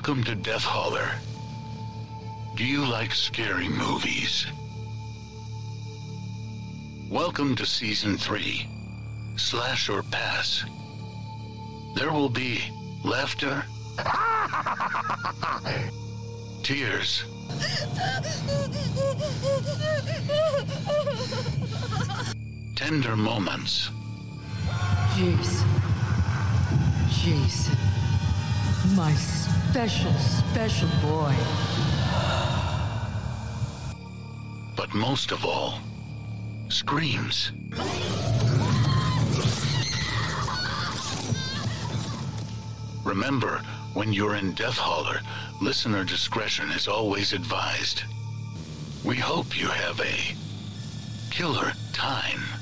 [0.00, 1.10] Welcome to Death Holler.
[2.56, 4.46] Do you like scary movies?
[7.10, 8.66] Welcome to Season 3
[9.36, 10.64] Slash or Pass.
[11.96, 12.62] There will be
[13.04, 13.62] laughter,
[16.62, 17.24] tears,
[22.74, 23.90] tender moments,
[25.14, 25.68] Jason.
[27.10, 27.76] Jason.
[28.96, 29.14] My
[29.70, 31.32] special, special boy.
[34.76, 35.78] but most of all,
[36.68, 37.52] screams.
[43.04, 43.62] Remember,
[43.94, 45.20] when you're in Death Holler,
[45.62, 48.02] listener discretion is always advised.
[49.04, 50.34] We hope you have a
[51.30, 52.59] killer time.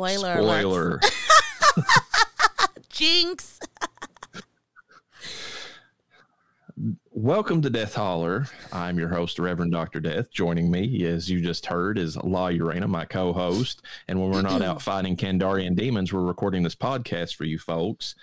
[0.00, 0.36] Spoiler.
[0.36, 1.00] Spoiler.
[2.88, 3.60] Jinx.
[7.10, 8.46] Welcome to Death Holler.
[8.72, 10.00] I'm your host, Reverend Dr.
[10.00, 10.32] Death.
[10.32, 13.82] Joining me, as you just heard, is La Urena, my co host.
[14.08, 18.14] And when we're not out fighting Kandarian demons, we're recording this podcast for you folks.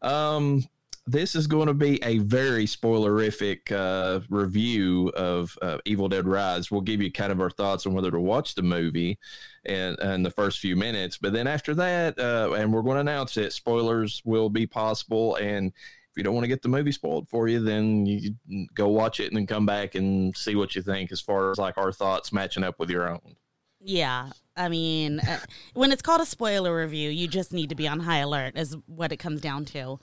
[0.00, 0.64] Um,
[1.06, 6.70] this is going to be a very spoilerific uh, review of uh, Evil Dead Rise.
[6.70, 9.18] We'll give you kind of our thoughts on whether to watch the movie
[9.64, 11.16] and in the first few minutes.
[11.16, 15.36] But then after that, uh, and we're going to announce it, spoilers will be possible.
[15.36, 18.34] And if you don't want to get the movie spoiled for you, then you
[18.74, 21.58] go watch it and then come back and see what you think as far as
[21.58, 23.36] like our thoughts matching up with your own.
[23.80, 24.30] Yeah.
[24.56, 25.38] I mean, uh,
[25.74, 28.76] when it's called a spoiler review, you just need to be on high alert, is
[28.86, 30.00] what it comes down to.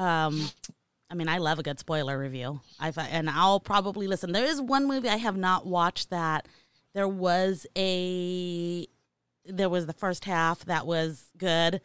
[0.00, 0.48] Um,
[1.10, 2.60] I mean, I love a good spoiler review.
[2.78, 4.32] I've and I'll probably listen.
[4.32, 6.46] There is one movie I have not watched that
[6.94, 8.86] there was a
[9.44, 11.80] there was the first half that was good,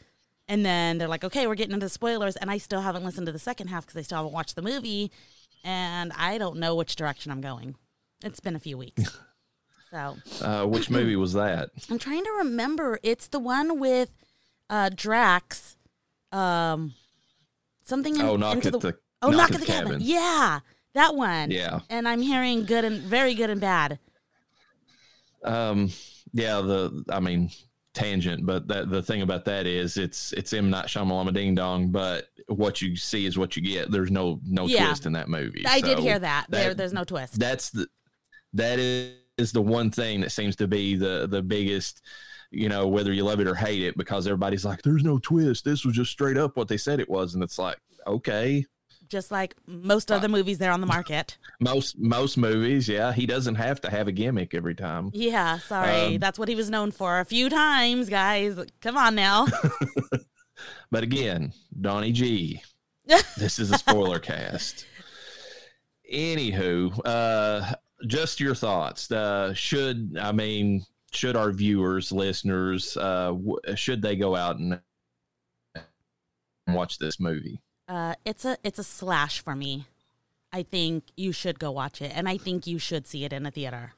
[0.47, 3.31] and then they're like, okay, we're getting into spoilers, and I still haven't listened to
[3.33, 5.11] the second half because I still haven't watched the movie,
[5.63, 7.75] and I don't know which direction I'm going.
[8.23, 9.17] It's been a few weeks,
[9.91, 11.71] so Uh, which movie was that?
[11.89, 12.99] I'm trying to remember.
[13.03, 14.11] It's the one with
[14.69, 15.75] uh Drax.
[16.31, 16.93] Um
[17.85, 19.99] something in, Oh, Knock into at the Oh, knock, at the cabin.
[20.01, 20.59] Yeah.
[20.93, 21.49] That one.
[21.51, 21.79] Yeah.
[21.89, 23.99] And I'm hearing good and very good and bad.
[25.43, 25.91] Um,
[26.33, 27.51] yeah, the I mean
[27.93, 31.89] tangent, but that the thing about that is it's it's M Night Shyamalan Ding Dong,
[31.91, 33.91] but what you see is what you get.
[33.91, 34.87] There's no no Yeah.
[34.87, 35.65] twist in that movie.
[35.67, 36.47] I did hear that.
[36.49, 37.39] There there's no twist.
[37.39, 37.87] That's the
[38.53, 42.01] that is, is the one thing that seems to be the the biggest.
[42.55, 45.65] You know, whether you love it or hate it, because everybody's like, "There's no twist.
[45.65, 47.77] This was just straight up what they said it was," and it's like,
[48.07, 48.65] okay,
[49.07, 51.37] Just like most other movies there on the market.
[51.59, 55.11] most most movies, yeah, he doesn't have to have a gimmick every time.
[55.13, 56.15] Yeah, sorry.
[56.15, 58.57] Um, That's what he was known for a few times, guys.
[58.81, 59.45] Come on now.
[60.91, 61.51] But again,
[61.81, 62.61] Donnie G,
[63.37, 64.85] this is a spoiler cast.
[66.11, 67.73] Anywho, uh,
[68.07, 69.11] just your thoughts.
[69.11, 74.79] Uh, should I mean should our viewers, listeners, uh, w- should they go out and
[76.67, 77.61] watch this movie?
[77.87, 79.85] Uh, it's a it's a slash for me.
[80.51, 83.45] I think you should go watch it, and I think you should see it in
[83.45, 83.93] a theater.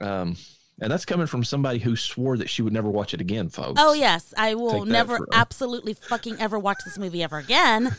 [0.00, 0.36] Um,
[0.80, 3.80] and that's coming from somebody who swore that she would never watch it again, folks.
[3.82, 7.96] Oh yes, I will never, for- absolutely, fucking ever watch this movie ever again.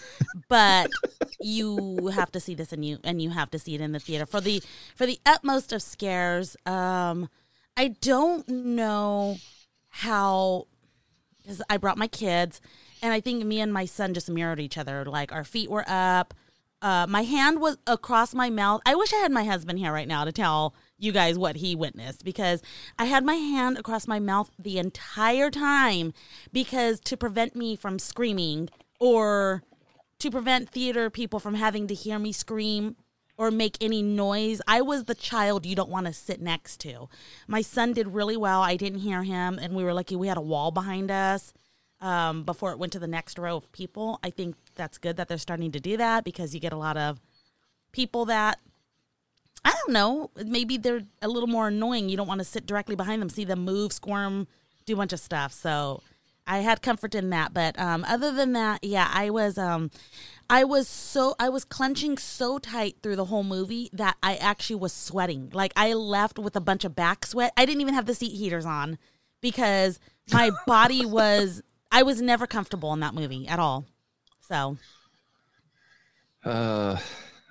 [0.48, 0.90] But
[1.40, 4.00] you have to see this, and you and you have to see it in the
[4.00, 4.62] theater for the
[4.96, 6.56] for the utmost of scares.
[6.66, 7.30] Um,
[7.78, 9.38] I don't know
[9.90, 10.68] how
[11.42, 12.62] because I brought my kids,
[13.02, 15.06] and I think me and my son just mirrored each other.
[15.06, 16.34] Like our feet were up.
[16.82, 18.82] Uh, my hand was across my mouth.
[18.86, 21.76] I wish I had my husband here right now to tell you guys what he
[21.76, 22.62] witnessed because
[22.98, 26.14] I had my hand across my mouth the entire time
[26.52, 28.70] because to prevent me from screaming
[29.00, 29.64] or
[30.20, 32.96] to prevent theater people from having to hear me scream
[33.38, 34.62] or make any noise.
[34.68, 37.08] I was the child you don't want to sit next to.
[37.48, 38.62] My son did really well.
[38.62, 41.54] I didn't hear him, and we were lucky we had a wall behind us
[42.02, 44.20] um, before it went to the next row of people.
[44.22, 46.98] I think that's good that they're starting to do that because you get a lot
[46.98, 47.22] of
[47.94, 48.60] people that
[49.66, 50.32] I don't know.
[50.46, 52.10] Maybe they're a little more annoying.
[52.10, 54.48] You don't want to sit directly behind them, see them move, squirm,
[54.86, 55.52] do a bunch of stuff.
[55.54, 56.02] So
[56.48, 57.54] I had comfort in that.
[57.54, 59.92] But um, other than that, yeah, I was um,
[60.50, 64.78] I was so I was clenching so tight through the whole movie that I actually
[64.78, 65.50] was sweating.
[65.54, 67.54] Like I left with a bunch of back sweat.
[67.58, 68.98] I didn't even have the seat heaters on
[69.42, 70.00] because
[70.32, 73.86] my body was I was never comfortable in that movie at all.
[74.40, 74.78] So
[76.44, 76.98] Uh,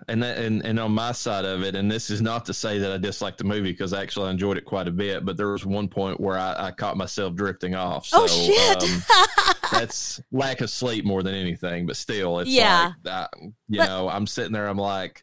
[0.08, 2.78] and that, and and on my side of it, and this is not to say
[2.78, 5.36] that I disliked the movie because I actually I enjoyed it quite a bit, but
[5.36, 8.06] there was one point where I, I caught myself drifting off.
[8.06, 8.82] So, Oh, shit.
[8.82, 12.92] Um, that's lack of sleep more than anything, but still, it's Yeah.
[13.04, 13.28] like I,
[13.68, 15.22] you But- know, I'm sitting there, I'm like,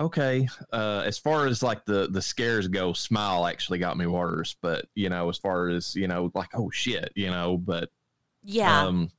[0.00, 0.48] okay.
[0.72, 4.86] Uh, as far as like the the scares go, Smile actually got me worse, but
[4.94, 7.90] you know, as far as you know, like oh shit, you know, but
[8.44, 8.84] Yeah.
[8.86, 9.10] um,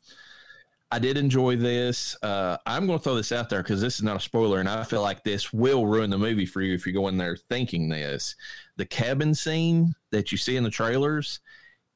[0.94, 2.16] I did enjoy this.
[2.22, 4.69] Uh, I'm going to throw this out there because this is not a spoiler, and
[4.69, 7.36] I feel like this will ruin the movie for you if you go in there
[7.36, 8.36] thinking this.
[8.78, 11.40] The cabin scene that you see in the trailers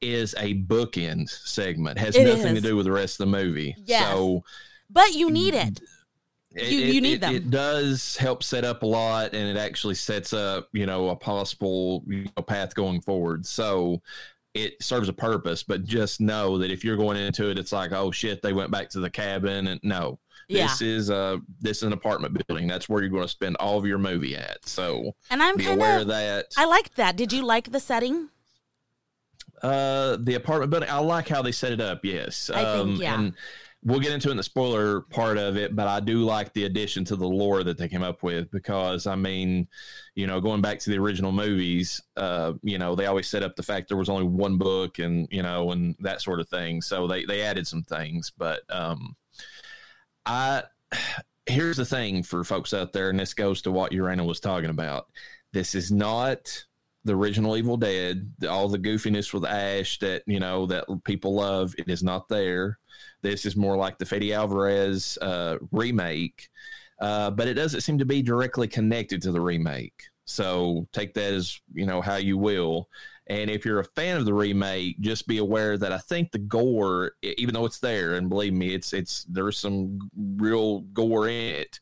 [0.00, 1.96] is a bookend segment.
[1.98, 2.62] Has It nothing is.
[2.62, 3.76] to do with the rest of the movie.
[3.84, 4.12] Yes.
[4.12, 4.42] So
[4.90, 5.80] but you need it.
[6.56, 7.34] it, You- it- you need it- them.
[7.36, 11.16] It does help set up a lot, and it actually sets up, you know, a
[11.16, 13.46] possible you know, path going forward.
[13.46, 14.02] So
[14.64, 17.92] it serves a purpose, but just know that if you're going into it, it's like,
[17.92, 20.18] oh shit, they went back to the cabin, and no,
[20.48, 20.66] Yeah.
[20.66, 22.66] this is a this is an apartment building.
[22.66, 24.66] That's where you're going to spend all of your movie at.
[24.66, 26.46] So And I'm kind aware of that.
[26.56, 27.16] I liked that.
[27.16, 28.28] Did you like the setting?
[29.62, 30.88] Uh, the apartment building.
[30.88, 32.04] I like how they set it up.
[32.04, 33.14] Yes, I think, um, yeah.
[33.18, 33.32] And
[33.84, 36.64] we'll get into it in the spoiler part of it, but I do like the
[36.64, 39.68] addition to the lore that they came up with because I mean,
[40.14, 43.56] you know, going back to the original movies, uh, you know, they always set up
[43.56, 46.82] the fact there was only one book and you know and that sort of thing.
[46.82, 49.16] So they they added some things, but um,
[50.26, 50.64] I
[51.46, 54.70] here's the thing for folks out there, and this goes to what Urana was talking
[54.70, 55.06] about.
[55.52, 56.64] This is not
[57.04, 61.74] the original Evil Dead, all the goofiness with Ash that you know that people love.
[61.78, 62.78] It is not there.
[63.22, 66.48] This is more like the Fede Alvarez uh, remake,
[67.00, 70.04] uh, but it doesn't seem to be directly connected to the remake.
[70.24, 72.88] So take that as you know how you will.
[73.28, 76.38] And if you're a fan of the remake, just be aware that I think the
[76.38, 81.54] gore, even though it's there, and believe me, it's it's there's some real gore in
[81.56, 81.78] it.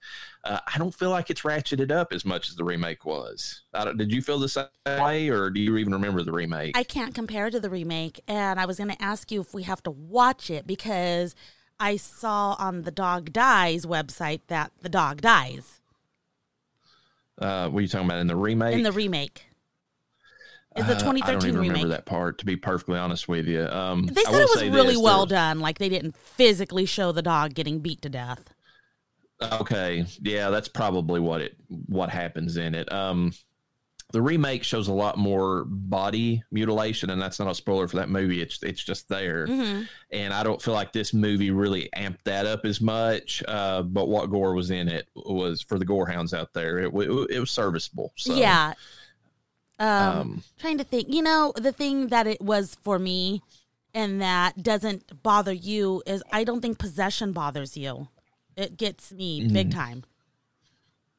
[0.48, 3.62] Uh, I don't feel like it's ratcheted up as much as the remake was.
[3.96, 6.76] Did you feel the same way, or do you even remember the remake?
[6.76, 9.64] I can't compare to the remake, and I was going to ask you if we
[9.64, 11.34] have to watch it because
[11.80, 15.80] I saw on the Dog Dies website that the dog dies
[17.38, 18.74] uh, what are you talking about in the remake?
[18.74, 19.44] in the remake.
[20.74, 21.72] It's the Uh, I don't 2013 even remake.
[21.74, 22.38] remember that part.
[22.38, 25.36] To be perfectly honest with you, um, They said it was really this, well there-
[25.36, 25.60] done.
[25.60, 28.54] Like they didn't physically show the dog getting beat to death.
[29.42, 31.56] Okay, yeah, that's probably what it
[31.86, 32.90] what happens in it.
[32.90, 33.32] Um,
[34.12, 38.08] the remake shows a lot more body mutilation, and that's not a spoiler for that
[38.08, 38.40] movie.
[38.40, 42.46] It's it's just there, hmm and I don't feel like this movie really amped that
[42.46, 43.42] up as much.
[43.46, 46.78] Uh, but what gore was in it was for the gorehounds out there.
[46.78, 48.12] It, wa- it was serviceable.
[48.16, 48.72] So, yeah.
[49.78, 51.08] Um, Um, trying to think.
[51.12, 53.42] You know, the thing that it was for me
[53.92, 58.08] and that doesn't bother you is I don't think possession bothers you.
[58.56, 59.52] It gets me Mm-hmm.
[59.52, 60.04] big time.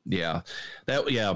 [0.06, 0.42] Yeah,
[0.86, 1.36] that yeah,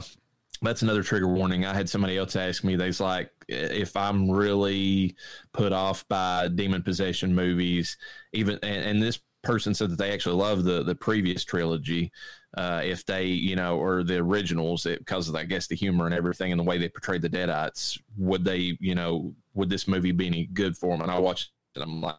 [0.61, 1.65] that's another trigger warning.
[1.65, 2.75] I had somebody else ask me.
[2.75, 5.15] They's like, if I'm really
[5.53, 7.97] put off by demon possession movies,
[8.33, 12.11] even and, and this person said that they actually love the the previous trilogy.
[12.57, 16.05] Uh, if they, you know, or the originals, it, because of I guess the humor
[16.05, 19.87] and everything and the way they portrayed the Deadites, would they, you know, would this
[19.87, 21.01] movie be any good for them?
[21.01, 21.81] And I watched it.
[21.81, 22.15] And I'm like.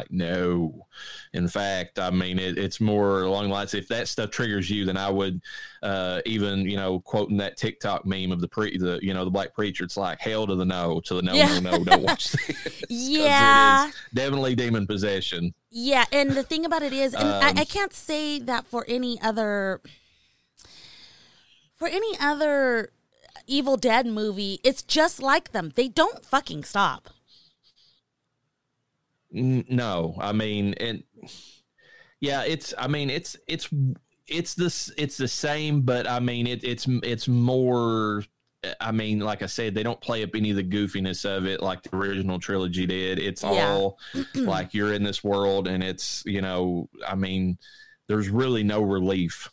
[0.00, 0.86] Like, no.
[1.34, 3.74] In fact, I mean, it, it's more along the lines.
[3.74, 5.40] If that stuff triggers you, then I would
[5.82, 9.30] uh, even, you know, quoting that TikTok meme of the pre, the you know, the
[9.30, 9.84] black preacher.
[9.84, 11.58] It's like hell to the no, to the no, Yeah.
[11.60, 12.82] no, no, don't watch this.
[12.88, 13.90] Yeah.
[14.14, 15.52] definitely demon possession.
[15.70, 18.84] Yeah, and the thing about it is, and Um, I, I can't say that for
[18.88, 19.80] any other,
[21.76, 22.90] for any other
[23.46, 24.60] Evil Dead movie.
[24.62, 25.72] It's just like them.
[25.74, 27.10] They don't fucking stop.
[29.32, 31.04] No, I mean, and
[32.20, 32.74] yeah, it's.
[32.76, 33.68] I mean, it's it's
[34.26, 38.24] it's this it's the same, but I mean, it, it's it's more.
[38.78, 41.62] I mean, like I said, they don't play up any of the goofiness of it
[41.62, 43.18] like the original trilogy did.
[43.18, 43.72] It's Yeah.
[43.72, 43.98] all
[44.34, 47.56] like you're in this world, and it's you know, I mean,
[48.06, 49.48] there's really no relief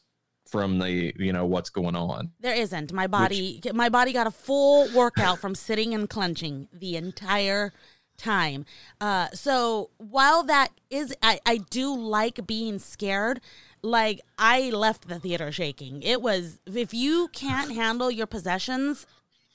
[0.50, 2.32] from the you know what's going on.
[2.42, 2.92] There isn't.
[2.92, 7.72] My body, my body got a full workout from sitting and clenching the entire
[8.18, 8.66] time.
[9.00, 13.40] Uh, so while that is, I, I do like being scared.
[13.82, 16.02] Like I left the theater shaking.
[16.02, 19.06] It was if you can't handle your possessions,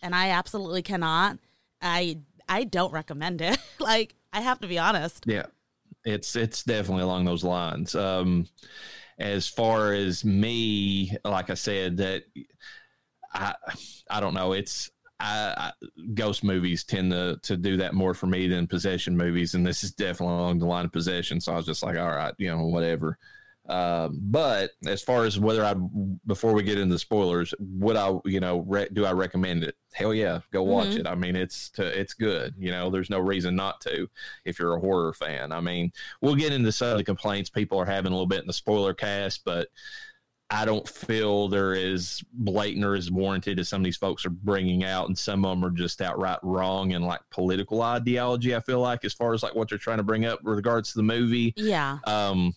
[0.01, 1.39] and I absolutely cannot.
[1.81, 3.59] I I don't recommend it.
[3.79, 5.25] like I have to be honest.
[5.27, 5.47] Yeah,
[6.05, 7.95] it's it's definitely along those lines.
[7.95, 8.47] Um,
[9.19, 12.25] as far as me, like I said, that
[13.35, 13.55] I
[14.09, 14.53] I don't know.
[14.53, 14.91] It's
[15.21, 15.73] I, I
[16.15, 19.85] ghost movies tend to to do that more for me than possession movies, and this
[19.85, 21.41] is definitely along the line of possession.
[21.41, 23.19] So I was just like, all right, you know, whatever.
[23.69, 25.75] Um, but as far as whether I,
[26.27, 29.77] before we get into the spoilers, would I, you know, re- do I recommend it?
[29.95, 30.99] Hell yeah, go watch Mhm.
[30.99, 31.07] it.
[31.07, 32.55] I mean, it's to, it's good.
[32.59, 34.09] You know, there's no reason not to
[34.45, 35.53] if you're a horror fan.
[35.53, 38.41] I mean, we'll get into some of the complaints people are having a little bit
[38.41, 39.69] in the spoiler cast, but
[40.55, 44.31] I don't feel they're as blatant or as warranted as some of these folks are
[44.31, 48.55] bringing out, and some of them are just outright wrong and like political ideology.
[48.55, 50.93] I feel like as far as like what they're trying to bring up with regards
[50.93, 51.55] to the movie.
[51.57, 51.99] Yeah.
[52.05, 52.53] Um,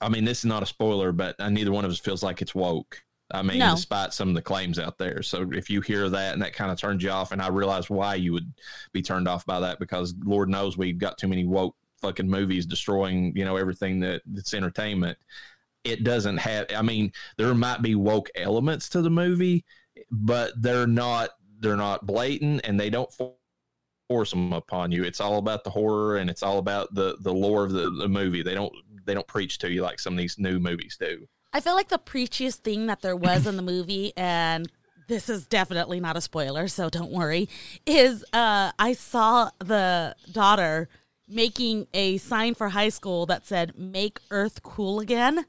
[0.00, 2.42] I mean, this is not a spoiler, but uh, neither one of us feels like
[2.42, 3.00] it's woke.
[3.30, 3.74] I mean, No.
[3.76, 5.22] despite some of the claims out there.
[5.22, 7.88] So if you hear that and that kind of turns you off, and I realize
[7.88, 8.52] why you would
[8.92, 12.66] be turned off by that because Lord knows we've got too many woke fucking movies
[12.66, 15.18] destroying, you know, everything that that's entertainment.
[15.86, 16.66] It doesn't have.
[16.76, 19.64] I mean, there might be woke elements to the movie,
[20.10, 21.30] but they're not.
[21.60, 23.10] They're not blatant, and they don't
[24.08, 25.04] force them upon you.
[25.04, 28.08] It's all about the horror, and it's all about the the lore of the, the
[28.08, 28.42] movie.
[28.42, 28.72] They don't
[29.04, 31.26] they don't preach to you like some of these new movies do.
[31.52, 34.70] I feel like the preachiest thing that there was in the movie, and
[35.08, 37.48] this is definitely not a spoiler, so don't worry,
[37.86, 40.88] is uh, I saw the daughter
[41.28, 45.46] making a sign for high school that said "Make Earth Cool Again."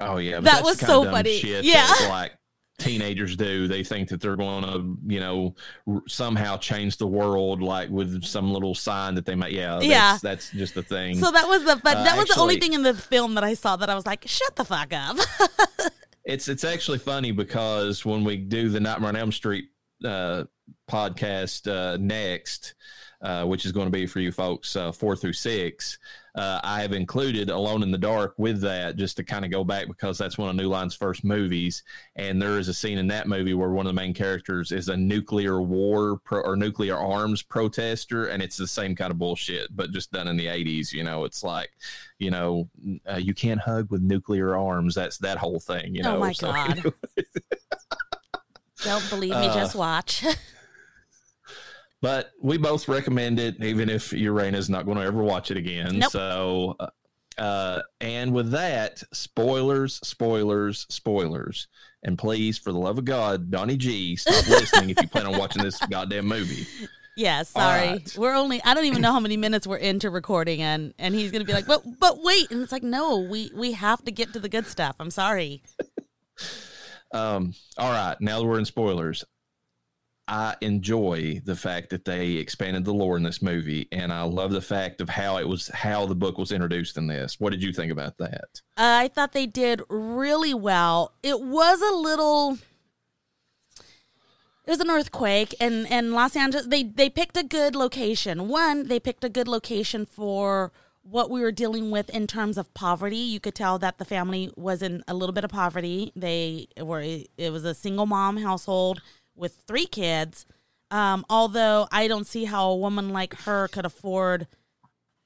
[0.00, 1.38] Oh yeah, That was so kind of dumb funny.
[1.38, 1.88] Shit Yeah.
[2.08, 2.32] like
[2.78, 3.68] teenagers do.
[3.68, 5.54] They think that they're going to, you know,
[5.86, 9.52] r- somehow change the world, like with some little sign that they might.
[9.52, 10.18] Yeah, that's, Yeah.
[10.22, 11.18] that's just the thing.
[11.20, 13.44] So that was the but Uh, that was the only thing in the film that
[13.44, 15.16] I saw that I was like, "Shut the fuck up."
[16.26, 19.66] It's it's actually funny because when we do the Nightmare on Elm Street
[20.02, 20.44] uh,
[20.90, 22.74] podcast uh, next,
[23.22, 25.98] uh, which is going to be for you folks uh, four through six,
[26.36, 29.62] uh, I have included Alone in the Dark with that just to kind of go
[29.62, 31.84] back because that's one of New Line's first movies,
[32.16, 34.88] and there is a scene in that movie where one of the main characters is
[34.88, 39.74] a nuclear war pro- or nuclear arms protester, and it's the same kind of bullshit,
[39.76, 40.92] but just done in the '80s.
[40.92, 41.70] You know, it's like
[42.18, 42.68] you know,
[43.10, 44.94] uh, you can't hug with nuclear arms.
[44.96, 45.94] That's that whole thing.
[45.94, 46.82] You know, oh my So, god!
[48.82, 50.24] Don't believe me, Uh, just watch.
[52.04, 56.00] but we both recommend it, even if Uranus not going to ever watch it again.
[56.00, 56.12] Nope.
[56.12, 56.90] So, uh,
[57.38, 61.66] uh, and with that, spoilers, spoilers, spoilers.
[62.02, 65.38] And please, for the love of God, Donnie G, stop listening if you plan on
[65.38, 66.66] watching this goddamn movie.
[67.16, 67.88] yeah, sorry.
[67.88, 68.16] right.
[68.18, 71.30] We're only I don't even know how many minutes we're into recording and and he's
[71.30, 74.12] going to be like, "But but wait." And it's like, "No, we we have to
[74.12, 75.62] get to the good stuff." I'm sorry.
[77.14, 79.24] Um, all right, now that we're in spoilers,
[80.26, 84.52] I enjoy the fact that they expanded the lore in this movie, and I love
[84.52, 87.38] the fact of how it was how the book was introduced in this.
[87.38, 88.62] What did you think about that?
[88.76, 91.12] Uh, I thought they did really well.
[91.22, 92.58] It was a little.
[94.66, 96.66] It was an earthquake, and and Los Angeles.
[96.66, 98.48] They they picked a good location.
[98.48, 102.72] One, they picked a good location for what we were dealing with in terms of
[102.72, 103.18] poverty.
[103.18, 106.12] You could tell that the family was in a little bit of poverty.
[106.16, 107.02] They were.
[107.02, 109.02] It was a single mom household
[109.36, 110.46] with three kids.
[110.90, 114.46] Um, although I don't see how a woman like her could afford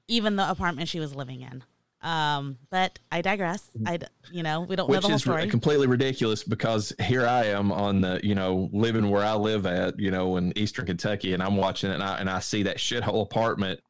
[0.07, 1.62] even the apartment she was living in.
[2.00, 3.69] Um, but I digress.
[3.85, 3.99] I,
[4.31, 5.49] you know, we don't know which the whole story.
[5.49, 9.99] completely ridiculous because here I am on the you know living where I live at
[9.99, 12.77] you know in Eastern Kentucky and I'm watching it and I and I see that
[12.77, 13.81] shithole apartment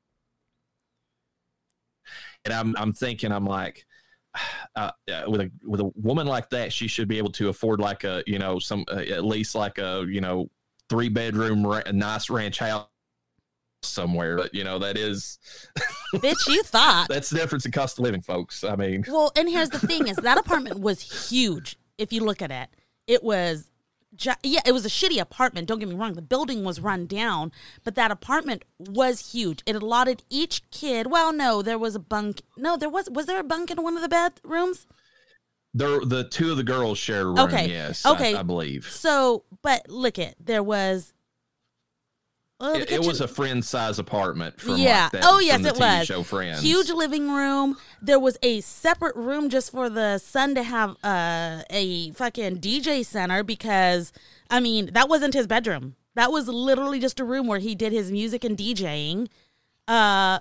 [2.46, 3.86] and I'm I'm thinking I'm like
[4.76, 7.80] uh, uh, with a with a woman like that she should be able to afford
[7.80, 10.48] like a you know some uh, at least like a you know
[10.88, 12.86] three bedroom ra- nice ranch house
[13.82, 15.38] somewhere but you know that is
[16.14, 17.06] Bitch, you thought.
[17.08, 20.08] that's the difference in cost of living folks I mean Well, and here's the thing:
[20.08, 21.76] is that apartment was huge.
[21.96, 22.68] If you look at it,
[23.06, 23.70] it was,
[24.42, 25.68] yeah, it was a shitty apartment.
[25.68, 27.52] Don't get me wrong; the building was run down,
[27.84, 29.62] but that apartment was huge.
[29.66, 31.08] It allotted each kid.
[31.08, 32.42] Well, no, there was a bunk.
[32.56, 33.08] No, there was.
[33.10, 34.86] Was there a bunk in one of the bedrooms?
[35.74, 37.38] The the two of the girls shared a room.
[37.38, 38.34] Okay, Yes, okay.
[38.34, 40.36] I, I believe So, but look it.
[40.40, 41.12] There was.
[42.60, 44.60] Oh, it, it was a friend size apartment.
[44.60, 45.04] From Yeah.
[45.04, 46.06] Like that, Oh, yes, it TV was.
[46.08, 46.60] Show Friends.
[46.62, 47.76] huge living room.
[48.02, 53.06] There was a separate room just for the son to have uh, a fucking DJ
[53.06, 54.12] center because,
[54.50, 55.94] I mean, that wasn't his bedroom.
[56.16, 59.28] That was literally just a room where he did his music and DJing.
[59.86, 60.40] Uh,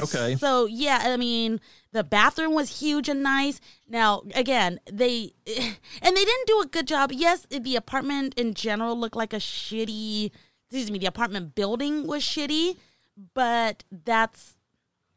[0.00, 0.36] Okay.
[0.36, 3.60] So yeah, I mean, the bathroom was huge and nice.
[3.88, 7.10] Now, again, they and they didn't do a good job.
[7.12, 10.30] Yes, the apartment in general looked like a shitty.
[10.70, 12.76] Excuse me, the apartment building was shitty,
[13.34, 14.56] but that's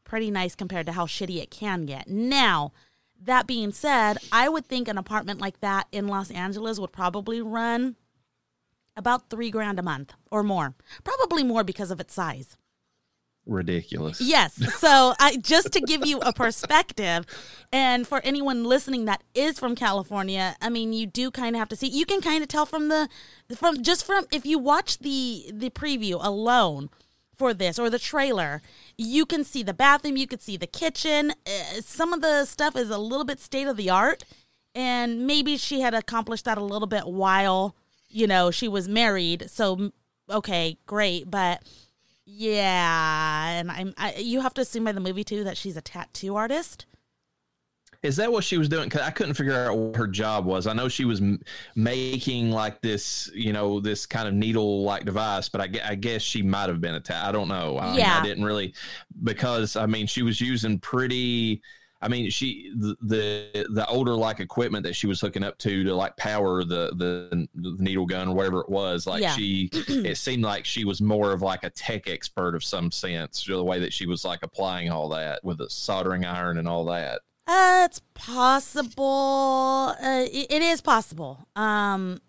[0.03, 2.07] pretty nice compared to how shitty it can get.
[2.07, 2.71] Now,
[3.21, 7.39] that being said, I would think an apartment like that in Los Angeles would probably
[7.39, 7.95] run
[8.95, 10.73] about three grand a month or more.
[11.03, 12.57] Probably more because of its size.
[13.45, 14.21] Ridiculous.
[14.21, 14.53] Yes.
[14.79, 17.25] So I just to give you a perspective,
[17.71, 21.69] and for anyone listening that is from California, I mean, you do kind of have
[21.69, 21.87] to see.
[21.87, 23.09] You can kind of tell from the
[23.55, 26.89] from just from if you watch the the preview alone
[27.35, 28.61] for this or the trailer,
[28.97, 31.31] you can see the bathroom, you could see the kitchen.
[31.45, 34.23] Uh, some of the stuff is a little bit state of the art,
[34.75, 37.75] and maybe she had accomplished that a little bit while
[38.09, 39.49] you know she was married.
[39.49, 39.91] So
[40.29, 41.63] okay, great, but
[42.25, 45.81] yeah, and I'm I, you have to assume by the movie too that she's a
[45.81, 46.85] tattoo artist.
[48.01, 48.85] Is that what she was doing?
[48.89, 50.67] Because I couldn't figure out what her job was.
[50.67, 51.39] I know she was m-
[51.75, 56.41] making like this, you know, this kind of needle-like device, but I, I guess she
[56.41, 57.77] might have been a ta- I don't know.
[57.77, 58.19] I, Yeah.
[58.19, 58.73] I didn't really
[59.23, 61.61] because I mean she was using pretty.
[62.03, 65.83] I mean she the the, the older like equipment that she was hooking up to
[65.85, 69.07] to like power the the, the needle gun or whatever it was.
[69.07, 69.35] Like Yeah.
[69.35, 73.45] she, it seemed like she was more of like a tech expert of some sense.
[73.45, 76.85] The way that she was like applying all that with a soldering iron and all
[76.85, 77.21] that.
[77.47, 78.01] Uh, it's
[78.87, 79.95] possible.
[80.01, 81.47] Uh, it, it is possible.
[81.55, 82.19] Um,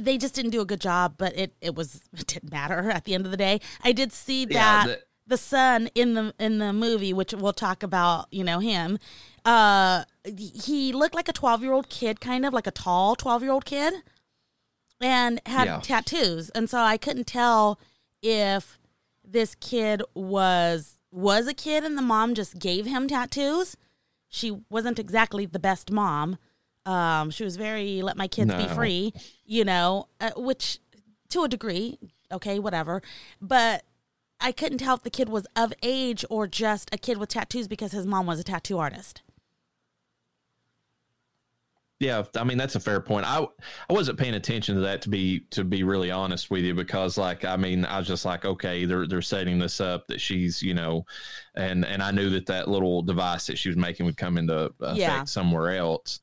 [0.00, 3.04] they just didn't do a good job, but it it was it didn't matter at
[3.04, 3.60] the end of the day.
[3.82, 7.52] I did see Yeah, that the- the son in the in the movie, which we'll
[7.54, 8.98] talk about, you know him.
[9.44, 13.42] Uh, he looked like a twelve year old kid, kind of like a tall twelve
[13.42, 13.94] year old kid,
[15.00, 15.80] and had Yeah.
[15.82, 17.78] tattoos, and so I couldn't tell
[18.22, 18.78] if
[19.24, 23.76] this kid was was a kid and the mom just gave him tattoos.
[24.28, 26.38] She wasn't exactly the best mom.
[26.86, 29.12] Um, she was very let my kids be free,
[29.44, 30.78] you know, uh, which
[31.30, 31.98] to a degree,
[32.32, 33.02] okay, whatever.
[33.40, 33.84] But
[34.40, 37.68] I couldn't tell if the kid was of age or just a kid with tattoos
[37.68, 39.22] because his mom was a tattoo artist.
[41.98, 43.26] Yeah, I mean that's a fair point.
[43.26, 43.46] I
[43.90, 47.18] I wasn't paying attention to that to be to be really honest with you because
[47.18, 50.62] like I mean I was just like okay they're they're setting this up that she's
[50.62, 51.04] you know,
[51.54, 54.72] and and I knew that that little device that she was making would come into
[54.80, 55.24] effect Yeah.
[55.24, 56.20] somewhere else.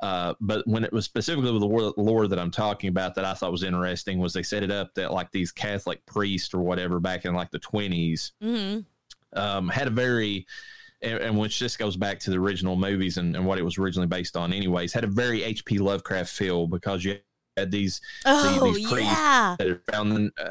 [0.00, 3.34] Uh, but when it was specifically with the lore, that I'm talking about that I
[3.34, 7.00] thought was interesting was they set it up that like these Catholic priests or whatever
[7.00, 8.80] back in like the 20s hmm
[9.34, 10.46] um, had a very
[11.02, 13.78] and, and which just goes back to the original movies and, and what it was
[13.78, 17.18] originally based on anyways had a very hp lovecraft feel because you
[17.56, 20.50] had these Oh these priests yeah, that had found the, uh,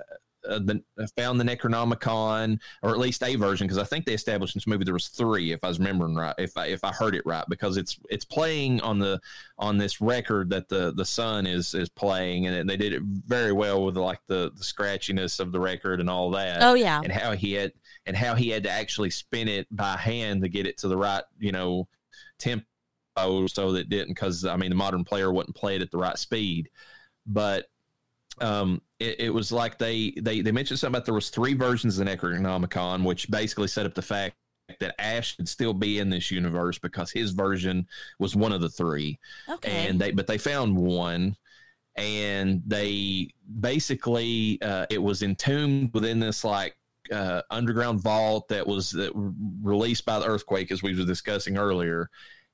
[0.49, 0.81] uh, the
[1.15, 4.67] found the necronomicon or at least a version because i think they established in this
[4.67, 7.25] movie there was three if i was remembering right if i if i heard it
[7.25, 9.19] right because it's it's playing on the
[9.57, 13.51] on this record that the the son is is playing and they did it very
[13.51, 16.61] well with like the the scratchiness of the record and all that.
[16.61, 17.73] Oh yeah, and how he had
[18.05, 20.97] and how he had to actually spin it by hand to get it to the
[20.97, 21.87] right you know
[22.39, 22.65] tempo
[23.47, 25.97] so that it didn't because i mean the modern player wouldn't play it at the
[25.97, 26.69] right speed.
[27.25, 27.67] But
[28.41, 31.97] um it, it was like they they they mentioned something about there was three versions
[31.97, 34.35] of the necronomicon which basically set up the fact
[34.79, 37.85] that ash should still be in this universe because his version
[38.19, 39.19] was one of the three
[39.49, 39.87] okay.
[39.87, 41.35] and they but they found one
[41.95, 46.75] and they basically uh, it was entombed within this like
[47.11, 49.11] uh, underground vault that was that
[49.61, 52.09] released by the earthquake as we were discussing earlier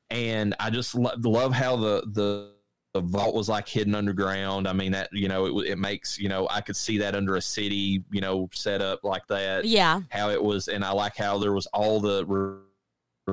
[0.09, 2.51] and i just lo- love how the the
[2.93, 4.67] the vault was like hidden underground.
[4.67, 7.35] I mean that you know it, it makes you know i could see that under
[7.35, 9.65] a city you know set up like that.
[9.65, 12.59] Yeah, how it was and i like how there was all the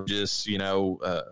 [0.04, 1.22] just you know uh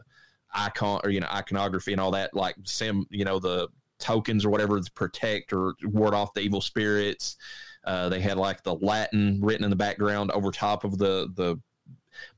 [0.55, 4.51] icon or you know iconography and all that like sim you know the tokens or
[4.51, 7.37] whatever to protect or ward off the evil spirits.
[7.85, 11.61] Uh they had like the latin written in the background over top of the the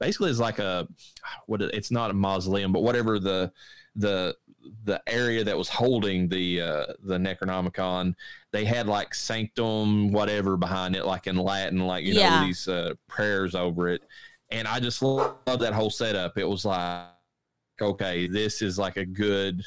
[0.01, 0.89] basically it's like a
[1.47, 3.53] what it's not a mausoleum but whatever the
[3.97, 4.37] the
[4.85, 8.15] the area that was holding the uh the necronomicon
[8.53, 12.31] they had like sanctum whatever behind it like in latin like you Yeah.
[12.31, 14.03] know these uh prayers over it
[14.51, 17.07] and i just love that whole setup it was like
[17.81, 19.63] okay this is like a good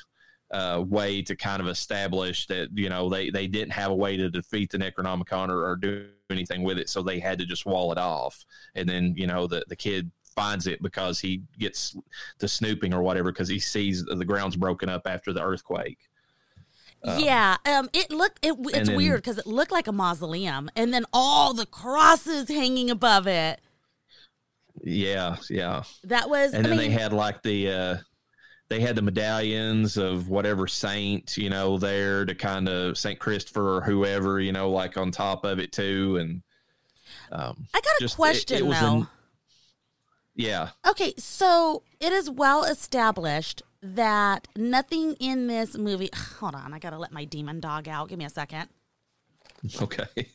[0.51, 4.17] uh, way to kind of establish that you know they they didn't have a way
[4.17, 7.67] to defeat the Necronomicon or, or do anything with it, so they had to just
[7.67, 8.45] wall it off.
[8.73, 10.09] And then you know the the kid
[10.39, 11.95] finds it because he gets
[12.39, 15.97] to snooping or whatever because he sees the ground's broken up after the earthquake.
[17.03, 17.57] Um, yeah.
[17.65, 21.05] Um, it looked it, it's then- weird because it looked like a mausoleum, and then
[21.13, 23.59] all the crosses hanging above it.
[24.83, 25.83] Yeah, yeah.
[26.03, 26.53] That was.
[26.53, 27.97] And I then mean, they had like the uh
[28.69, 33.77] they had the medallions of whatever saint, you know, there to kind of Saint Christopher
[33.77, 36.17] or whoever, you know, like on top of it too.
[36.17, 36.41] And
[37.31, 38.97] um I got a just- question it was though.
[39.01, 39.07] an-
[40.39, 40.69] yeah.
[40.87, 46.09] Okay, so it is well established that nothing in this movie.
[46.39, 48.07] Hold on, I gotta let my demon dog out.
[48.07, 48.69] Give me a second.
[49.81, 50.29] Okay.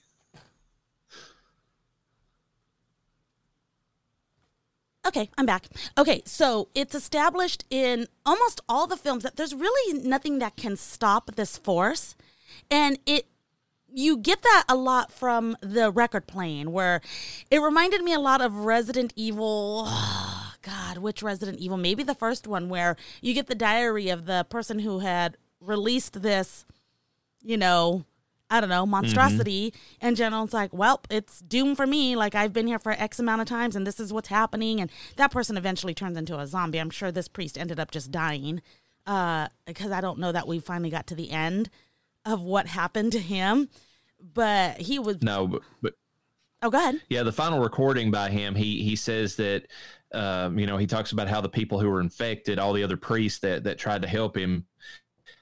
[5.06, 5.66] Okay, I'm back.
[5.96, 10.76] Okay, so it's established in almost all the films that there's really nothing that can
[10.76, 12.14] stop this force.
[12.70, 13.26] And it
[13.94, 17.00] you get that a lot from the record playing where
[17.50, 19.88] it reminded me a lot of Resident Evil
[20.62, 21.76] God, which Resident Evil?
[21.76, 26.22] Maybe the first one where you get the diary of the person who had released
[26.22, 26.66] this,
[27.40, 28.04] you know,
[28.50, 29.70] I don't know, monstrosity.
[29.70, 30.06] Mm-hmm.
[30.06, 32.16] And General's like, well, it's doom for me.
[32.16, 34.80] Like, I've been here for X amount of times and this is what's happening.
[34.80, 36.80] And that person eventually turns into a zombie.
[36.80, 38.60] I'm sure this priest ended up just dying
[39.06, 41.70] uh, because I don't know that we finally got to the end
[42.24, 43.68] of what happened to him.
[44.20, 45.94] But he was, No, but, but
[46.62, 47.00] oh, go ahead.
[47.08, 49.66] yeah, the final recording by him, he he says that
[50.12, 52.96] um, you know he talks about how the people who were infected, all the other
[52.96, 54.64] priests that that tried to help him,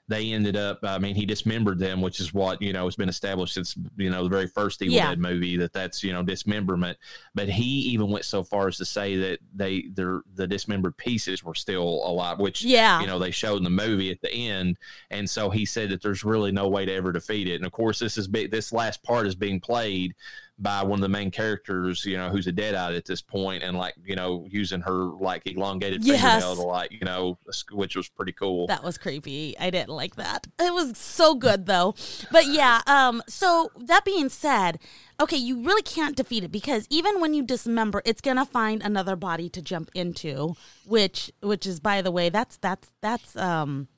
[0.08, 0.80] they ended up.
[0.82, 4.10] I mean, he dismembered them, which is what you know has been established since you
[4.10, 5.10] know the very first Evil Yeah.
[5.10, 6.98] Dead movie that that's you know dismemberment.
[7.34, 11.44] But he even went so far as to say that they their the dismembered pieces
[11.44, 13.00] were still alive, which Yeah.
[13.00, 14.76] you know they showed in the movie at the end.
[15.10, 17.56] And so he said that there's really no way to ever defeat it.
[17.56, 20.14] And of course, this is be, this last part is being played
[20.62, 23.76] by one of the main characters, you know, who's a deadite at this point, and
[23.76, 26.20] like you know using her like elongated Yes.
[26.22, 27.36] fingernail to like you know,
[27.72, 28.68] which was pretty cool.
[28.68, 29.56] That was creepy.
[29.58, 30.46] I didn't like that.
[30.60, 31.94] It was so good though.
[32.30, 34.78] But yeah, um so that being said,
[35.20, 38.82] okay, you really can't defeat it because even when you dismember, it's going to find
[38.82, 40.54] another body to jump into,
[40.86, 43.88] which which is by the way, that's that's that's um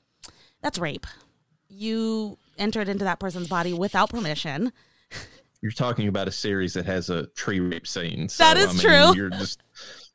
[0.61, 1.05] that's rape.
[1.69, 4.71] You entered into that person's body without permission.
[5.61, 8.29] You're talking about a series that has a tree rape scene.
[8.29, 9.15] So, That is I mean, true.
[9.15, 9.61] You're just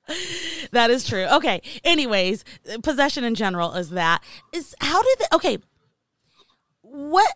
[0.73, 1.27] That is true.
[1.27, 1.63] Okay.
[1.85, 2.45] Anyways,
[2.83, 4.23] possession in general is that
[4.53, 5.59] is how did they okay.
[6.83, 7.35] What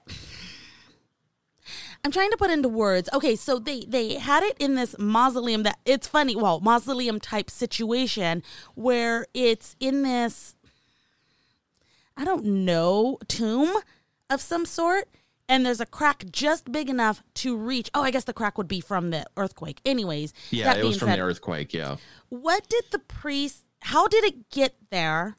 [2.05, 3.09] I'm trying to put into words.
[3.13, 7.49] Okay, so they they had it in this mausoleum that it's funny, well, mausoleum type
[7.49, 8.43] situation
[8.75, 10.55] where it's in this
[12.17, 13.75] I don't know, tomb
[14.31, 15.09] of some sort
[15.49, 17.91] and there's a crack just big enough to reach.
[17.95, 19.81] Oh, I guess the crack would be from the earthquake.
[19.85, 21.75] Anyways, yeah, that it was from said, the earthquake.
[21.75, 21.97] Yeah,
[22.29, 25.37] what did the priest how did it get there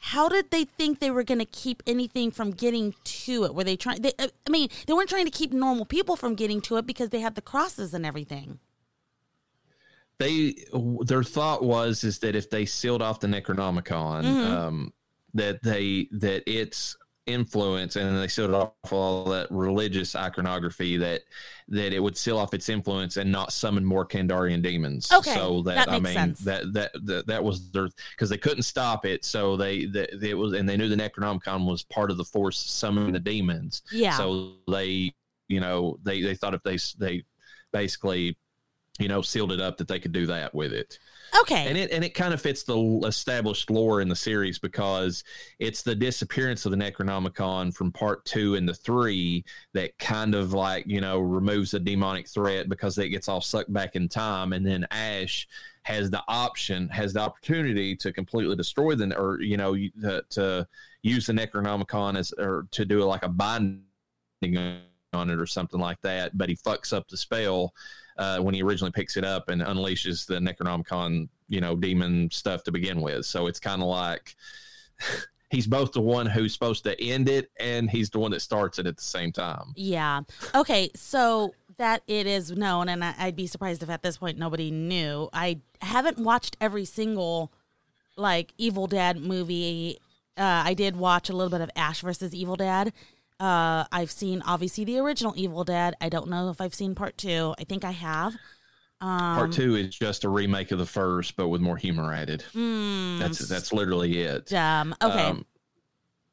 [0.00, 3.64] how did they think they were going to keep anything from getting to it were
[3.64, 6.60] they trying they, uh, i mean they weren't trying to keep normal people from getting
[6.60, 8.58] to it because they had the crosses and everything
[10.18, 10.54] they
[11.00, 14.46] their thought was is that if they sealed off the Necronomicon, Mhm.
[14.50, 14.92] um,
[15.34, 16.96] that they that its
[17.28, 21.22] influence and they sealed off all that religious iconography that
[21.68, 25.12] that it would seal off its influence and not summon more Kandarian demons.
[25.12, 26.40] Okay, so that, that I mean sense.
[26.40, 29.24] that, that that that was their because they couldn't stop it.
[29.24, 32.58] So they that it was and they knew the Necronomicon was part of the force
[32.58, 33.82] summoning the demons.
[33.92, 35.12] yeah So they,
[35.48, 37.24] you know, they they thought if they they
[37.72, 38.36] basically,
[38.98, 40.98] you know, sealed it up that they could do that with it.
[41.40, 41.66] Okay.
[41.68, 45.24] And it and it kind of fits the established lore in the series because
[45.58, 50.52] it's the disappearance of the Necronomicon from part two and the three that kind of
[50.52, 54.52] like you know removes the demonic threat because it gets all sucked back in time,
[54.52, 55.46] and then Ash
[55.82, 60.68] has the option, has the opportunity to completely destroy the or you know to, to
[61.02, 63.82] use the Necronomicon as or to do like a binding
[65.12, 67.72] on it or something like that, but he fucks up the spell
[68.18, 72.62] uh, when he originally picks it up and unleashes the Necronomicon, you know, demon stuff
[72.64, 73.24] to begin with.
[73.24, 74.34] So it's kind of like
[75.50, 78.78] he's both the one who's supposed to end it and he's the one that starts
[78.78, 79.72] it at the same time.
[79.76, 80.20] yeah
[80.54, 84.70] okay so that it is known and i'd be surprised if at this point nobody
[84.70, 87.52] knew i haven't watched every single
[88.16, 89.98] like evil dead movie
[90.36, 92.92] uh, i did watch a little bit of ash versus evil dead
[93.40, 95.94] uh, i've seen obviously the original evil Dead.
[96.00, 98.34] i don't know if i've seen part two i think i have
[99.00, 102.42] um, Part two is just a remake of the first, but with more humor added.
[102.52, 104.46] mm, That's that's literally it.
[104.46, 105.44] dumb okay Um,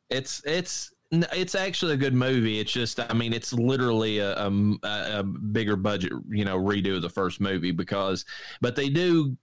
[0.09, 2.59] it's it's it's actually a good movie.
[2.59, 7.09] It's just I mean it's literally a a bigger budget you know redo of the
[7.09, 8.25] first movie because
[8.61, 9.37] but they do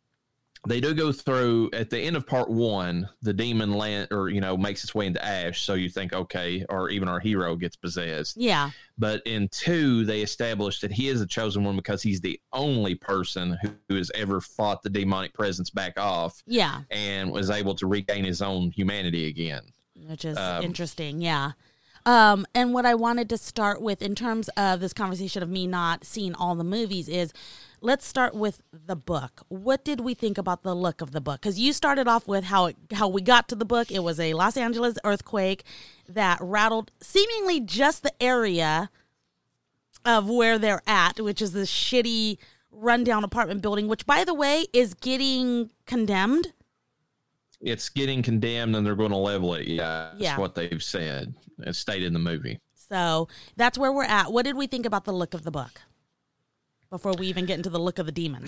[0.68, 4.40] they do go through at the end of part one the demon land or you
[4.40, 7.74] know makes its way into ash so you think okay or even our hero gets
[7.74, 12.20] possessed yeah but in two they establish that he is a chosen one because he's
[12.20, 17.30] the only person who, who has ever fought the demonic presence back off yeah and
[17.32, 19.62] was able to regain his own humanity again
[20.06, 21.20] which is Um, interesting.
[21.20, 21.52] Yeah.
[22.04, 25.68] Um, and what I wanted to start with in terms of this conversation of me
[25.68, 27.32] not seeing all the movies is
[27.82, 29.42] let's start with the book.
[29.48, 31.40] What did we think about the look of the book?
[31.42, 33.90] Because you started off with how it, how we got to the book.
[33.90, 35.64] It was a Los Angeles earthquake
[36.08, 38.88] that rattled seemingly just the area
[40.04, 42.38] of where they're at, which is this shitty
[42.70, 46.52] rundown apartment building, which, by the way, is getting condemned.
[47.60, 49.66] It's getting condemned and they're going to level it.
[49.68, 50.10] Yeah.
[50.12, 50.38] That's Yeah.
[50.38, 51.34] what they've said.
[51.58, 52.60] It's stated in the movie.
[52.74, 54.32] So that's where we're at.
[54.32, 55.80] What did we think about the look of the book
[56.92, 58.46] before we even get into the look of the demon?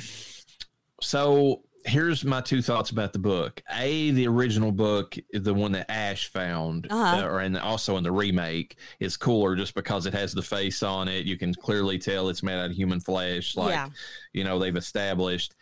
[1.01, 3.63] So here's my two thoughts about the book.
[3.79, 7.25] A, the original book, the one that Ash found, Uh-huh.
[7.25, 10.83] uh, or and also in the remake, is cooler just because it has the face
[10.83, 11.25] on it.
[11.27, 13.57] You can clearly tell it's made out of human flesh.
[13.57, 13.89] Like, Yeah.
[14.33, 15.55] you know, they've established.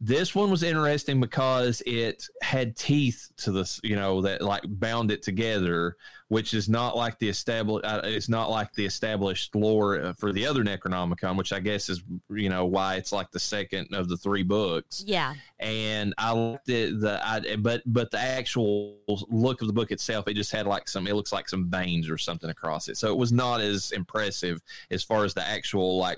[0.00, 5.10] This one was interesting because it had teeth to this, you know, that like bound
[5.12, 5.96] it together,
[6.32, 7.84] which is not like the established.
[7.84, 12.02] Uh, it's not like the established lore for the other Necronomicon, which I guess is,
[12.30, 15.34] you know, why it's like the second of the three books Yeah.
[15.60, 16.98] and I liked it.
[17.02, 18.96] The I, but but the actual
[19.28, 21.06] look of the book itself, it just had like some.
[21.06, 24.62] It looks like some veins or something across it, so it was not as impressive
[24.90, 26.16] as far as the actual like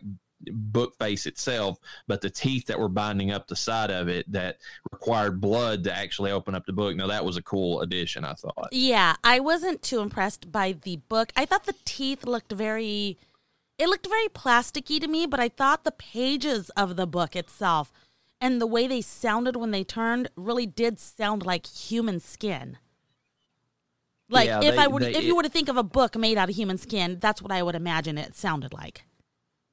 [0.52, 1.78] book face itself.
[2.06, 4.58] But the teeth that were binding up the side of it that
[4.92, 6.96] required blood to actually open up the book.
[6.96, 8.68] Now that was a cool addition, I thought.
[8.72, 11.32] Yeah, I wasn't too impressed by the book.
[11.36, 13.18] I thought the teeth looked very
[13.76, 17.92] it looked very plasticky to me, but I thought the pages of the book itself
[18.40, 22.78] and the way they sounded when they turned really did sound like human skin.
[24.28, 26.16] Like Yeah, if they- I would they- if you were to think of a book
[26.16, 29.04] made out of human skin, that's what I would imagine it sounded like.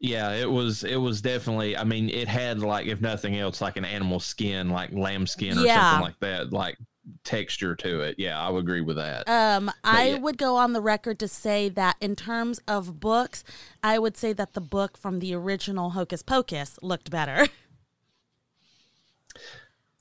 [0.02, 0.84] Yeah, it was.
[0.84, 1.78] It was definitely.
[1.78, 5.58] I mean, it had like, if nothing else, like an animal skin, like lamb skin
[5.60, 5.90] or Yeah.
[5.92, 6.78] something like that, like
[7.24, 8.16] texture to it.
[8.18, 9.30] Yeah, I would agree with that.
[9.30, 10.18] Um, I yeah.
[10.18, 13.44] would go on the record to say that in terms of books,
[13.84, 17.48] I would say that the book from the original Hocus Pocus looked better.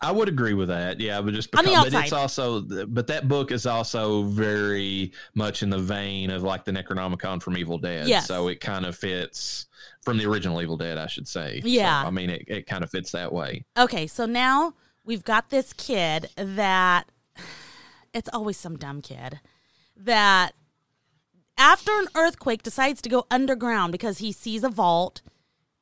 [0.02, 0.98] I would agree with that.
[0.98, 5.12] Yeah, but just On the because, but it's also, but that book is also very
[5.34, 8.08] much in the vein of like the Necronomicon from Evil Dead.
[8.08, 8.26] Yes.
[8.26, 9.66] So it kind of fits
[10.02, 11.60] from the original Evil Dead, I should say.
[11.60, 12.02] So, Yeah.
[12.06, 13.64] I mean, it, it kind of fits that way.
[13.76, 17.10] Okay, so now we've got this kid that
[18.14, 19.40] it's always some dumb kid
[19.96, 20.54] that
[21.58, 25.20] after an earthquake decides to go underground because he sees a vault.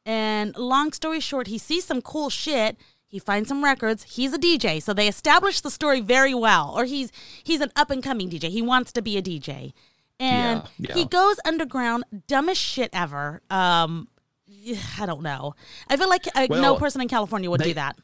[0.05, 2.77] And long story short, he sees some cool shit.
[3.11, 4.03] He finds some records.
[4.05, 6.73] He's a DJ, so they establish the story very well.
[6.77, 7.11] Or he's
[7.43, 8.51] he's an up and coming DJ.
[8.51, 9.73] He wants to be a DJ,
[10.21, 10.95] and Yeah, yeah.
[10.95, 12.05] he goes underground.
[12.27, 13.41] Dumbest shit ever.
[13.51, 14.09] Um,
[15.01, 15.55] I don't know.
[15.89, 17.97] I feel like uh, no person in California would they- do that.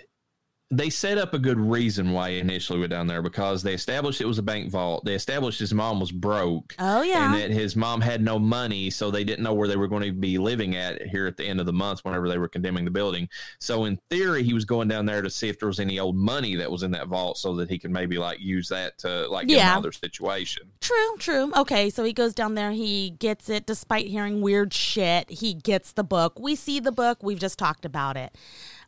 [0.77, 4.21] They set up a good reason why he initially went down there because they established
[4.21, 5.05] it was a bank vault.
[5.05, 6.75] They established his mom was broke.
[6.79, 7.27] Oh yeah.
[7.27, 10.03] and that his mom had no money, so they didn't know where they were going
[10.03, 12.85] to be living at here at the end of the month whenever they were condemning
[12.85, 13.29] the building.
[13.61, 16.17] So in theory, he was going down there to see if there was any old
[16.17, 19.29] money that was in that vault, so that he could maybe like use that to
[19.29, 19.81] like Yeah.
[19.81, 20.71] their situation.
[20.81, 21.53] True, true.
[21.57, 25.31] Okay, so he goes down there, he gets it despite hearing weird shit.
[25.31, 26.39] He gets the book.
[26.41, 28.37] We see the book, we've just talked about it.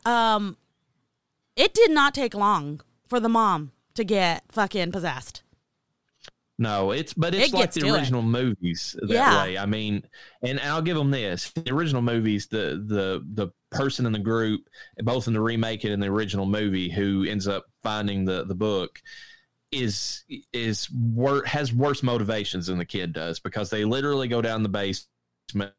[0.04, 0.56] Um
[1.56, 5.42] it did not take long for the mom to get fucking possessed.
[6.58, 7.92] No, it's but It it's like the to it.
[7.92, 9.42] original movies that Yeah.
[9.44, 9.58] way.
[9.58, 10.02] I mean,
[10.42, 14.62] and I'll give them this: the original movies, the the the person in the group,
[15.02, 18.54] both in the remake and in the original movie, who ends up finding the the
[18.54, 18.98] book,
[19.70, 24.62] is is wor- has worse motivations than the kid does because they literally go down
[24.62, 25.74] the basement.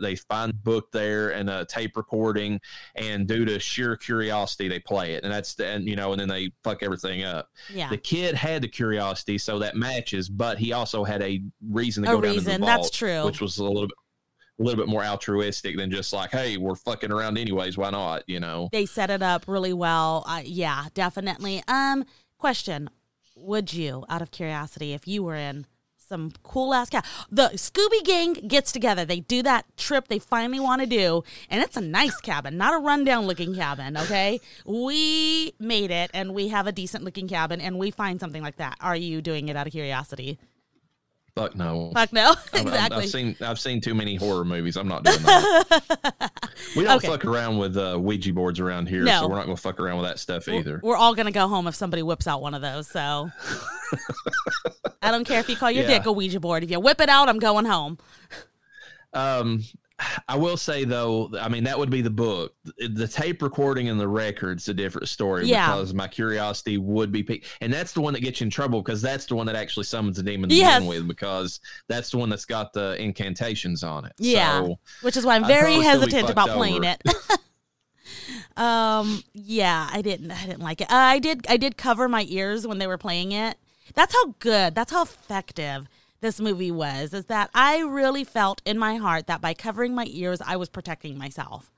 [0.00, 2.60] They find the book there and a tape recording,
[2.94, 6.20] and due to sheer curiosity, they play it, and that's the, and you know, and
[6.20, 7.50] then they fuck everything up.
[7.72, 7.88] Yeah.
[7.90, 12.10] The kid had the curiosity, so that matches, but he also had a reason to
[12.10, 13.24] A go down to the the that's true.
[13.24, 13.96] which was a little bit,
[14.58, 18.22] a little bit more altruistic than just like, hey, we're fucking around anyways, why not?
[18.26, 18.68] You know?
[18.72, 20.24] They set it up really well.
[20.26, 21.62] Uh, yeah, definitely.
[21.66, 22.04] Um
[22.38, 22.90] question,
[23.36, 25.66] would you out of curiosity if you were in
[26.06, 27.04] some cool ass cat.
[27.30, 29.04] The Scooby Gang gets together.
[29.04, 32.74] They do that trip they finally want to do, and it's a nice cabin, not
[32.74, 33.96] a rundown looking cabin.
[33.96, 38.42] Okay, we made it, and we have a decent looking cabin, and we find something
[38.42, 38.76] like that.
[38.80, 40.38] Are you doing it out of curiosity?
[41.36, 41.90] Fuck no.
[41.94, 43.02] Fuck no, I've- I've, exactly.
[43.02, 44.76] I've seen I've seen too many horror movies.
[44.76, 46.30] I'm not doing that.
[46.76, 47.08] we don't Okay.
[47.08, 49.20] fuck around with uh, Ouija boards around here, No.
[49.20, 50.78] so we're not gonna fuck around with that stuff either.
[50.82, 52.86] We're all gonna go home if somebody whips out one of those.
[52.88, 53.30] So
[55.02, 55.98] I don't care if you call your Yeah.
[55.98, 56.62] dick a Ouija board.
[56.62, 57.98] If you whip it out, I'm going home.
[59.12, 59.64] Um,
[60.28, 62.54] I will say though, I mean that would be the book.
[62.78, 65.72] The, tape recording and the record's a different story Yeah.
[65.74, 68.82] because my curiosity would be piqued, and that's the one that gets you in trouble
[68.82, 70.80] because that's the one that actually summons the demon to Yes.
[70.80, 74.12] begin with because that's the one that's got the incantations on it.
[74.18, 74.60] Yeah.
[74.60, 76.96] So, which is why I'm very probably still be hesitant about playing over.
[77.06, 77.38] it.
[78.56, 80.90] um, yeah, I didn't, I didn't like it.
[80.90, 83.56] Uh, I did, I did cover my ears when they were playing it.
[83.94, 85.88] That's how good, that's how effective
[86.24, 87.12] this movie was.
[87.12, 90.68] Is that I really felt in my heart that by covering my ears, I was
[90.68, 91.70] protecting myself.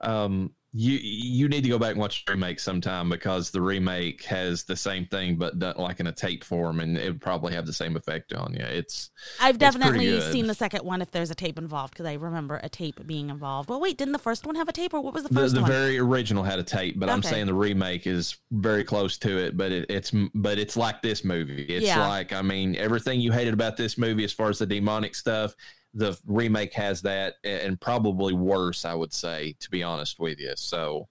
[0.00, 4.22] Um, you you need to go back and watch the remake sometime because the remake
[4.24, 7.52] has the same thing but done like in a tape form and it would probably
[7.52, 10.32] have the same effect on you it's I've definitely good.
[10.32, 13.28] seen the second one if there's a tape involved because I remember a tape being
[13.28, 13.68] involved.
[13.68, 15.54] Well, wait, didn't the first one have a tape or what was the the, first
[15.54, 15.70] the one?
[15.70, 19.56] very original had a tape but i'm saying the remake is very close to it
[19.56, 22.06] but it, it's but it's like this movie it's Yeah.
[22.08, 25.54] like i mean everything you hated about this movie as far as the demonic stuff
[25.94, 30.52] the remake has that and probably worse i would say to be honest with you
[30.56, 31.06] so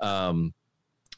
[0.00, 0.52] um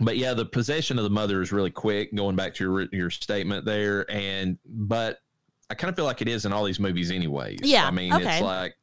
[0.00, 3.10] but yeah the possession of the mother is really quick going back to your your
[3.10, 5.18] statement there and but
[5.70, 8.12] i kind of feel like it is in all these movies anyways Yeah, i mean
[8.12, 8.34] okay.
[8.36, 8.74] it's like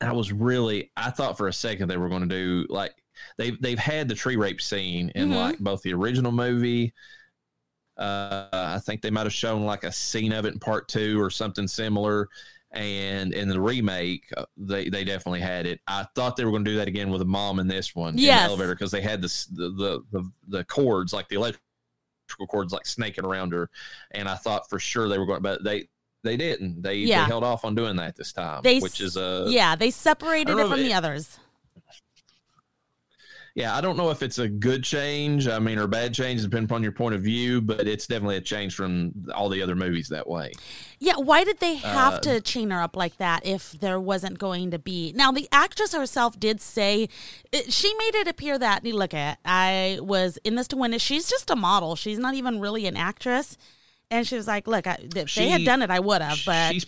[0.00, 2.92] I was really I thought for a second they were going to do like
[3.38, 5.36] they've they've had the tree rape scene in Mhm.
[5.36, 6.92] like both the original movie.
[7.96, 11.20] Uh, I think they might have shown like a scene of it in part two
[11.22, 12.28] or something similar.
[12.74, 15.80] And in the remake, uh, they they definitely had it.
[15.86, 18.14] I thought they were going to do that again with a mom in this one
[18.14, 21.60] in the elevator because they had this the, the the the cords like the electrical
[22.48, 23.68] cords like snaking around her,
[24.12, 25.88] and I thought for sure they were going, but they
[26.24, 26.82] they didn't.
[26.82, 27.22] They, Yeah.
[27.24, 30.56] they held off on doing that this time, They which is a yeah, they separated
[30.58, 31.38] it from the others.
[33.54, 35.46] Yeah, I don't know if it's a good change.
[35.46, 38.40] I mean, or bad change, depending upon your point of view, but it's definitely a
[38.40, 40.52] change from all the other movies that way.
[40.98, 44.38] Yeah, why did they have Uh, to chain her up like that if there wasn't
[44.38, 45.12] going to be?
[45.14, 47.08] Now, the actress herself did say
[47.52, 51.00] it, she made it appear that look at I was in this to win it.
[51.00, 51.94] She's just a model.
[51.96, 53.56] She's not even really an actress.
[54.10, 56.84] And she was like, "Look, I, if they had done it, I would have." But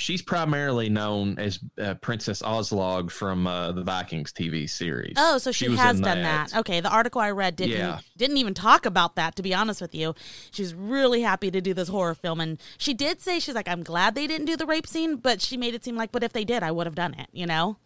[0.00, 5.14] she's primarily known as uh, Princess Aslaug from uh, the Vikings TV series.
[5.18, 6.56] oh, so she, was has done that.
[6.56, 8.00] Okay, the article I read didn't Yeah.
[8.16, 9.36] didn't even talk about that.
[9.36, 10.14] To be honest with you,
[10.50, 13.82] she's really happy to do this horror film, and she did say she's like, "I'm
[13.82, 16.32] glad they didn't do the rape scene," but she made it seem like, "But if
[16.32, 17.76] they did, I would have done it." You know?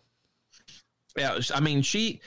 [1.16, 2.20] Yeah, I mean, she.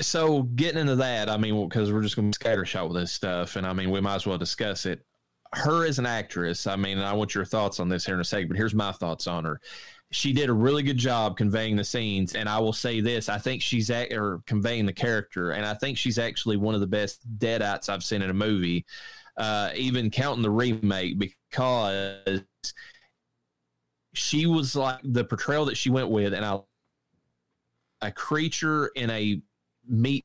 [0.00, 3.54] So getting into that, I mean, because we're just going to scattershot with this stuff,
[3.54, 5.04] and I mean, we might as well discuss it.
[5.52, 8.24] Her as an actress, I mean, I want your thoughts on this here in a
[8.24, 9.60] second, but here's my thoughts on her.
[10.12, 13.38] She did a really good job conveying the scenes, and I will say this: I
[13.38, 16.86] think she's at, or conveying the character, and I think she's actually one of the
[16.86, 18.86] best deadites I've seen in a movie,
[19.36, 22.42] uh, even counting the remake, because
[24.14, 26.60] she was like the portrayal that she went with, and I
[28.02, 29.40] a creature in a
[29.86, 30.24] meat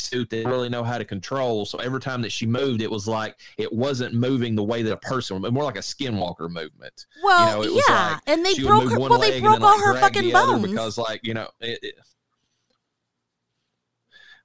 [0.00, 1.64] suit that really know how to control.
[1.64, 4.92] So every time that she moved, it was like it wasn't moving the way that
[4.92, 7.06] a person would, more like a skinwalker movement.
[7.22, 8.98] Well, you know, it was yeah, like and they broke her.
[8.98, 10.68] Well, they broke like, all her fucking bones.
[10.68, 11.94] because, like, you know, it, it,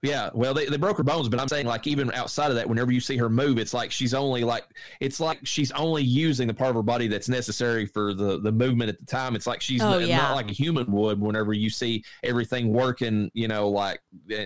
[0.02, 2.68] yeah, well, they, they broke her bones, but I'm saying like even outside of that,
[2.70, 4.66] whenever you see her move, it's like she's only like
[5.00, 8.52] it's like she's only using the part of her body that's necessary for the the
[8.52, 9.36] movement at the time.
[9.36, 10.18] It's like she's Oh, not, yeah.
[10.18, 14.00] not like a human would whenever you see everything working, you know, like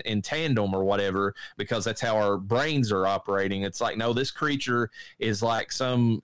[0.04, 3.62] in tandem or whatever, because that's how our brains are operating.
[3.62, 6.22] It's like no, this creature is like some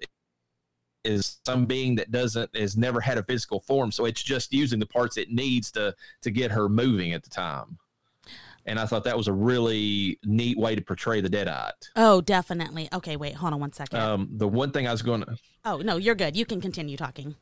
[1.04, 4.80] is some being that doesn't has never had a physical form so it's just using
[4.80, 7.78] the parts it needs to to get her moving at the time
[8.66, 12.88] and i thought that was a really neat way to portray the deadite Oh, definitely.
[12.92, 13.98] Okay, wait, hold on one second.
[13.98, 16.37] um the one thing i was going to oh no, you're good.
[16.37, 17.35] You can continue talking.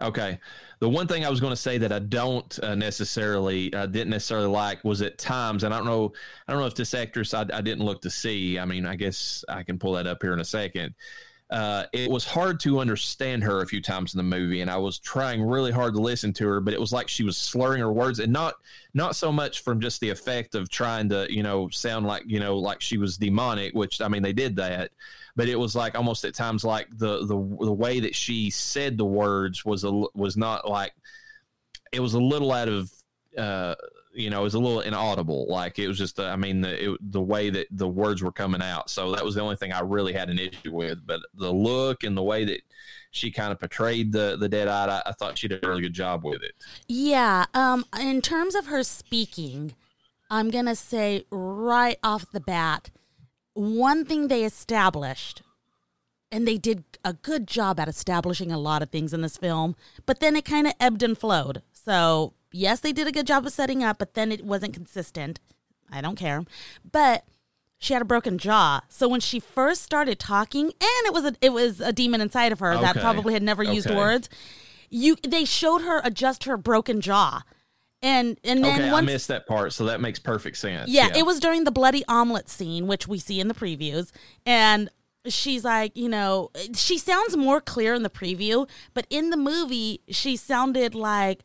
[0.00, 0.38] Okay.
[0.78, 4.10] The one thing I was going to say that I don't uh, necessarily uh, didn't
[4.10, 6.12] necessarily like was at times, and I don't know,
[6.46, 8.60] I don't know if this actress I, I didn't look to see.
[8.60, 10.94] I mean, I guess I can pull that up here in a second.
[11.50, 14.76] Uh, it was hard to understand her a few times in the movie, and I
[14.76, 17.80] was trying really hard to listen to her, but it was like she was slurring
[17.80, 18.56] her words, and not
[18.92, 22.38] not so much from just the effect of trying to you know sound like you
[22.38, 24.90] know like she was demonic, which I mean they did that,
[25.36, 28.98] but it was like almost at times like the the the way that she said
[28.98, 30.92] the words was a was not like
[31.92, 32.92] it was a little out of
[33.38, 33.74] uh
[34.18, 36.92] you know it was a little inaudible like it was just uh, i mean the
[36.92, 39.72] it, the way that the words were coming out so that was the only thing
[39.72, 42.60] i really had an issue with but the look and the way that
[43.10, 45.94] she kind of portrayed the the deadite I, I thought she did a really good
[45.94, 46.54] job with it
[46.88, 47.46] Yeah.
[47.54, 47.84] Um.
[47.98, 49.74] In terms of her speaking,
[50.30, 52.90] I'm gonna say right off the bat,
[53.54, 55.42] one thing they established,
[56.30, 59.74] and they did a good job at establishing a lot of things in this film,
[60.04, 61.62] but then it kind of ebbed and flowed.
[61.72, 65.40] So yes, they did a good job of setting up, but then it wasn't consistent.
[65.90, 66.44] I don't care,
[66.90, 67.24] but
[67.78, 68.80] she had a broken jaw.
[68.88, 72.52] So when she first started talking, and it was a it was a demon inside
[72.52, 73.96] of her that probably had never used Okay.
[73.96, 74.28] words.
[74.90, 77.42] You they showed her adjust her broken jaw,
[78.02, 81.26] and and then okay i missed that part so that makes perfect sense yeah, it
[81.26, 84.10] was during the bloody omelet scene, which we see in the previews.
[84.46, 84.90] And
[85.26, 90.00] she's like, you know, she sounds more clear in the preview, but in the movie,
[90.08, 91.42] she sounded like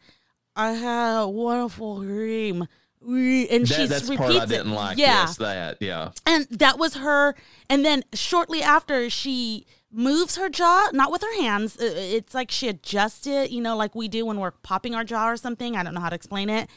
[0.55, 2.67] I had a wonderful dream.
[3.05, 4.75] And That, she that's repeats part I didn't it.
[4.75, 4.97] like.
[4.97, 5.77] Yeah, Yes, that.
[5.81, 6.11] Yeah.
[6.25, 7.35] and that was her.
[7.69, 11.77] And then shortly after, she moves her jaw, not with her hands.
[11.79, 15.29] It's like she adjusts it, you know, like we do when we're popping our jaw
[15.29, 15.75] or something.
[15.75, 16.69] I don't know how to explain it.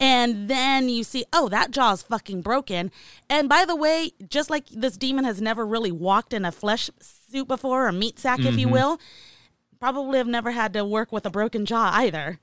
[0.00, 2.90] And then you see, oh, that jaw is fucking broken.
[3.30, 6.90] And by the way, just like this demon has never really walked in a flesh
[7.00, 8.74] suit before, or meat sack, if you mm-hmm.
[8.74, 9.00] will,
[9.78, 12.40] probably have never had to work with a broken jaw either.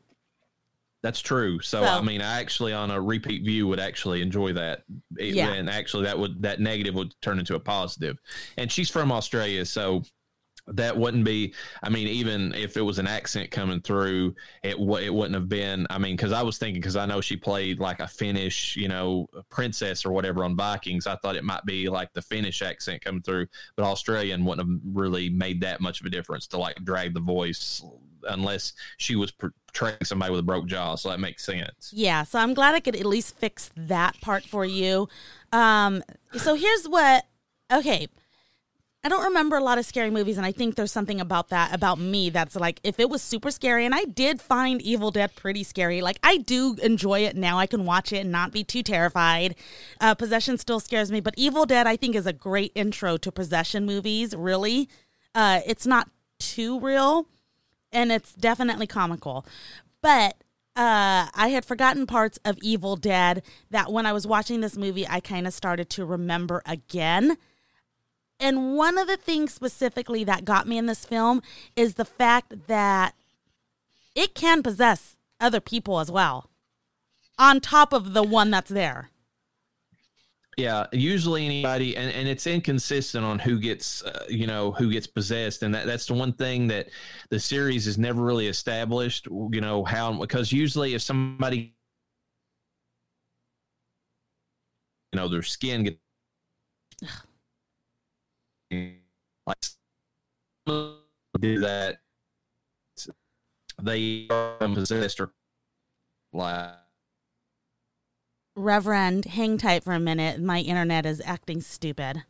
[1.04, 1.60] That's true.
[1.62, 4.84] So, So- I mean, I actually on a repeat view would actually enjoy that.
[5.18, 5.52] It- Yeah.
[5.54, 8.20] And actually, that would that negative would turn into a positive.
[8.58, 10.04] And she's from Australia, so
[10.68, 11.56] that wouldn't be.
[11.82, 15.50] I mean, even if it was an accent coming through, it w- it wouldn't have
[15.50, 15.88] been.
[15.90, 18.88] I mean, because I was thinking because I know she played like a Finnish, you
[18.88, 21.08] know, princess or whatever on Vikings.
[21.08, 24.80] I thought it might be like the Finnish accent coming through, but Australian wouldn't have
[24.94, 27.82] really made that much of a difference to like drag the voice
[28.28, 30.96] unless she was portraying somebody with a broke jaw.
[30.96, 31.92] So that makes sense.
[31.94, 35.10] Yeah, so I'm glad I could at least fix that part for you.
[35.52, 36.04] Um,
[36.34, 37.26] so here's what.
[37.72, 38.08] Okay,
[39.04, 41.74] I don't remember a lot of scary movies, and I think there's something about that
[41.74, 45.36] about me that's like if it was super scary, and I did find Evil Dead
[45.36, 46.02] pretty scary.
[46.02, 47.58] Like I do enjoy it now.
[47.58, 49.56] I can watch it and not be too terrified.
[50.00, 53.32] Uh, possession still scares me, but Evil Dead I think is a great intro to
[53.32, 54.36] possession movies.
[54.36, 54.88] Really,
[55.34, 56.08] uh, it's not
[56.38, 57.28] too real
[57.92, 59.46] and it's definitely comical.
[60.02, 60.36] But
[60.76, 65.08] uh, I had forgotten parts of Evil Dead that when I was watching this movie,
[65.08, 67.38] I kind of started to remember again.
[68.40, 71.44] And one of the things specifically that got me in this film
[71.76, 73.14] is the fact that
[74.16, 76.50] it can possess other people as well,
[77.38, 79.11] on top of the one that's there.
[80.62, 85.08] Yeah, usually anybody, and, and it's inconsistent on who gets, uh, you know, who gets
[85.08, 86.90] possessed, and that that's the one thing that
[87.32, 89.26] the series has never really established.
[89.26, 91.74] You know how because usually if somebody,
[95.12, 95.98] you know, their skin gets
[99.48, 99.58] like
[101.40, 102.02] do that,
[103.82, 105.32] they are possessed or
[106.34, 106.76] like
[108.62, 110.40] Reverend, hang tight for a minute.
[110.40, 112.24] My internet is acting stupid.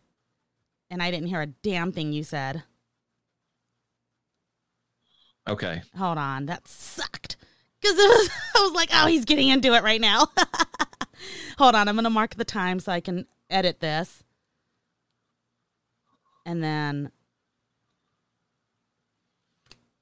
[0.89, 2.63] And I didn't hear a damn thing you said.
[5.47, 5.81] okay.
[5.97, 6.45] Hold on.
[6.45, 7.35] That sucked.
[7.81, 10.27] Because it was, I was like, oh, he's getting into it right now.
[11.57, 11.87] Hold on.
[11.87, 14.23] I'm going to mark the time so I can edit this.
[16.45, 17.11] And then.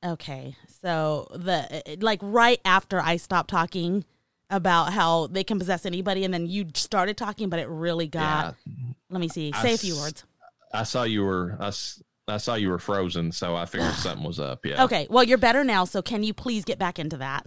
[0.03, 0.55] Okay.
[0.81, 4.05] So, the like right after I stopped talking
[4.49, 8.55] about how they can possess anybody, and then you started talking, but it really got.
[9.09, 9.51] Let me see.
[9.53, 10.23] Say a few words.
[10.73, 14.25] I saw you were I, s- I saw you were frozen, so I figured something
[14.25, 14.65] was up.
[14.65, 14.83] Yeah.
[14.85, 15.07] Okay.
[15.09, 15.85] Well, you're better now.
[15.85, 17.45] So, can you please get back into that?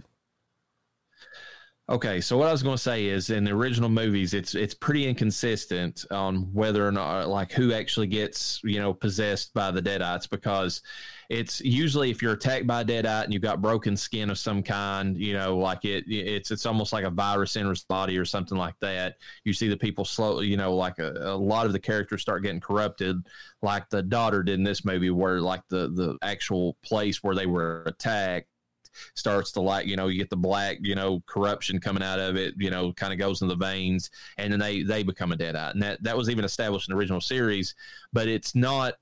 [1.89, 2.21] Okay.
[2.21, 5.05] So what I was going to say is, in the original movies, it's it's pretty
[5.05, 10.29] inconsistent on whether or not like who actually gets you know possessed by the deadites
[10.29, 10.81] because
[11.29, 14.63] it's usually if you're attacked by a deadite and you've got broken skin of some
[14.63, 18.23] kind, you know, like it it's it's almost like a virus enters the body or
[18.23, 19.17] something like that.
[19.43, 22.43] You see the people slowly, you know, like a, a lot of the characters start
[22.43, 23.17] getting corrupted,
[23.61, 27.45] like the daughter did in this movie, where like the the actual place where they
[27.45, 28.47] were attacked
[29.15, 32.35] starts to like you know you get the black you know corruption coming out of
[32.35, 35.35] it you know kind of goes in the veins and then they they become a
[35.35, 37.75] deadite and that that was even established in the original series
[38.11, 38.95] but it's not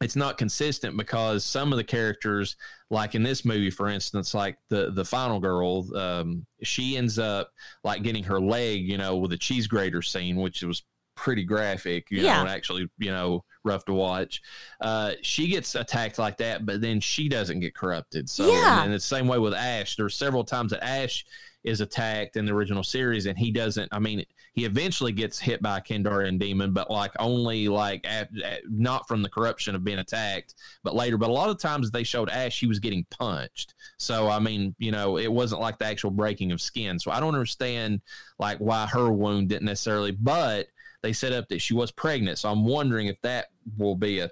[0.00, 2.56] it's not consistent because some of the characters
[2.88, 7.52] like in this movie for instance like the the final girl um she ends up
[7.84, 10.82] like getting her leg you know with a cheese grater scene which was
[11.20, 12.36] pretty graphic you Yeah.
[12.36, 14.40] know and actually you know rough to watch
[14.80, 18.82] uh she gets attacked like that but then she doesn't get corrupted so Yeah.
[18.82, 21.26] and the same way with ash there's several times that ash
[21.62, 25.62] is attacked in the original series and he doesn't i mean he eventually gets hit
[25.62, 29.84] by a Kandarian demon, but like only like at, at- not from the corruption of
[29.84, 31.16] being attacked, but later.
[31.16, 33.74] But a lot of times they showed Ash he was getting punched.
[33.96, 36.98] So I mean, you know, it wasn't like the actual breaking of skin.
[36.98, 38.00] So I don't understand
[38.40, 40.66] like why her wound didn't necessarily, but
[41.02, 42.38] they set up that she was pregnant.
[42.38, 43.46] So I'm wondering if that
[43.78, 44.30] will be a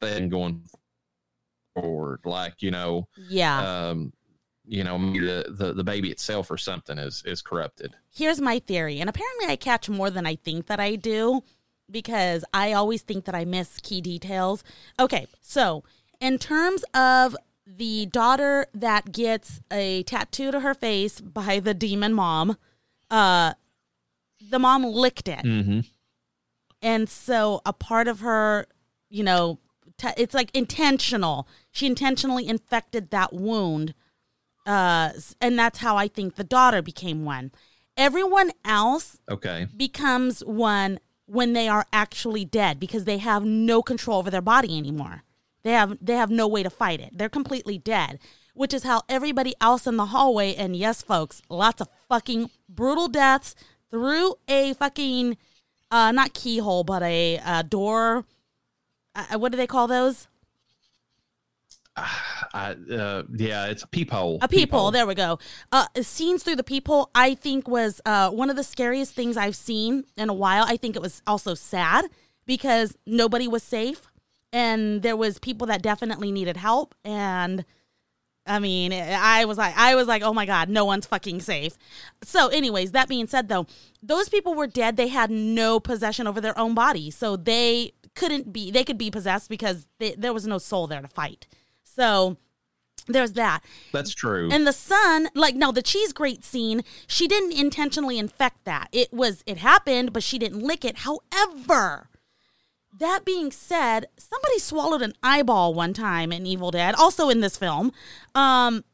[0.00, 0.62] thing going
[1.74, 2.20] forward.
[2.24, 3.88] Like you know, Yeah.
[3.90, 4.12] um,
[4.66, 7.94] you know, maybe the, the the baby itself or something is is corrupted.
[8.14, 11.42] Here's my theory, and apparently I catch more than I think that I do
[11.90, 14.62] because I always think that I miss key details.
[15.00, 15.84] Okay, so
[16.20, 17.34] in terms of
[17.66, 22.56] the daughter that gets a tattoo to her face by the demon mom,
[23.10, 23.54] uh,
[24.50, 25.80] the mom licked it, Mm-hmm.
[26.82, 28.66] And so a part of her,
[29.08, 29.58] you know,
[29.96, 31.48] t- it's like intentional.
[31.70, 33.94] She intentionally infected that wound
[34.66, 37.52] uh, and that's how I think the daughter became one.
[37.96, 39.66] Everyone else Okay.
[39.74, 44.76] becomes one when they are actually dead because they have no control over their body
[44.76, 45.22] anymore.
[45.62, 47.16] They have they have no way to fight it.
[47.16, 48.18] They're completely dead,
[48.54, 53.08] which is how everybody else in the hallway and yes folks, lots of fucking brutal
[53.08, 53.54] deaths
[53.90, 55.38] through a fucking
[55.90, 58.24] uh not keyhole but a uh, door
[59.18, 60.28] uh, what do they call those?
[61.96, 64.38] I, uh, yeah, it's a peephole.
[64.40, 64.92] A peephole.
[64.92, 65.40] There we go.
[65.72, 69.56] Uh, scenes through the peephole, I think, was uh, one of the scariest things I've
[69.56, 70.64] seen in a while.
[70.66, 72.06] I think it was also sad
[72.46, 74.06] because nobody was safe,
[74.52, 76.94] and there was people that definitely needed help.
[77.04, 77.64] And
[78.48, 81.76] I mean, I was like, I was like, oh my god, no one's fucking safe.
[82.22, 83.66] So, anyways, that being said, though,
[84.02, 84.96] those people were dead.
[84.96, 88.70] They had no possession over their own body, so they couldn't be.
[88.70, 91.46] They could be possessed because they, there was no soul there to fight.
[91.84, 92.36] So.
[93.10, 93.60] There's that.
[93.90, 94.50] That's true.
[94.52, 98.88] And the son, like no, the cheese grate scene, she didn't intentionally infect that.
[98.92, 100.98] It was it happened, but she didn't lick it.
[100.98, 102.10] However,
[102.98, 107.56] that being said, somebody swallowed an eyeball one time in Evil Dead, also in this
[107.56, 107.92] film.
[108.34, 108.84] Um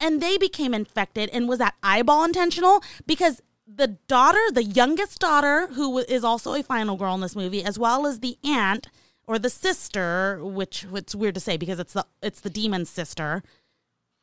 [0.00, 5.68] and they became infected and was that eyeball intentional because the daughter, the youngest daughter
[5.68, 8.88] who is also a final girl in this movie as well as the aunt
[9.28, 13.42] or the sister, which it's weird to say because it's the it's the demon's sister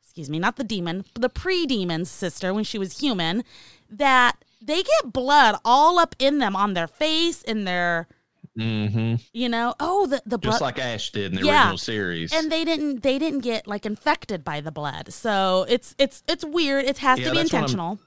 [0.10, 3.44] excuse me, not the demon, the pre-demon's sister when she was human,
[3.90, 8.08] that they get blood all up in them on their face, in their,
[8.58, 11.62] hmm you know, oh the the blood, Just like Ash did in the Yeah.
[11.64, 12.34] original series.
[12.34, 16.43] and they didn't they didn't get like infected by the blood, so it's it's it's
[16.43, 16.86] weird.
[16.86, 18.00] It has Yeah, to be intentional.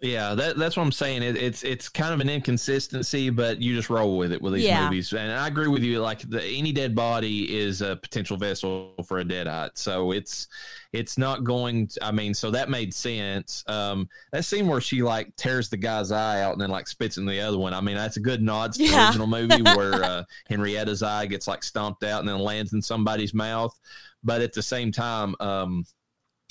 [0.00, 1.22] Yeah, that, that's what I'm saying.
[1.22, 4.64] It, it's it's kind of an inconsistency, but you just roll with it with these
[4.64, 4.84] Yeah.
[4.84, 5.12] movies.
[5.12, 6.00] And I agree with you.
[6.00, 10.46] Like the, any dead body is a potential vessel for a deadite, so it's
[10.92, 11.88] it's not going.
[11.88, 13.64] To, I mean, so that made sense.
[13.66, 17.16] Um, that scene where she like tears the guy's eye out and then like spits
[17.18, 17.74] in the other one.
[17.74, 21.46] I mean, that's a good nod to the original movie where uh, Henrietta's eye gets
[21.48, 23.78] like stomped out and then lands in somebody's mouth.
[24.24, 25.84] But at the same time, um,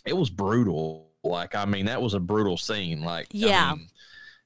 [0.05, 1.06] it was brutal.
[1.29, 3.01] Like, I mean, that was a brutal scene.
[3.01, 3.73] Like, I Yeah.
[3.75, 3.87] mean,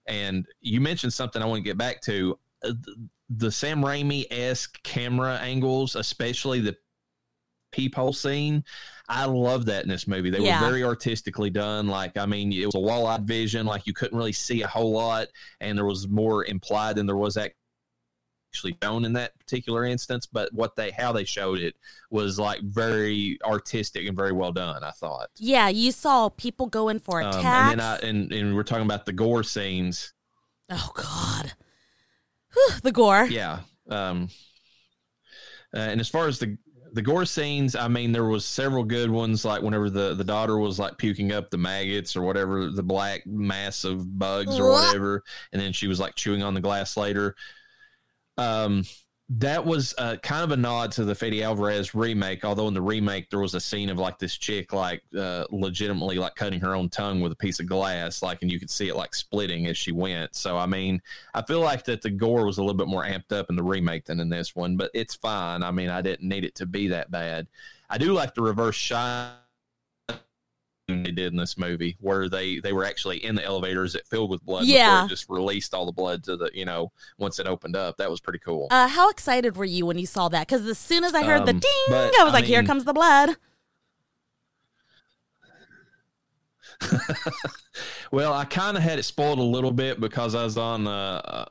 [0.07, 4.25] and you mentioned something I want to get back to uh, the, the Sam Raimi
[4.32, 6.75] esque camera angles, especially the
[7.71, 8.63] peephole scene.
[9.07, 10.29] I love that in this movie.
[10.29, 10.59] They Yeah.
[10.61, 11.88] were very artistically done.
[11.88, 13.65] Like, I mean, it was a wall eyed vision.
[13.65, 15.27] Like, you couldn't really see a whole lot,
[15.59, 17.38] and there was more implied than there was
[18.52, 20.26] actually shown in that particular instance.
[20.26, 21.76] But what they, how they showed it
[22.10, 24.84] was like very artistic and very well done.
[24.84, 25.30] I thought.
[25.38, 27.72] Yeah, you saw people going for Um, attacks.
[27.72, 30.14] and then I and, and we're talking about the gore scenes.
[30.70, 31.54] oh God,
[32.54, 33.26] Whew, the gore.
[33.26, 33.60] Yeah.
[33.89, 34.28] Um,
[35.74, 36.58] uh, and as far as the
[36.93, 39.45] the gore scenes, I mean, there was several good ones.
[39.45, 43.26] Like whenever the the daughter was like puking up the maggots or whatever, the black
[43.26, 44.88] mass of bugs or What?
[44.88, 45.24] whatever,
[45.54, 47.36] and then she was like chewing on the glass later.
[48.38, 48.84] Um,
[49.36, 52.43] that was uh, kind of a nod to the Fede Alvarez remake.
[52.43, 56.17] Although in the remake there was a scene of like this chick like uh, legitimately
[56.17, 58.89] like cutting her own tongue with a piece of glass, like, and you could see
[58.89, 60.36] it like splitting as she went.
[60.36, 61.01] So I mean,
[61.34, 63.63] I feel like that the gore was a little bit more amped up in the
[63.63, 65.63] remake than in this one, but it's fine.
[65.63, 67.47] I mean, I didn't need it to be that bad.
[67.89, 69.40] I do like the reverse shot
[71.03, 74.29] they did in this movie where they they were actually in the elevators that filled
[74.29, 75.05] with blood Yeah.
[75.07, 78.19] just released all the blood to the you know once it opened up that was
[78.19, 80.47] pretty cool Uh, how excited were you when you saw that?
[80.47, 82.63] Because as soon as I heard the Um, ding, but, I was I like, "Here
[82.63, 83.35] comes the blood."
[88.11, 90.91] Well, I kind of had it spoiled a little bit because I was on, uh,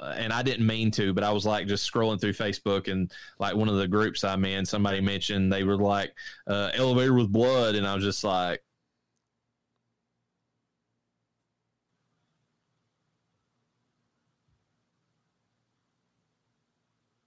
[0.00, 3.10] uh, and I didn't mean to, but I was like just scrolling through Facebook and
[3.38, 6.12] like one of the groups I'm in, somebody mentioned they were like
[6.46, 8.62] uh, elevator with blood, and I was just like,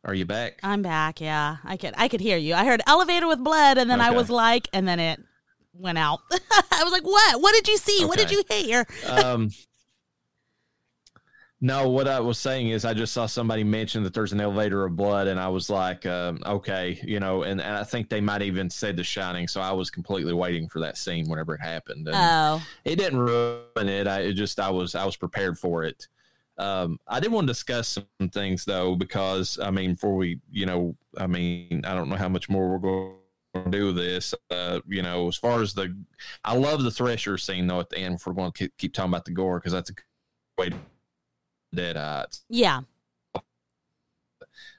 [0.03, 1.21] "Are you back?" I'm back.
[1.21, 2.53] Yeah, I could I could hear you.
[2.55, 5.19] I heard elevator with blood, and then I was like, and then it
[5.73, 6.19] went out.
[6.31, 7.41] I was like, "What?
[7.41, 8.05] What did you see?
[8.05, 9.49] What did you hear?" um,
[11.65, 14.83] no, what I was saying is I just saw somebody mention that there's an elevator
[14.83, 18.19] of blood, and I was like, um, okay, you know, and, and I think they
[18.19, 21.61] might even said The Shining, so I was completely waiting for that scene whenever it
[21.61, 22.09] happened.
[22.09, 24.07] And Oh, it didn't ruin it.
[24.07, 26.09] I it just I was I was prepared for it.
[26.57, 30.65] Um, I did want to discuss some things though, because I mean, before we, you
[30.65, 33.15] know, I mean, I don't know how much more we're going
[33.55, 34.33] to do with this.
[34.51, 35.95] Uh, you know, as far as the,
[36.43, 38.15] I love the Thresher scene though at the end.
[38.15, 40.03] If we're going to keep, keep talking about the gore, because that's a good
[40.57, 40.77] way to
[41.75, 42.41] deadites.
[42.49, 42.81] yeah.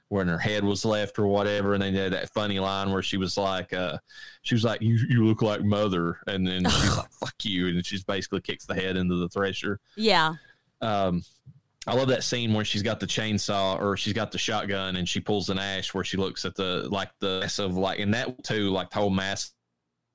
[0.09, 3.17] when her head was left or whatever, and they did that funny line where she
[3.17, 3.97] was like, uh,
[4.43, 7.85] she was like, "You you look like mother," and then she's like, "Fuck you," and
[7.85, 9.79] she's basically kicks the head into the thresher.
[9.97, 10.35] Yeah.
[10.81, 11.23] Um,
[11.87, 15.07] I love that scene where she's got the chainsaw or she's got the shotgun and
[15.07, 18.13] she pulls an ash where she looks at the like the mass of like and
[18.13, 19.51] that too like the whole mass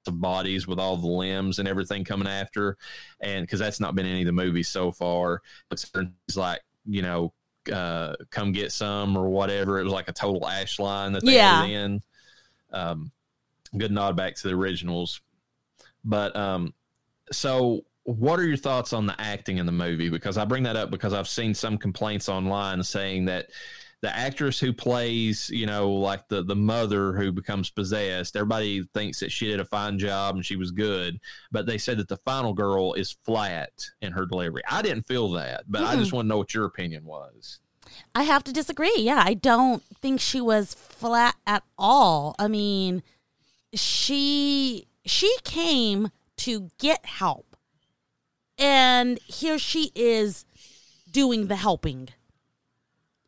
[0.07, 2.77] of bodies with all the limbs and everything coming after.
[3.21, 5.91] And because that's not been any of the movies so far it's
[6.37, 7.33] like you know
[7.73, 11.35] uh come get some or whatever it was like a total ash line that they
[11.35, 11.61] Yeah.
[11.61, 12.03] added in.
[12.73, 13.13] Um
[13.79, 15.21] good nod back to the originals.
[16.05, 16.75] But um
[17.31, 17.85] so
[18.19, 20.91] what are your thoughts on the acting in the movie because i bring that up
[20.91, 23.47] because i've seen some complaints online saying that
[24.03, 29.21] the actress who plays you know like the the mother who becomes possessed everybody thinks
[29.21, 31.19] that she did a fine job and she was good
[31.53, 35.31] but they said that the final girl is flat in her delivery i didn't feel
[35.31, 37.61] that but i just want to know what your opinion was
[38.15, 38.95] I have to disagree.
[38.97, 42.35] Yeah, I don't think she was flat at all.
[42.39, 43.03] I mean,
[43.75, 47.50] she she came to get help.
[48.61, 50.45] And here she is
[51.11, 52.11] doing the helping.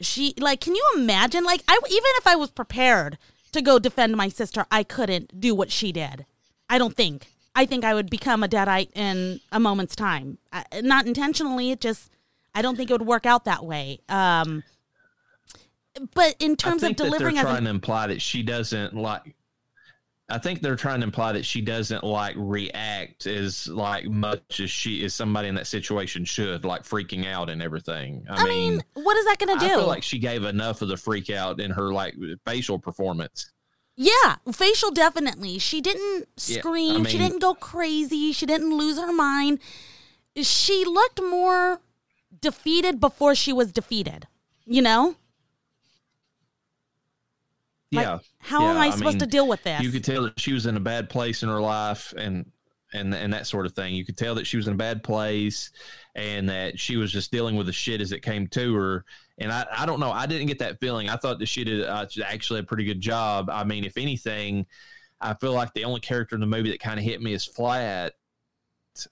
[0.00, 3.18] She like can you imagine like I even if I was prepared
[3.52, 6.26] to go defend my sister, I couldn't do what she did.
[6.68, 7.28] I don't think.
[7.54, 10.38] I think I would become a deadite in a moment's time.
[10.52, 12.10] I, not intentionally, it just
[12.54, 14.00] I don't think it would work out that way.
[14.08, 14.62] Um,
[16.14, 18.42] but in terms of think that delivering they're as trying an, to imply that she
[18.42, 19.34] doesn't like.
[20.28, 24.70] I think they're trying to imply that she doesn't like react as like much as
[24.70, 28.24] she is somebody in that situation should, like freaking out and everything.
[28.30, 29.74] I, I mean, what is that going to I do?
[29.74, 32.14] feel like she gave enough of the freak out in her like
[32.46, 33.50] facial performance.
[33.96, 35.58] yeah, facial definitely.
[35.58, 37.04] She didn't Yeah, I scream.
[37.04, 38.32] she didn't go crazy.
[38.32, 39.58] She didn't lose her mind.
[40.40, 41.80] She looked more
[42.40, 44.26] defeated before she was defeated.
[44.64, 45.16] You know,
[47.92, 48.18] Like, yeah.
[48.38, 49.82] how am I I supposed to deal with this?
[49.82, 52.50] You could tell that she was in a bad place in her life and
[52.92, 53.94] and and that sort of thing.
[53.94, 55.70] You could tell that she was in a bad place
[56.14, 59.04] and that she was just dealing with the shit as it came to her.
[59.38, 60.10] And I, I don't know.
[60.10, 61.08] I didn't get that feeling.
[61.08, 63.48] I thought that she did uh, actually a pretty good job.
[63.50, 64.66] I mean, if anything,
[65.20, 67.44] I feel like the only character in the movie that kind of hit me as
[67.44, 68.14] flat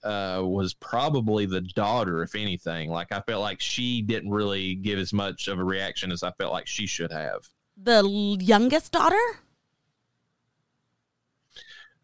[0.04, 2.90] uh, was probably the daughter, if anything.
[2.90, 6.32] Like I felt like she didn't really give as much of a reaction as I
[6.32, 7.48] felt like she should have.
[7.82, 9.20] The youngest daughter.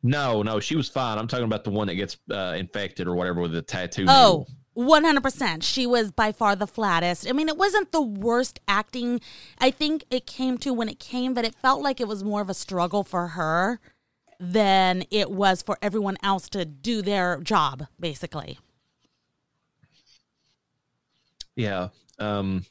[0.02, 1.18] No, no, she was fine.
[1.18, 4.06] I'm talking about the one that gets uh, infected or whatever with the tattoo.
[4.08, 4.46] Oh,
[4.76, 5.62] 100%.
[5.62, 7.28] She was by far the flattest.
[7.28, 9.20] I mean, it wasn't the worst acting.
[9.58, 12.40] I think it came to when it came, but it felt like it was more
[12.40, 13.80] of a struggle for her
[14.38, 18.58] than it was for everyone else to do their job, basically.
[21.56, 21.88] yeah.
[22.18, 22.64] Um,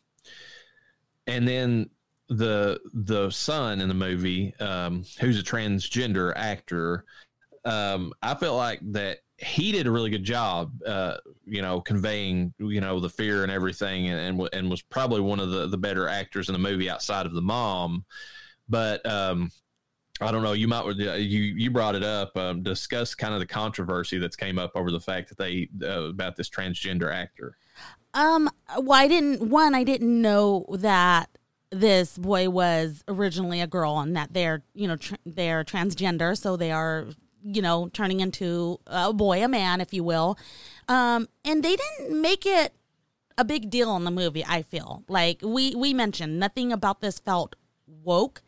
[1.27, 1.89] and then
[2.27, 7.05] the the son in the movie, um, who's a transgender actor,
[7.65, 12.53] um, I felt like that he did a really good job, uh, you know, conveying
[12.57, 15.77] you know the fear and everything, and and, and was probably one of the the
[15.77, 18.05] better actors in the movie outside of the mom.
[18.67, 19.51] But um,
[20.21, 20.53] I don't know.
[20.53, 22.35] You might you you brought it up.
[22.37, 26.09] Um, discuss kind of the controversy that's came up over the fact that they uh,
[26.09, 27.57] about this transgender actor.
[28.15, 28.49] Um,
[28.79, 31.29] well, I didn't, one, I didn't know that
[31.71, 36.37] this boy was originally a girl and that they're, you know, tr- they're transgender.
[36.37, 37.07] So they are,
[37.43, 40.37] you know, turning into a boy, a man, if you will.
[40.87, 42.73] Um, and they didn't make it
[43.37, 45.03] a big deal in the movie, I feel.
[45.07, 47.55] Like we, we mentioned, nothing about this felt
[47.85, 48.41] woke.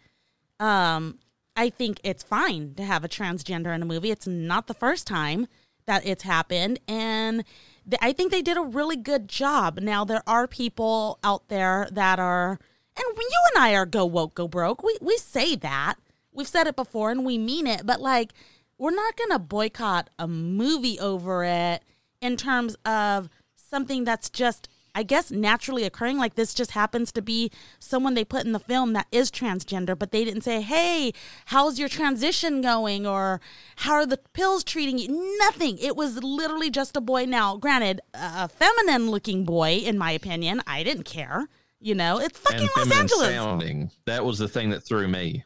[0.60, 1.20] Um,
[1.56, 4.12] I think it's fine to have a transgender in a movie.
[4.12, 5.48] It's not the first time
[5.88, 6.80] that it's happened.
[6.88, 7.44] And
[7.90, 9.80] th- I think they did a really good job.
[9.82, 12.60] Now, there are people out there that are,
[12.98, 14.84] and when you and I are go woke, go broke.
[14.84, 15.96] We, we say that.
[16.32, 18.34] We've said it before and we mean it, but like,
[18.78, 21.84] we're not going to boycott a movie over it
[22.22, 26.18] in terms of something that's just I guess naturally occurring.
[26.18, 29.98] Like this just happens to be someone they put in the film that is transgender
[29.98, 31.14] but they didn't say hey
[31.46, 33.06] how's your transition going?
[33.06, 33.40] or
[33.78, 35.38] how are the pills treating you?
[35.38, 35.78] Nothing.
[35.78, 37.26] It was literally just a boy.
[37.26, 41.48] Now granted a feminine looking boy in my opinion I didn't care
[41.80, 43.92] you know it's fucking Los Angeles sounding.
[44.06, 45.44] That was the thing that threw me.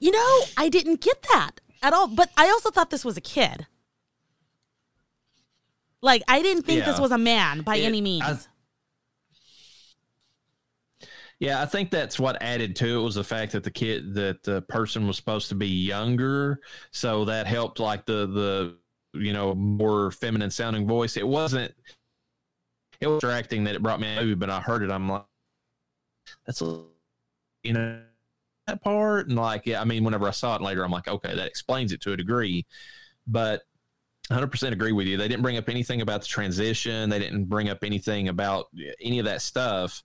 [0.00, 3.20] you know I didn't get that at all but I also thought this was a
[3.20, 3.66] kid
[6.02, 8.38] like I didn't think this was a man by It- any means I-
[11.40, 14.42] Yeah, I think that's what added to it was the fact that the kid that
[14.44, 16.60] the person was supposed to be younger,
[16.90, 18.78] so that helped like the the
[19.18, 21.16] you know more feminine sounding voice.
[21.16, 21.74] It wasn't
[23.00, 24.90] it was distracting that it brought me a movie, but I heard it.
[24.90, 25.24] I'm like,
[26.46, 26.82] that's a
[27.62, 28.00] you know
[28.66, 29.28] that part.
[29.28, 31.92] And like yeah i mean whenever i saw it later i'm like okay that explains
[31.92, 32.66] it to a degree.
[33.26, 33.62] But
[34.30, 35.16] 100% agree with you.
[35.16, 37.10] They didn't bring up anything about the transition.
[37.10, 38.66] They didn't bring up anything about
[39.00, 40.02] any of that stuff.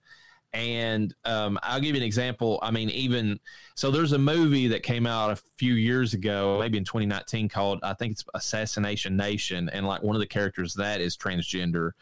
[0.52, 2.58] And um, I'll give you an example.
[2.60, 3.38] I mean, even
[3.76, 7.78] so, there's a movie that came out a few years ago, maybe in 2019, called
[7.82, 11.92] I think it's Assassination Nation, and like one of the characters that is transgender,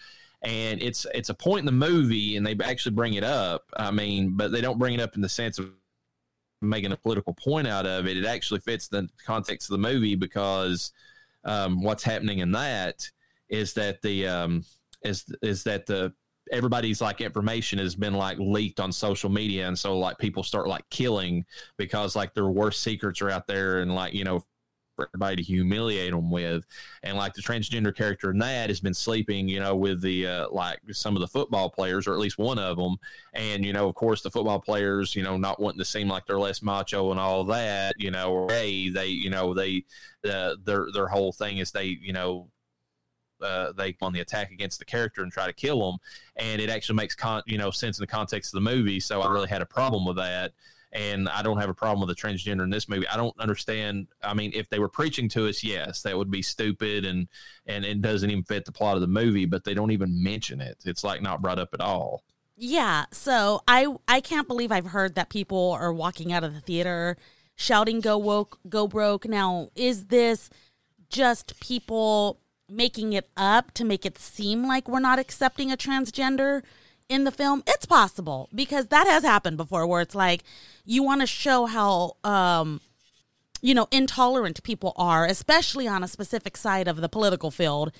[0.43, 3.65] and it's it's a point in the movie, and they actually bring it up.
[3.77, 5.71] I mean, but they don't bring it up in the sense of
[6.61, 8.17] making a political point out of it.
[8.17, 10.93] It actually fits the context of the movie because
[11.45, 13.09] um, what's happening in that
[13.49, 14.65] is that the um,
[15.03, 16.13] is is that the
[16.51, 20.67] everybody's like information has been like leaked on social media and so like people start
[20.67, 21.45] like killing
[21.77, 24.43] because like their worst secrets are out there and like you know
[25.01, 26.65] everybody to humiliate them with.
[27.03, 30.49] And like the transgender character in that has been sleeping you know with the uh,
[30.51, 32.97] like some of the football players or at least one of them
[33.35, 36.27] and you know of course the football players you know not wanting to seem like
[36.27, 39.85] they're less macho and all that you know or hey they you know they
[40.29, 42.49] uh, their their whole thing is they you know
[43.41, 45.99] uh, they on the attack against the character and try to kill them,
[46.37, 49.01] and it actually makes con- you know sense in the context of the movie.
[49.01, 50.53] So I really had a problem with that,
[50.93, 53.07] and I don't have a problem with a transgender in this movie.
[53.09, 54.09] I don't understand.
[54.23, 57.29] I mean, if they were preaching to us, yes, that would be stupid, and
[57.67, 59.47] and it doesn't even fit the plot of the movie.
[59.47, 60.79] But they don't even mention it.
[60.85, 62.23] It's like not brought up at all.
[62.57, 66.61] Yeah, so I I can't believe I've heard that people are walking out of the
[66.61, 67.17] theater
[67.55, 70.49] shouting "Go woke, go broke." Now, is this
[71.11, 76.63] just people making it up to make it seem like we're not accepting a transgender
[77.09, 80.43] in the film it's possible because that has happened before where it's like
[80.85, 82.81] you want to show how um
[83.63, 87.91] you know intolerant people are especially on a specific side of the political field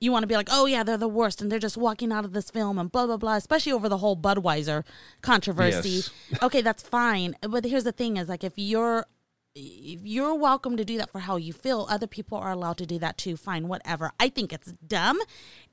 [0.00, 2.24] you want to be like oh yeah they're the worst and they're just walking out
[2.24, 4.84] of this film and blah blah blah especially over the whole budweiser
[5.22, 6.10] controversy Yes.
[6.42, 9.06] okay that's fine but here's the thing is like if you're
[9.58, 11.86] you're welcome to do that for how you feel.
[11.90, 13.36] Other people are allowed to do that too.
[13.36, 14.12] Fine, whatever.
[14.20, 15.18] I think it's dumb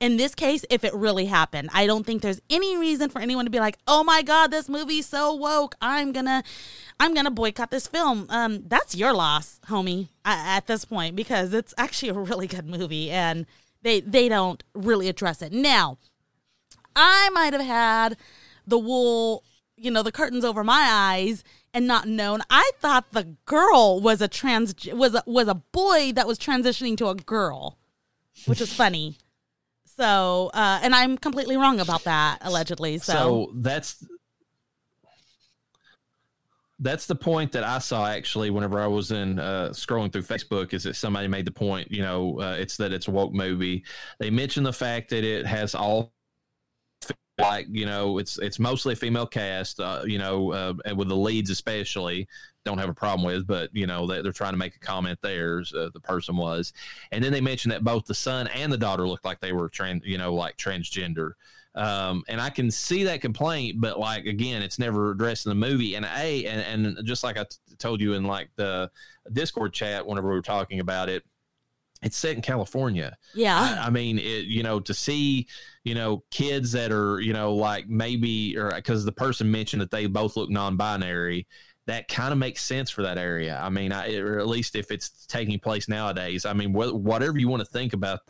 [0.00, 1.70] in this case if it really happened.
[1.72, 4.68] I don't think there's any reason for anyone to be like, "Oh my god, this
[4.68, 5.74] movie's so woke.
[5.80, 6.42] I'm going to
[6.98, 11.54] I'm going to boycott this film." Um that's your loss, homie, at this point because
[11.54, 13.46] it's actually a really good movie and
[13.82, 15.52] they they don't really address it.
[15.52, 15.98] Now,
[16.94, 18.16] I might have had
[18.66, 19.44] the wool,
[19.76, 21.44] you know, the curtains over my eyes
[21.76, 22.40] and not known.
[22.48, 26.96] I thought the girl was a trans was a, was a boy that was transitioning
[26.96, 27.76] to a girl,
[28.46, 29.18] which is funny.
[29.84, 32.96] So, uh, and I'm completely wrong about that allegedly.
[32.96, 34.02] So, so that's
[36.78, 40.72] that's the point that I saw actually whenever I was in uh, scrolling through Facebook
[40.72, 43.84] is that somebody made the point, you know, uh, it's that it's a woke movie.
[44.18, 46.14] They mentioned the fact that it has all
[47.38, 51.08] like you know it's it's mostly a female cast, uh, you know, uh, and with
[51.08, 52.28] the leads especially.
[52.64, 55.18] Don't have a problem with, but you know they, they're trying to make a comment
[55.22, 55.62] there.
[55.74, 56.72] Uh, the person was,
[57.12, 59.68] and then they mentioned that both the son and the daughter looked like they were
[59.68, 61.32] trans, you know, like transgender.
[61.76, 65.54] Um, and I can see that complaint, but like again, it's never addressed in the
[65.68, 65.94] movie.
[65.94, 68.90] And a and, and just like I t- told you in like the
[69.32, 71.22] Discord chat whenever we were talking about it,
[72.02, 73.16] it's set in California.
[73.34, 75.46] yeah, I, I mean, it, you know, to see,
[75.84, 79.90] you know, kids that are, you know, like maybe, or because the person mentioned that
[79.90, 81.46] they both look non-binary,
[81.86, 83.58] that kind of makes sense for that area.
[83.62, 86.44] I mean, I, or at least if it's taking place nowadays.
[86.44, 88.20] I mean, wh- whatever you want to think about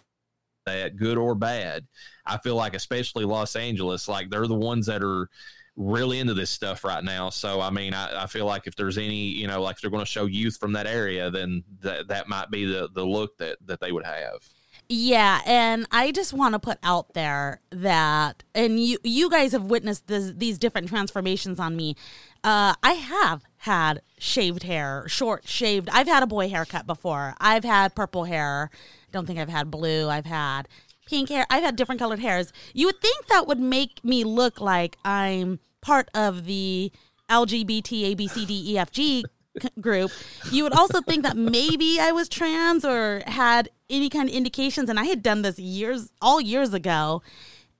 [0.66, 1.86] that, good or bad,
[2.24, 5.28] I feel like, especially Los Angeles, like they're the ones that are
[5.76, 7.30] really into this stuff right now.
[7.30, 10.04] So, I mean, I, I feel like if there's any, you know, like they're going
[10.04, 13.58] to show youth from that area, then that that might be the the look that
[13.66, 14.40] that they would have.
[14.88, 19.64] Yeah, and I just want to put out there that, and you you guys have
[19.64, 21.96] witnessed this, these different transformations on me.
[22.44, 25.88] Uh, I have had shaved hair, short shaved.
[25.92, 27.34] I've had a boy haircut before.
[27.40, 28.70] I've had purple hair.
[29.10, 30.08] Don't think I've had blue.
[30.08, 30.68] I've had
[31.06, 31.46] pink hair.
[31.50, 32.52] I've had different colored hairs.
[32.72, 36.90] You would think that would make me look like I'm part of the
[37.30, 39.24] LGBT A B C D F G
[39.62, 40.10] c- group,
[40.50, 44.90] you would also think that maybe I was trans or had any kind of indications.
[44.90, 47.22] And I had done this years, all years ago.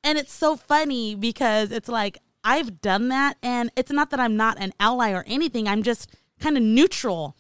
[0.05, 3.37] And it's so funny because it's like I've done that.
[3.43, 7.37] And it's not that I'm not an ally or anything, I'm just kind of neutral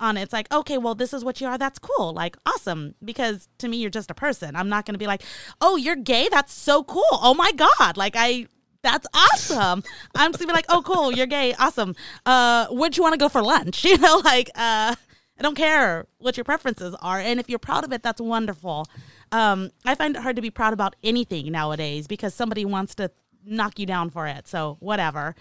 [0.00, 0.22] on it.
[0.22, 1.58] It's like, okay, well, this is what you are.
[1.58, 2.12] That's cool.
[2.12, 2.94] Like, awesome.
[3.04, 4.56] Because to me, you're just a person.
[4.56, 5.22] I'm not going to be like,
[5.60, 6.28] oh, you're gay.
[6.30, 7.04] That's so cool.
[7.12, 7.96] Oh my God.
[7.96, 8.46] Like, I,
[8.82, 9.82] that's awesome.
[10.14, 11.12] I'm just like, oh, cool.
[11.12, 11.54] You're gay.
[11.54, 11.94] Awesome.
[12.24, 13.84] Uh, where'd you want to go for lunch?
[13.90, 17.18] You know, like, uh, I don't care what your preferences are.
[17.18, 18.86] And if you're proud of it, that's wonderful.
[19.32, 23.10] Um, I find it hard to be proud about anything nowadays because somebody wants to
[23.44, 24.46] knock you down for it.
[24.46, 25.34] So, whatever.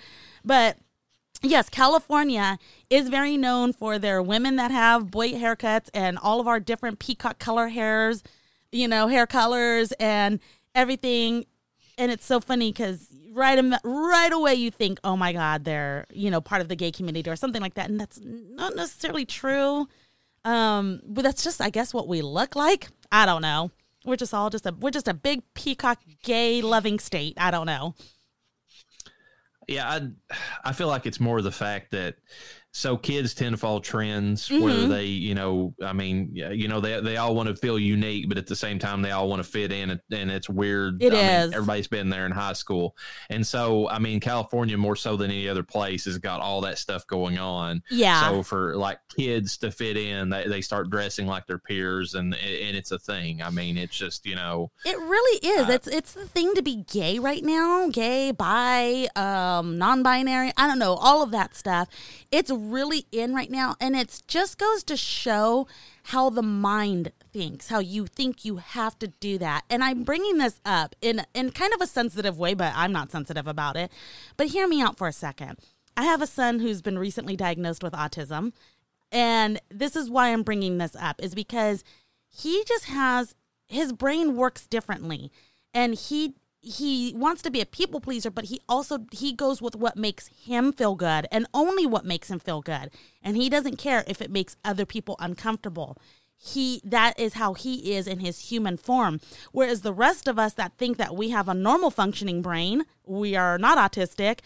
[0.44, 0.78] But
[1.42, 2.58] yes, California
[2.90, 7.00] is very known for their women that have boy haircuts and all of our different
[7.00, 8.24] peacock color hairs,
[8.72, 10.40] you know, hair colors and
[10.74, 11.46] everything.
[11.98, 16.30] And it's so funny because right right away you think, oh my God, they're you
[16.32, 19.88] know part of the gay community or something like that, and that's not necessarily true.
[20.46, 22.88] Um, but that's just, I guess, what we look like.
[23.12, 23.72] I don't know.
[24.06, 27.34] We're just all just a we're just a big peacock gay loving state.
[27.38, 27.96] I don't know.
[29.68, 30.10] Yeah, I
[30.64, 32.16] I feel like it's more the fact that
[32.72, 34.64] so kids tend to follow trends Mm-hmm.
[34.64, 38.30] whether they you know i mean you know they, they all want to feel unique
[38.30, 41.02] but at the same time they all want to fit in and, and it's weird
[41.02, 41.54] It I mean, is.
[41.54, 42.96] everybody's been there in high school
[43.32, 46.78] and so i mean california more so than any other place has got all that
[46.78, 48.22] stuff going on Yeah.
[48.30, 52.36] so for like kids to fit in they, they start dressing like their peers and
[52.36, 55.70] and it's a thing i mean it's just you know It really is.
[55.70, 57.88] it's it's the thing to be gay right now.
[57.90, 60.52] Gay, bi, um, non-binary.
[60.58, 61.88] I don't know all of that stuff.
[62.32, 65.68] It's really in right now, and it's just goes to show
[66.04, 67.70] how the mind thinks.
[67.70, 69.64] How you think you have to do that.
[69.70, 73.12] And I'm bringing this up in in kind of a sensitive way, but I'm not
[73.12, 73.92] sensitive about it.
[74.38, 75.58] But hear me out for a second.
[75.98, 78.54] I have a son who's been recently diagnosed with autism,
[79.12, 81.84] and this is why I'm bringing this up is because
[82.28, 83.36] he just has
[83.68, 85.32] his brain works differently
[85.74, 89.76] and he he wants to be a people pleaser but he also he goes with
[89.76, 92.92] what makes him feel good and only what makes him feel good
[93.24, 95.98] and he doesn't care if it makes other people uncomfortable
[96.36, 100.54] he that is how he is in his human form whereas the rest of us
[100.54, 104.40] that think that we have a normal functioning brain we are not autistic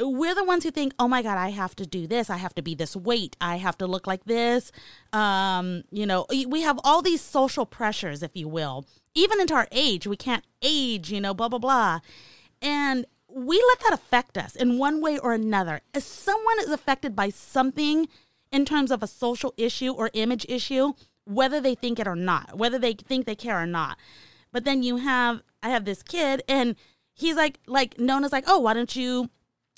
[0.00, 2.30] we're the ones who think, oh my God, I have to do this.
[2.30, 3.36] I have to be this weight.
[3.40, 4.70] I have to look like this.
[5.12, 8.86] Um, you know, we have all these social pressures, if you will.
[9.18, 12.00] Even into our age, we can't age, you know, blah, blah, blah.
[12.62, 15.80] And we let that affect us in one way or another.
[15.92, 18.08] If someone is affected by something
[18.52, 20.92] in terms of a social issue or image issue,
[21.24, 23.98] whether they think it or not, whether they think they care or not.
[24.52, 26.76] But then you have, I have this kid and
[27.12, 29.30] he's like, like, Nona's like, oh, why don't you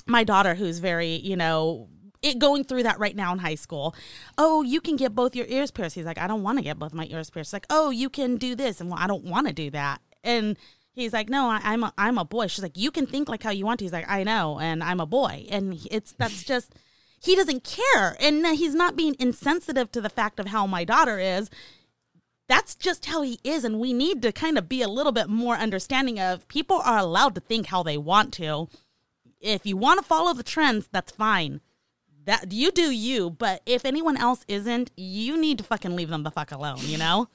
[0.07, 1.88] my daughter who's very you know
[2.23, 3.95] it going through that right now in high school.
[4.37, 5.95] Oh you can get both your ears pierced.
[5.95, 7.53] He's like i don't want to get both my ears pierced.
[7.53, 8.81] Like oh you can do this.
[8.81, 10.01] And well i don't want to do that.
[10.23, 10.57] And
[10.93, 12.47] he's like no I, i'm a, i'm a boy.
[12.47, 13.85] She's like you can think like how you want to.
[13.85, 15.47] He's like i know and i'm a boy.
[15.51, 16.75] And it's that's just
[17.23, 18.16] he doesn't care.
[18.18, 21.51] And he's not being insensitive to the fact of how my daughter is.
[22.49, 23.62] That's just how he is.
[23.64, 26.99] And we need to kind of be a little bit more understanding of people are
[26.99, 28.68] allowed to think how they want to.
[29.41, 31.61] If you want to follow the trends, that's fine.
[32.31, 36.22] That you do you, but if anyone else isn't, you need to fucking leave them
[36.22, 37.28] the fuck alone, you know?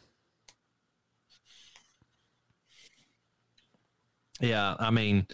[4.39, 5.27] Yeah, I mean,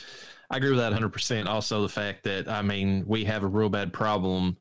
[0.49, 1.45] I agree with that 100%.
[1.45, 4.57] Also, the fact that, I mean, we have a real bad problem,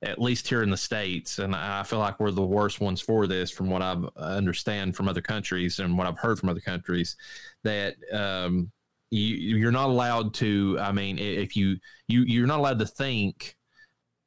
[0.00, 3.26] at least here in the States, and I feel like we're the worst ones for
[3.26, 7.18] this from what I understand from other countries and what I've heard from other countries,
[7.64, 8.72] that, um,
[9.10, 11.76] you, you're not allowed to, I mean, if you,
[12.06, 13.57] you, you're not allowed to think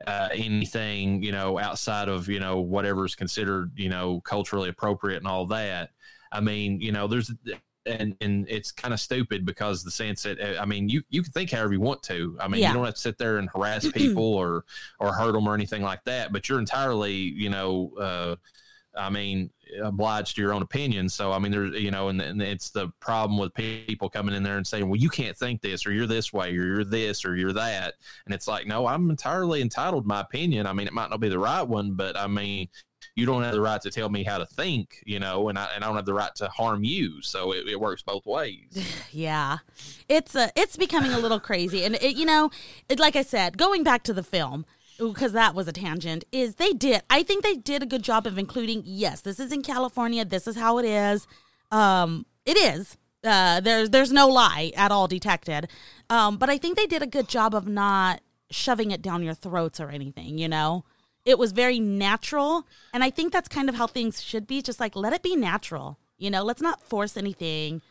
[0.08, 5.28] uh, anything, you know, outside of, you know, whatever's considered, you know, culturally appropriate and
[5.28, 5.92] all that.
[6.32, 7.32] I mean, you know, there's,
[7.86, 11.24] and and it's kind of stupid because the sense that uh, I mean you you
[11.24, 12.38] can think however you want to.
[12.40, 12.70] I mean Yeah.
[12.70, 14.66] you don't have to sit there and harass people or
[15.00, 16.32] or hurt them or anything like that.
[16.32, 18.36] But you're entirely you know uh,
[18.96, 19.50] I mean
[19.82, 21.10] obliged to your own opinion.
[21.10, 24.44] So I mean there's you know and, and it's the problem with people coming in
[24.44, 27.24] there and saying well you can't think this or you're this way or you're this
[27.26, 30.68] or you're that and it's like no I'm entirely entitled my opinion.
[30.68, 32.68] I mean it might not be the right one but I mean
[33.16, 35.68] you don't have the right to tell me how to think, you know, and I,
[35.76, 37.22] and I don't have the right to harm you.
[37.22, 38.68] So it, it works both ways.
[39.14, 39.58] Yeah.
[40.08, 41.84] It's a, it's becoming a little crazy.
[41.84, 42.50] And it, you know,
[42.88, 44.66] it, like I said, going back to the film,
[45.10, 48.28] because that was a tangent, is they did, I think they did a good job
[48.28, 50.24] of including, yes, this is in California.
[50.24, 51.28] This is how it is.
[51.72, 52.98] Um, it is.
[53.24, 55.68] Uh, there's there's no lie at all detected.
[56.10, 59.36] Um, but I think they did a good job of not shoving it down your
[59.36, 60.84] throats or anything, you know?
[61.24, 62.66] It was very natural.
[62.94, 64.62] And I think that's kind of how things should be.
[64.62, 66.00] Just like let it be natural.
[66.18, 67.82] You know, let's not force anything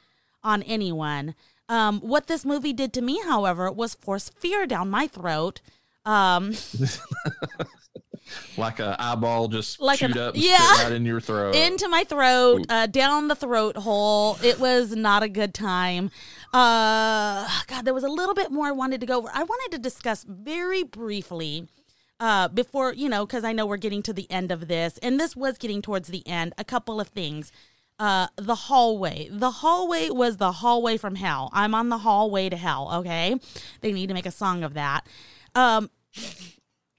[0.43, 1.35] on anyone.
[1.69, 5.61] Um, what this movie did to me, however, was force fear down my throat.
[6.05, 6.55] Um,
[8.57, 10.83] like a eyeball just Like shoot an- up yeah.
[10.85, 11.55] right in your throat.
[11.55, 14.39] into my throat, uh, down the throat hole.
[14.43, 16.11] It was not a good time.
[16.53, 19.31] Uh, God, there was a little bit more I wanted to go over.
[19.33, 21.69] I wanted to discuss very briefly
[22.19, 25.19] uh, before, you know, because I know we're getting to the end of this, and
[25.19, 27.53] this was getting towards the end, a couple of things.
[27.99, 29.29] Uh, the hallway.
[29.31, 31.51] The hallway was the hallway from hell.
[31.53, 33.37] I'm on the hallway to hell, okay?
[33.83, 35.07] They need to make a song of that.
[35.55, 35.91] Um,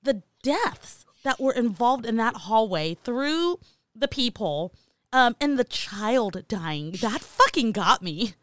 [0.04, 3.60] the deaths that were involved in that hallway through
[3.96, 4.74] the peephole
[5.14, 8.34] um, and the child dying, that fucking got me.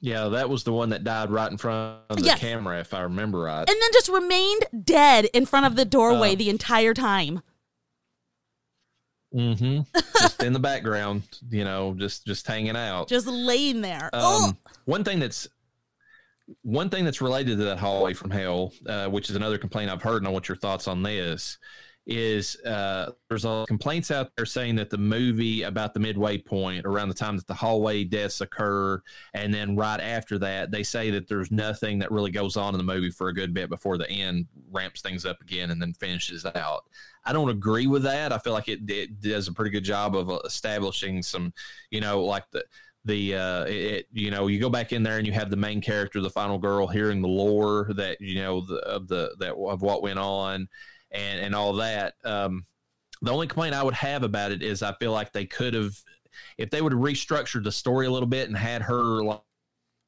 [0.00, 2.38] Yeah, that was the one that died right in front of the Yes.
[2.38, 3.68] camera, if I remember right.
[3.68, 6.36] And then just remained dead in front of the doorway Uh.
[6.36, 7.42] the entire time.
[9.34, 9.80] mm-hmm.
[10.20, 13.08] just in the background, you know, just just hanging out.
[13.08, 14.08] Just laying there.
[14.12, 15.48] oh, Um, one thing that's
[16.62, 20.02] one thing that's related to that hallway from hell, uh, which is another complaint I've
[20.02, 21.58] heard, and I want your thoughts on this.
[22.10, 26.86] Is uh, there's a complaints out there saying that the movie about the midway point,
[26.86, 29.02] around the time that the hallway deaths occur,
[29.34, 32.78] and then right after that, they say that there's nothing that really goes on in
[32.78, 35.92] the movie for a good bit before the end ramps things up again and then
[35.92, 36.84] finishes out.
[37.26, 38.32] I don't agree with that.
[38.32, 41.52] I feel like it, it does a pretty good job of establishing some,
[41.90, 42.64] you know, like the
[43.08, 45.80] the uh it, you know you go back in there and you have the main
[45.80, 49.82] character the final girl hearing the lore that you know the, of the that of
[49.82, 50.68] what went on
[51.10, 52.64] and and all that um
[53.22, 55.98] the only complaint i would have about it is i feel like they could have
[56.58, 59.40] if they would have restructured the story a little bit and had her like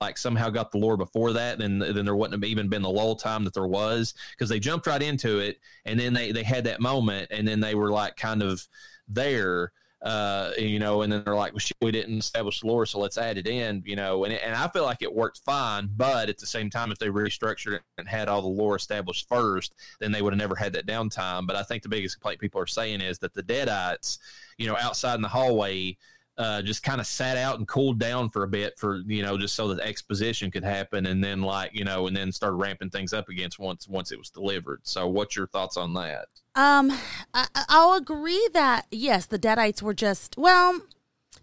[0.01, 2.89] like somehow got the lore before that, then then there wouldn't have even been the
[2.89, 6.43] lull time that there was because they jumped right into it, and then they they
[6.43, 8.67] had that moment, and then they were like kind of
[9.09, 9.73] there,
[10.03, 12.99] uh, you know, and then they're like, well, shit, we didn't establish the lore, so
[12.99, 16.29] let's add it in, you know, and and I feel like it worked fine, but
[16.29, 19.75] at the same time, if they restructured it and had all the lore established first,
[20.01, 21.47] then they would have never had that downtime.
[21.47, 24.19] But I think the biggest complaint people are saying is that the Deadites,
[24.57, 25.99] you know, outside in the hallway
[26.41, 29.37] uh, just kind of sat out and cooled down for a bit for you know
[29.37, 32.89] just so that exposition could happen and then like you know and then started ramping
[32.89, 34.81] things up against once once it was delivered.
[34.83, 36.29] So what's your thoughts on that?
[36.55, 36.93] Um,
[37.35, 40.81] I, I'll agree that yes, the Deadites were just well,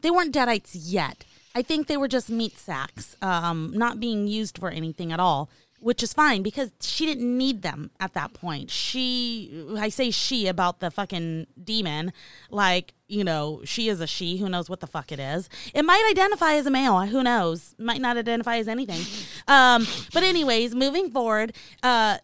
[0.02, 1.24] they weren't Deadites yet.
[1.54, 5.50] I think they were just meat sacks, um, not being used for anything at all,
[5.80, 8.72] which is fine because she didn't need them at that point.
[8.72, 12.14] She, I say she about the fucking demon,
[12.50, 14.38] like you know, she is a she.
[14.38, 15.50] Who knows what the fuck it is?
[15.74, 17.00] It might identify as a male.
[17.06, 17.74] Who knows?
[17.78, 19.02] Might not identify as anything.
[19.50, 22.18] Um, but anyways, moving forward, uh,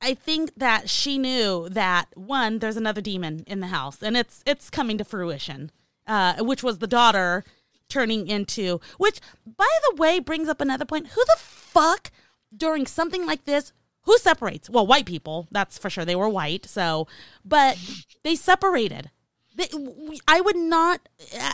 [0.00, 4.42] I think that she knew that one, there's another demon in the house, and it's
[4.46, 5.70] it's coming to fruition,
[6.06, 7.44] uh, which was the daughter
[7.90, 8.80] turning into.
[8.96, 11.08] Which, by the way, brings up another point.
[11.08, 12.10] Who the fuck
[12.54, 13.72] during something like this?
[14.02, 14.70] Who separates?
[14.70, 16.04] Well, white people, that's for sure.
[16.04, 17.08] They were white, so
[17.44, 17.78] but
[18.22, 19.10] they separated.
[19.56, 19.68] They,
[20.28, 21.08] I would not,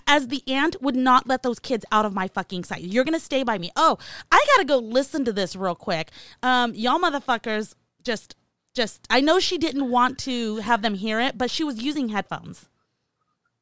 [0.07, 2.83] as the aunt, would not let those kids out of my fucking sight.
[2.83, 3.71] You're gonna stay by me.
[3.77, 3.97] Oh,
[4.31, 6.11] I gotta go listen to this real quick.
[6.43, 8.35] Um, y'all motherfuckers, just,
[8.75, 9.07] just.
[9.09, 12.69] I know she didn't want to have them hear it, but she was using headphones.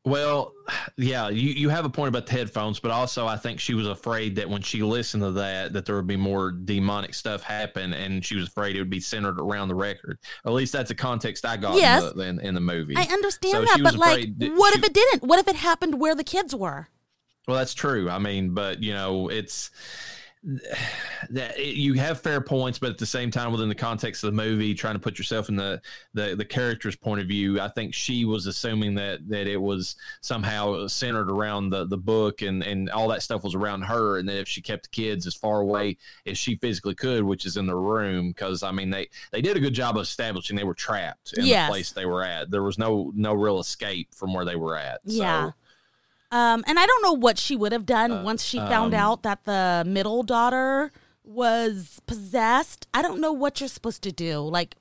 [0.07, 0.55] Well
[0.96, 3.86] yeah you, you have a point about the headphones but also i think she was
[3.86, 7.92] afraid that when she listened to that that there would be more demonic stuff happen
[7.92, 10.94] and she was afraid it would be centered around the record at least that's the
[10.94, 12.11] context i got Yes.
[12.12, 14.78] in, the, in, in the movie I understand So that, but like, that what she-
[14.80, 15.22] if it didn't?
[15.24, 16.88] What if it happened where the kids were?
[17.46, 18.09] Well, that's true.
[18.09, 19.70] I mean, but you know, it's
[20.43, 24.28] that it, you have fair points, but at the same time, within the context of
[24.28, 25.80] the movie, trying to put yourself in the
[26.14, 29.97] the, the character's point of view, I think she was assuming that that it was
[30.20, 34.28] somehow centered around the the book and and all that stuff was around her, and
[34.28, 37.57] that if she kept the kids as far away as she physically could, which is
[37.57, 40.64] in the room, because I mean they they did a good job of establishing they
[40.64, 41.68] were trapped in Yes.
[41.68, 42.51] the place they were at.
[42.51, 45.01] There was no no real escape from where they were at.
[45.05, 45.51] Yeah.
[46.33, 49.22] Um, and I don't know what she would have done once she found um, out
[49.24, 50.93] that the middle daughter
[51.24, 52.87] was possessed.
[52.95, 54.39] I don't know what you're supposed to do.
[54.41, 54.76] Like,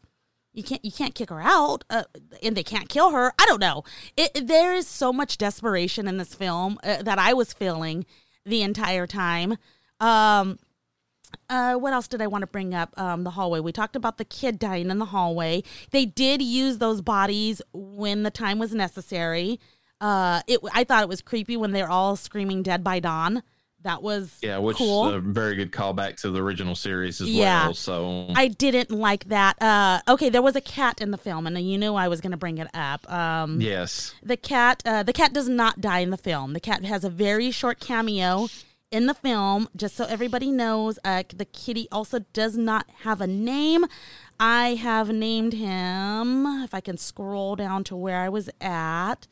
[0.54, 2.04] you can't you can't kick her out, uh,
[2.44, 3.34] and they can't kill her.
[3.40, 3.84] I don't know.
[4.18, 8.06] It, there is so much desperation in this film uh, that I was feeling
[8.46, 9.58] the entire time.
[10.00, 10.60] Um,
[11.50, 13.00] uh, what else did I want to bring up?
[13.00, 13.60] Um, the hallway.
[13.60, 15.64] We talked about the kid dying in the hallway.
[15.92, 19.60] They did use those bodies when the time was necessary.
[20.02, 20.60] Uh, it.
[20.74, 23.44] I thought it was creepy when they're all screaming "Dead by Dawn."
[23.84, 25.08] That was Yeah, which cool.
[25.08, 27.64] is a very good callback to the original series as Yeah.
[27.68, 27.74] well.
[27.74, 29.62] So I didn't like that.
[29.62, 32.32] Uh, okay, there was a cat in the film, and you knew I was going
[32.32, 33.10] to bring it up.
[33.10, 36.84] Um, yes, the cat uh, the cat does not die in the film the cat
[36.84, 38.50] has a very short cameo
[38.92, 43.28] in the film just so everybody knows uh, the kitty also does not have a
[43.28, 43.86] name
[44.40, 49.28] i have named him if i can scroll down to where i was at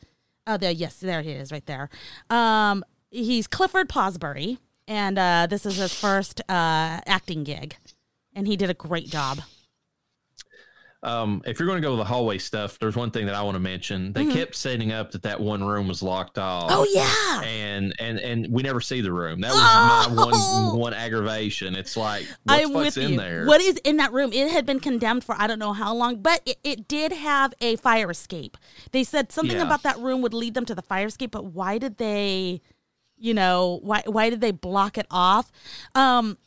[0.48, 1.88] oh there yes there he is right there.
[2.30, 7.76] Um, he's clifford posbury and uh, this is his first uh, acting gig
[8.34, 9.40] and he did a great job
[11.04, 13.42] um, if you're going to go with the hallway stuff, there's one thing that I
[13.42, 14.12] want to mention.
[14.12, 16.70] They kept setting up that that one room was locked off.
[16.70, 16.80] Mm-hmm.
[16.80, 17.48] Oh yeah.
[17.48, 19.40] and and and we never see the room.
[19.40, 20.14] That was Oh!
[20.16, 20.24] my
[20.72, 21.76] one one aggravation.
[21.76, 23.16] It's like what I'm fuck's in you.
[23.16, 23.46] there?
[23.46, 24.32] What is in that room?
[24.32, 27.54] It had been condemned for I don't know how long, but it, it did have
[27.60, 28.56] a fire escape.
[28.90, 29.62] They said something Yeah.
[29.66, 32.60] about that room would lead them to the fire escape, but why did they,
[33.16, 35.52] you know, why why did they block it off?
[35.94, 36.38] Um,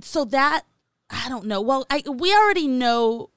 [0.00, 0.62] so that
[1.10, 1.60] I don't know.
[1.60, 3.29] Well, I we already know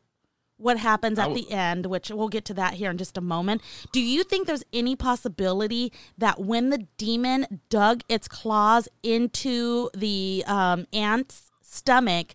[0.64, 3.22] what happens at w- the end, which we'll get to that here in just a
[3.22, 3.62] moment.
[3.92, 10.44] Do you think there's any possibility that when the demon dug its claws into the
[10.48, 12.34] um, aunt's stomach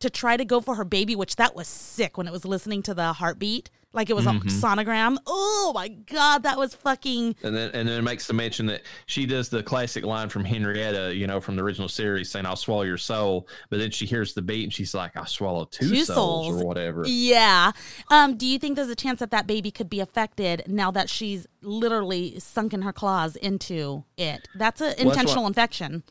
[0.00, 2.82] to try to go for her baby, which that was sick when it was listening
[2.82, 4.46] to the heartbeat, like it was Mm-hmm.
[4.48, 5.16] a sonogram?
[5.26, 8.82] Oh my god, that was fucking And then, and then it makes the mention that
[9.06, 12.56] she does the classic line from Henrietta, you know, from the original series, saying "I'll
[12.56, 15.88] swallow your soul," but then she hears the beat and she's like, "I'll swallow two,
[15.88, 16.62] Two souls, souls.
[16.62, 17.72] or whatever." Yeah.
[18.10, 21.10] Um, do you think there's a chance that that baby could be affected now that
[21.10, 24.46] she's literally sunken her claws into it?
[24.54, 26.04] That's an what- intentional infection.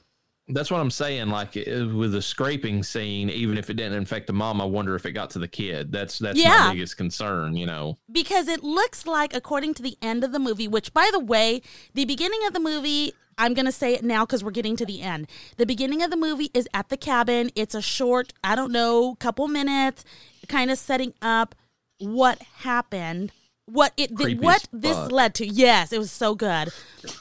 [0.52, 1.30] That's what I'm saying.
[1.30, 4.96] Like it- with the scraping scene, even if it didn't infect the mom, I wonder
[4.96, 5.92] if it got to the kid.
[5.92, 6.66] That's that's Yeah.
[6.68, 7.56] my biggest concern.
[7.56, 11.10] You know, Because it looks like, according to the end of the movie, which, by
[11.12, 11.62] the way,
[11.94, 14.86] the beginning of the movie, I'm going to say it now because we're getting to
[14.86, 15.28] the end.
[15.56, 17.52] The beginning of the movie is at the cabin.
[17.56, 20.04] It's a short, I don't know, couple minutes,
[20.50, 21.56] kind of setting up
[22.00, 23.32] what happened.
[23.66, 24.10] What it
[24.42, 25.46] what as this led to?
[25.46, 26.70] Yes, it was so good,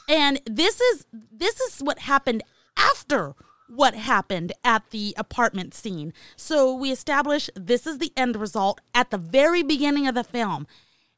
[0.09, 2.41] and this is this is what happened
[2.79, 3.35] after
[3.67, 6.13] what happened at the apartment scene.
[6.35, 10.65] So we establish this is the end result at the very beginning of the film.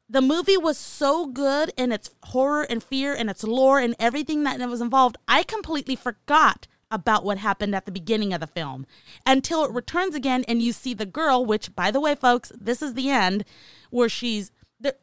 [0.08, 4.42] The movie was so good in its horror and fear and its lore and everything
[4.42, 5.16] that was involved.
[5.26, 8.86] I completely forgot about what happened at the beginning of the film
[9.24, 12.82] until it returns again and you see the girl, which, by the way, folks, this
[12.82, 13.46] is the end
[13.88, 14.50] where she's.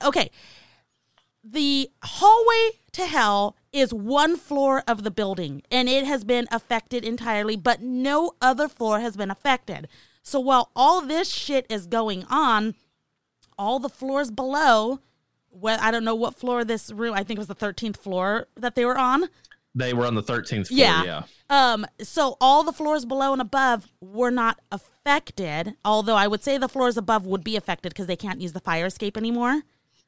[0.03, 0.29] Okay,
[1.43, 7.03] the hallway to hell is one floor of the building and it has been affected
[7.05, 9.87] entirely, but no other floor has been affected.
[10.23, 12.75] So while all this shit is going on,
[13.57, 14.99] all the floors below,
[15.51, 18.47] well, I don't know what floor this room, I think it was the 13th floor
[18.55, 19.25] that they were on.
[19.75, 20.79] they were on the 13th floor.
[20.79, 21.03] Yeah.
[21.03, 26.43] Yeah, Um, so all the floors below and above were not affected, although I would
[26.43, 29.61] say the floors above would be affected because they can't use the fire escape anymore.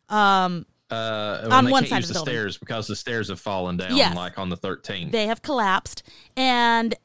[0.09, 3.39] Um, Uh, On one can't side use of the the stairs because the stairs have
[3.39, 4.15] fallen down, Yes.
[4.15, 5.11] like on the 13th.
[5.11, 6.03] they have collapsed
[6.35, 6.95] and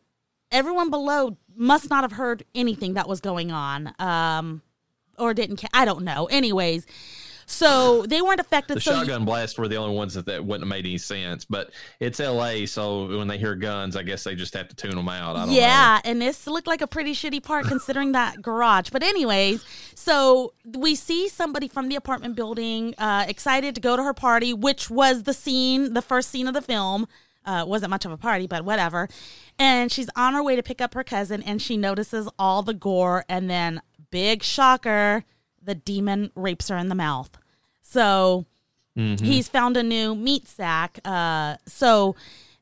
[0.51, 4.63] everyone below must not have heard anything that was going on um
[5.19, 6.85] or didn't ca- i don't know anyways
[7.47, 10.45] so they weren't affected the so you- shotgun blasts were the only ones that, that
[10.45, 11.45] wouldn't have made any sense.
[11.45, 11.71] But
[12.01, 15.09] it's L.A., so when they hear guns, I guess they just have to tune them
[15.09, 15.37] out.
[15.37, 15.55] I don't know.
[15.55, 20.53] yeah and this looked like a pretty shitty part considering that garage but anyways so
[20.77, 24.91] we see somebody from the apartment building uh excited to go to her party which
[24.91, 27.07] was the scene the first scene of the film
[27.45, 29.09] uh, wasn't much of a party, but whatever.
[29.57, 32.75] And she's on her way to pick up her cousin, and she notices all the
[32.75, 33.25] gore.
[33.29, 33.81] And then,
[34.11, 35.23] big shocker,
[35.67, 37.31] the demon rapes her in the mouth.
[37.83, 38.47] So
[38.95, 41.01] he's found a new meat sack.
[41.05, 42.17] Uh, so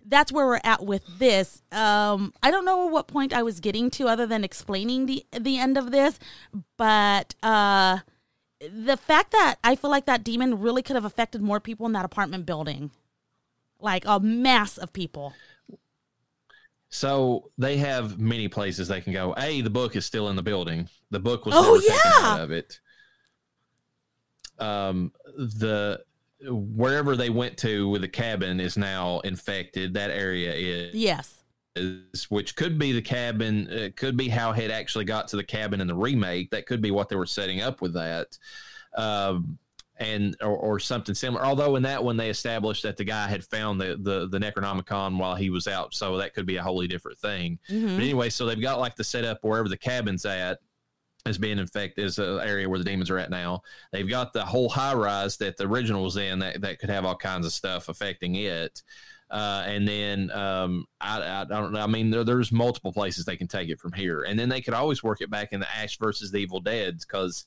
[0.04, 1.62] that's where we're at with this.
[1.70, 5.58] Um, I don't know what point I was getting to, other than explaining the the
[5.58, 6.18] end of this,
[6.76, 7.36] but.
[7.42, 7.98] Uh,
[8.60, 11.92] the fact that I feel like that demon really could have affected more people in
[11.92, 12.90] that apartment building,
[13.78, 15.34] like a mass of people.
[16.88, 19.34] So they have many places they can go.
[19.36, 20.88] A, the book is still in the building.
[21.10, 22.26] The book was Oh, yeah.
[22.32, 22.80] out of it.
[24.58, 26.02] Um, the
[26.48, 29.94] wherever they went to with the cabin is now infected.
[29.94, 31.34] That area is, Yes.
[31.74, 33.66] is which could be the cabin.
[33.70, 36.50] It could be how it actually got to the cabin in the remake.
[36.50, 38.38] That could be what they were setting up with that.
[38.96, 39.58] Um,
[39.98, 41.44] and or, or something similar.
[41.44, 45.18] Although in that one they established that the guy had found the, the the Necronomicon
[45.18, 47.58] while he was out, so that could be a wholly different thing.
[47.70, 47.94] Mhm.
[47.96, 50.58] But anyway, so they've got like the setup wherever the cabin's at
[51.26, 53.62] is being infected is an area where the demons are at now.
[53.92, 57.04] They've got the whole high rise that the original was in that, that could have
[57.04, 58.82] all kinds of stuff affecting it.
[59.30, 61.80] Uh, and then um, I, I don't know.
[61.80, 64.60] I mean, there, there's multiple places they can take it from here, and then they
[64.60, 67.46] could always work it back in the Ash versus the Evil Dead because,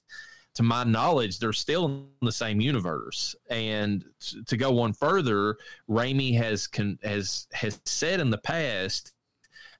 [0.55, 3.35] to my knowledge, they're still in the same universe.
[3.49, 9.13] And t- to go one further, Raimi has con- has has said in the past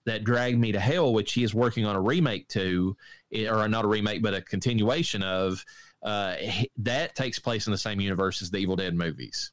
[0.05, 2.95] that Drag Me to Hell, which he is working on a remake to,
[3.33, 5.63] or not a remake, but a continuation of,
[6.03, 6.35] uh,
[6.77, 9.51] that takes place in the same universe as the Evil Dead movies.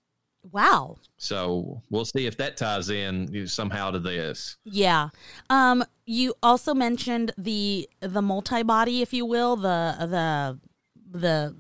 [0.53, 0.99] Wow.
[1.17, 4.57] So we'll see if that ties in somehow to this.
[4.65, 5.09] Yeah.
[5.49, 5.85] Um.
[6.07, 10.59] You also mentioned the the multi body, if you will, the the
[11.19, 11.57] the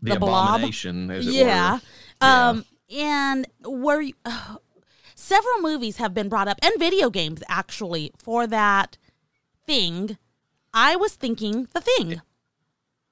[0.00, 0.48] The, The blob?
[0.50, 1.72] abomination, as it yeah.
[1.74, 1.80] were.
[2.22, 2.48] Yeah.
[2.50, 2.64] Um,
[2.96, 4.14] and were you,
[5.16, 8.96] several movies have been brought up and video games actually for that
[9.66, 10.16] thing.
[10.74, 12.20] I was thinking the thing.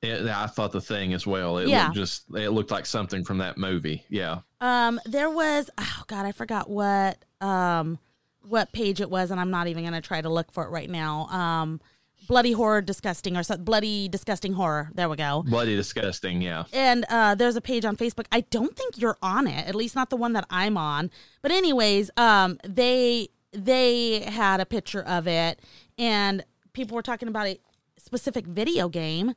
[0.02, 1.58] It- I thought the thing as well.
[1.58, 1.84] It Yeah.
[1.84, 4.04] looked just it looked like something from that movie.
[4.08, 4.40] Yeah.
[4.60, 7.98] Um, there was oh god, I forgot what um
[8.42, 10.88] what page it was, and I'm not even gonna try to look for it right
[10.90, 11.26] now.
[11.28, 11.80] Um,
[12.28, 14.90] bloody horror, disgusting, or so, bloody disgusting horror.
[14.94, 15.42] There we go.
[15.48, 16.64] Bloody disgusting, yeah.
[16.72, 18.26] and uh, there's a page on Facebook.
[18.30, 21.10] I don't think you're on it, at least not the one that I'm on.
[21.42, 25.58] But anyways, um, they they had a picture of it,
[25.98, 26.44] and
[26.76, 27.58] people were talking about a
[27.96, 29.32] specific video game,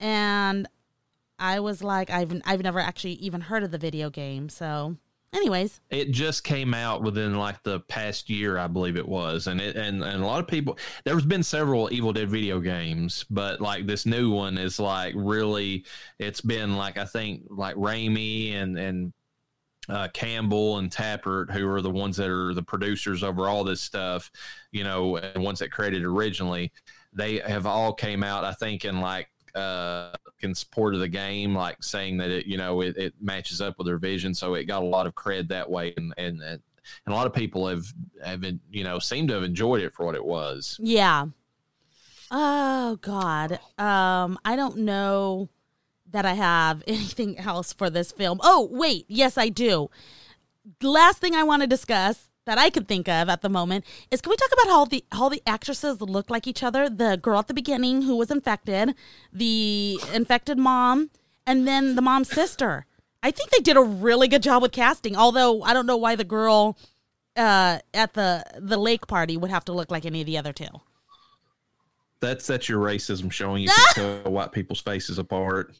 [0.00, 0.66] and
[1.38, 4.48] I was like, I've I've never actually even heard of the video game.
[4.48, 4.96] So,
[5.32, 9.60] anyways, It just came out within like the past year, I believe it was, and
[9.60, 10.78] it and, and a lot of people.
[11.04, 15.84] There's been several Evil Dead video games, but like this new one is like really.
[16.18, 19.12] It's been like I think like Raimi and and
[19.90, 23.80] uh, Campbell and Tapert, who are the ones that are the producers over all this
[23.80, 24.30] stuff,
[24.70, 26.72] you know, and ones that created originally,
[27.12, 30.12] they have all came out, I think, in like uh
[30.42, 33.76] in support of the game, like saying that it, you know, it, it matches up
[33.78, 34.32] with their vision.
[34.32, 36.60] So it got a lot of cred that way, and and and
[37.06, 37.84] a lot of people have
[38.24, 40.78] have been, you know seem to have enjoyed it for what it was.
[40.80, 41.26] yeah.
[42.30, 45.48] Oh God, um, I don't know
[46.10, 48.40] that I have anything else for this film.
[48.42, 49.90] Oh wait, yes I do.
[50.82, 54.20] Last thing I want to discuss that I could think of at the moment is
[54.20, 56.88] can we talk about how the how the actresses look like each other?
[56.88, 58.94] The girl at the beginning who was infected,
[59.32, 61.10] the infected mom,
[61.46, 62.86] and then the mom's sister.
[63.22, 65.14] I think they did a really good job with casting.
[65.14, 66.78] Although I don't know why the girl
[67.36, 70.52] uh, at the the lake party would have to look like any of the other
[70.52, 70.80] two.
[72.20, 73.62] That's that's your racism showing.
[73.62, 75.74] You can tell white people's faces apart.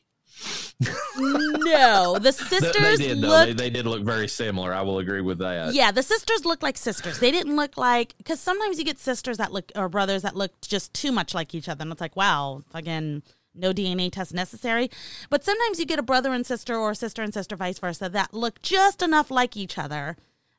[1.19, 3.47] No, the sisters they did though.
[3.47, 4.73] They, they did look very similar.
[4.73, 5.75] I will agree with that.
[5.75, 7.19] yeah, the sisters look like sisters.
[7.19, 10.61] They didn't look like because sometimes you get sisters that look or brothers that look
[10.61, 13.23] just too much like each other, and it's like, wow, again,
[13.55, 14.91] no DNA test necessary.
[15.29, 18.33] But sometimes you get a brother and sister or sister and sister, vice versa, that
[18.33, 20.17] look just enough like each other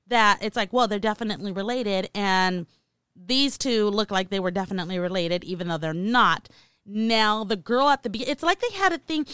[0.07, 2.67] that it's like, well, they're definitely related, and
[3.15, 6.49] these two look like they were definitely related, even though they're not.
[6.85, 9.25] Now, the girl at the beginning, it's like they had a thing.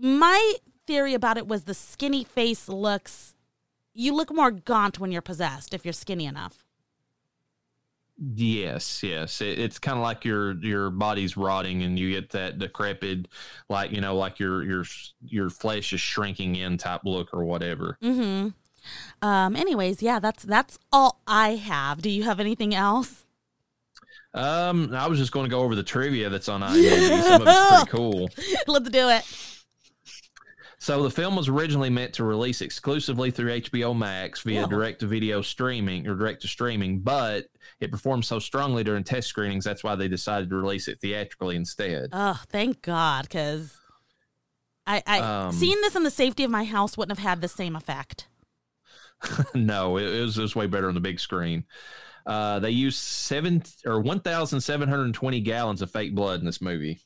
[0.00, 0.54] My
[0.86, 3.34] theory about it was the skinny face looks,
[3.94, 6.64] you look more gaunt when you're possessed if you're skinny enough.
[8.20, 9.40] Yes, yes.
[9.40, 13.28] It, it's kind of like your your body's rotting, and you get that decrepit,
[13.68, 14.84] like you know, like your your
[15.24, 17.96] your flesh is shrinking in type look or whatever.
[18.02, 18.48] Mm-hmm.
[19.22, 22.02] Um, anyways, yeah, that's that's all I have.
[22.02, 23.24] Do you have anything else?
[24.34, 27.22] Um, I was just going to go over the trivia that's on IMDb.
[27.22, 28.28] Some of it's pretty cool.
[28.66, 29.24] Let's do it.
[30.80, 34.68] So the film was originally meant to release exclusively through HBO Max via Whoa.
[34.68, 37.46] direct-to-video streaming or direct-to-streaming, but
[37.80, 41.56] it performed so strongly during test screenings that's why they decided to release it theatrically
[41.56, 42.10] instead.
[42.12, 43.76] Oh, thank God, because
[44.86, 47.48] I, I Um, seeing this in the safety of my house wouldn't have had the
[47.48, 48.28] same effect.
[49.54, 51.64] no, it, it, was, was way better on the big screen.
[52.24, 56.46] Uh, they used seven or one thousand seven hundred twenty gallons of fake blood in
[56.46, 57.00] this movie.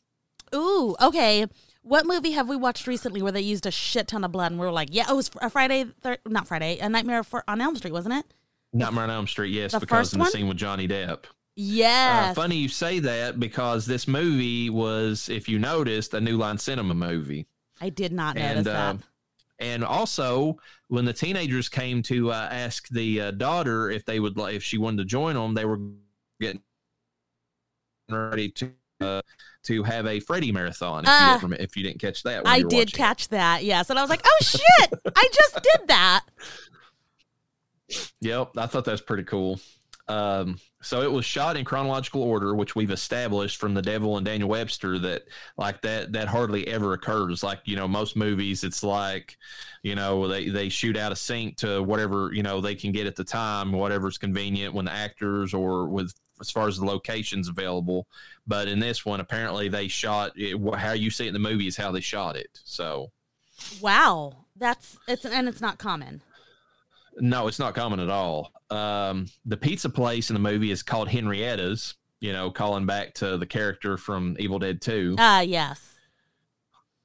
[0.55, 1.47] Ooh, okay.
[1.82, 4.60] What movie have we watched recently where they used a shit ton of blood and
[4.60, 7.60] we were like, yeah, it was a Friday, thir- not Friday, a Nightmare for, on
[7.60, 8.24] Elm Street, wasn't it?
[8.72, 11.24] Nightmare on Elm Street, yes, The because in the scene with Johnny Depp.
[11.56, 12.30] Yes.
[12.30, 16.56] Uh, funny you say that because this movie was, if you noticed, a New Line
[16.56, 17.46] Cinema movie.
[17.80, 18.94] I did not notice and that.
[18.94, 18.98] uh,
[19.59, 20.56] and also
[20.88, 24.78] when the teenagers came to uh, ask the uh, daughter if they would if she
[24.78, 25.80] wanted to join them, they were
[26.40, 26.62] getting
[28.09, 29.22] ready to uh,
[29.64, 31.05] to have a Freddy marathon.
[31.05, 31.34] If, Ah.
[31.34, 33.90] you, didn't, if you didn't catch that, I did watching catch that, yes.
[33.90, 36.24] And I was like, oh shit, I just did that.
[38.20, 39.60] Yep, I thought that was pretty cool.
[40.09, 44.26] Um, so it was shot in chronological order, which we've established from The Devil and
[44.26, 45.24] Daniel Webster that
[45.56, 47.43] like that that hardly ever occurs.
[47.43, 49.36] Like you know, most movies, it's like
[49.82, 53.06] you know they they shoot out a sync to whatever you know they can get
[53.06, 56.12] at the time, whatever's convenient when the actors or with
[56.43, 58.06] as far as the locations available.
[58.47, 61.66] But in this one, apparently they shot it, how you see it in the movie
[61.66, 62.60] is how they shot it.
[62.64, 63.10] So
[63.81, 64.47] Wow.
[64.56, 66.23] That's it's and it's not common.
[67.19, 68.52] No, it's not common at all.
[68.70, 73.36] Um, the pizza place in the movie is called Henrietta's, you know, calling back to
[73.36, 75.16] the character from Evil Dead 2.
[75.19, 75.94] Ah, yes.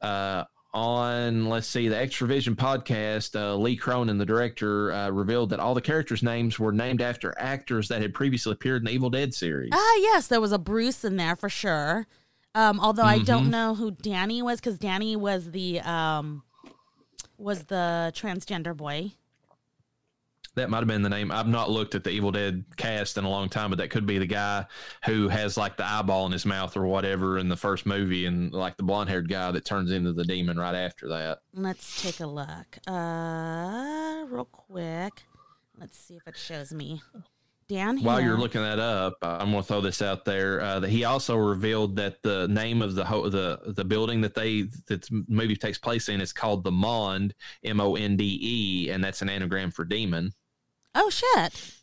[0.01, 0.45] Uh,
[0.77, 5.73] on, let's see, the Extravision podcast, uh, Lee Cronin, the director, uh, revealed that all
[5.73, 9.33] the characters' names were named after actors that had previously appeared in the Evil Dead
[9.33, 9.71] series.
[9.73, 12.05] Ah, yes, there was a Bruce in there for sure.
[12.53, 13.25] Um, although I Mm-hmm.
[13.25, 16.43] don't know who Danny was because Danny was the um,
[17.37, 19.11] was the transgender boy.
[20.57, 21.31] That might have been the name.
[21.31, 24.07] I've not looked at the Evil Dead cast in a long time, but that could
[24.07, 24.65] be the guy
[25.05, 28.51] who has like the eyeball in his mouth or whatever in the first movie, and
[28.51, 31.41] like the blonde haired guy that turns into the demon right after that.
[31.53, 32.79] Let's take a look.
[32.87, 35.25] Uh, real quick.
[35.79, 37.03] Let's see if it shows me.
[37.69, 38.01] Dan.
[38.01, 40.61] While you're looking that up, I'm going to throw this out there.
[40.61, 44.33] Uh, that he also revealed that the name of the ho- the the building that
[44.33, 48.39] they that the movie takes place in is called the Monde, M O N D
[48.41, 50.31] E, and that's an anagram for demon.
[50.99, 51.73] Oh shit!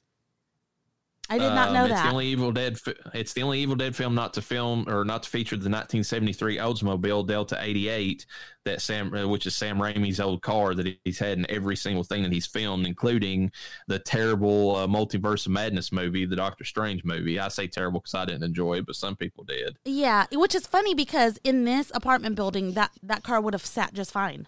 [1.31, 2.03] I did not Um, know it's that.
[2.05, 2.77] The only Evil Dead.
[3.15, 6.59] It's the only Evil Dead film not to film or not to feature the 1973
[6.59, 8.27] Oldsmobile Delta 88
[8.67, 12.05] that Sam, uh, which is Sam Raimi's old car that he's had in every single
[12.05, 13.51] thing that he's filmed, including
[13.89, 17.39] the terrible uh, Multiverse of Madness movie, the Doctor Strange movie.
[17.41, 19.79] I say terrible because I didn't enjoy it, but some people did.
[19.87, 23.95] Yeah, which is funny because in this apartment building, that that car would have sat
[23.95, 24.47] just fine.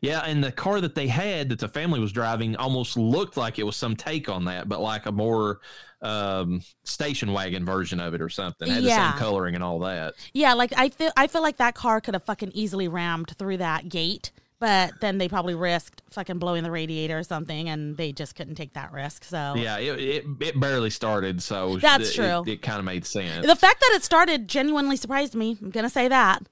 [0.00, 3.58] Yeah, and the car that they had that the family was driving almost looked like
[3.58, 5.60] it was some take on that, but like a more
[6.00, 8.68] um, station wagon version of it or something.
[8.68, 9.10] It had the Yeah.
[9.12, 10.14] same coloring and all that.
[10.32, 13.58] Yeah, like I feel I feel like that car could have fucking easily rammed through
[13.58, 18.10] that gate, but then they probably risked fucking blowing the radiator or something, and they
[18.12, 19.22] just couldn't take that risk.
[19.24, 22.42] So Yeah, it, it, it barely started, so That's it- true.
[22.42, 23.46] It, it kind of made sense.
[23.46, 25.56] the fact that it started genuinely surprised me.
[25.62, 26.42] I'm gonna say that.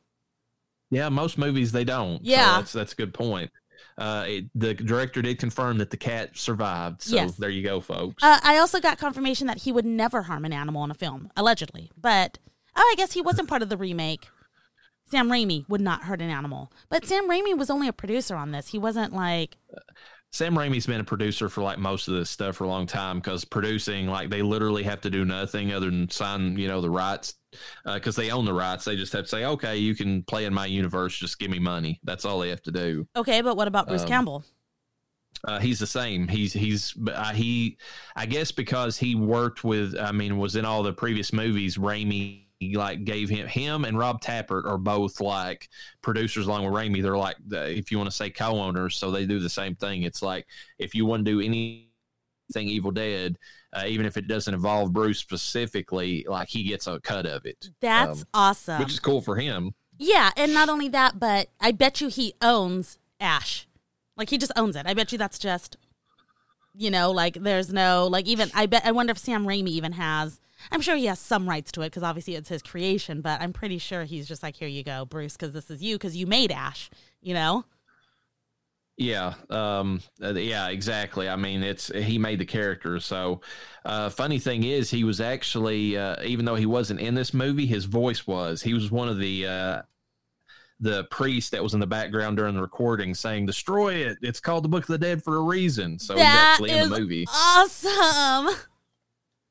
[0.91, 2.19] Yeah, most movies they don't.
[2.19, 2.57] so Yeah.
[2.59, 3.51] that's that's a good point.
[3.99, 7.37] Uh, it, the director did confirm that the cat survived, so Yes.
[7.37, 8.23] there you go, folks.
[8.23, 11.31] Uh, I also got confirmation that he would never harm an animal in a film,
[11.37, 11.91] allegedly.
[12.01, 12.39] But
[12.77, 14.29] oh, I guess he wasn't part of the remake.
[15.11, 18.53] Sam Raimi would not hurt an animal, but Sam Raimi was only a producer on
[18.53, 18.69] this.
[18.69, 19.57] He wasn't like
[20.33, 23.19] Sam Raimi's been a producer for like most of this stuff for a long time
[23.19, 26.89] because producing, like, they literally have to do nothing other than sign, you know, the
[26.91, 27.35] rights
[27.85, 28.85] because they own the rights.
[28.85, 31.59] They just have to say, okay, you can play in my universe, just give me
[31.59, 32.01] money.
[32.05, 33.07] That's all they have to do.
[33.17, 33.41] okay.
[33.41, 34.45] But what about Bruce Um, Campbell?
[35.45, 36.29] Uh, he's the same.
[36.29, 37.79] He's he's but, uh, he,
[38.15, 41.79] I guess because he worked with, I mean, was in all the previous movies.
[41.79, 45.69] Raimi like gave him him and Rob Tapert are both like
[46.03, 47.03] producers along with Raimi.
[47.03, 50.03] They're like the, if you want to say co-owners, so they do the same thing.
[50.03, 50.47] It's like
[50.79, 51.87] if you want to do anything
[52.55, 53.39] Evil Dead,
[53.73, 57.71] uh, even if it doesn't involve Bruce specifically, like he gets a cut of it,
[57.81, 58.81] That's um, awesome.
[58.81, 59.75] which is cool for him.
[59.99, 63.67] Yeah, and not only that, but I bet you he owns Ash.
[64.17, 64.87] Like he just owns it.
[64.87, 65.77] I bet you that's just
[66.75, 69.93] you know, like there's no like even I bet I wonder if Sam Raimi even
[69.93, 70.41] has
[70.71, 73.53] I'm sure he has some rights to it because obviously it's his creation, but I'm
[73.53, 76.27] pretty sure he's just like, here you go, Bruce, because this is you, because you
[76.27, 76.91] made Ash,
[77.21, 77.65] you know?
[79.01, 81.27] Yeah, um, uh, yeah, exactly.
[81.27, 83.01] I mean, it's he made the character.
[83.01, 83.41] So,
[83.87, 87.65] uh, funny thing is, he was actually, uh, even though he wasn't in this movie,
[87.65, 88.61] his voice was.
[88.61, 89.83] He was one of the uh,
[90.81, 94.19] the priest that was in the background during the recording, saying, "Destroy it!
[94.21, 96.91] It's called the Book of the Dead for a reason." So he's That actually in
[96.91, 97.27] the movie.
[97.27, 98.55] Awesome.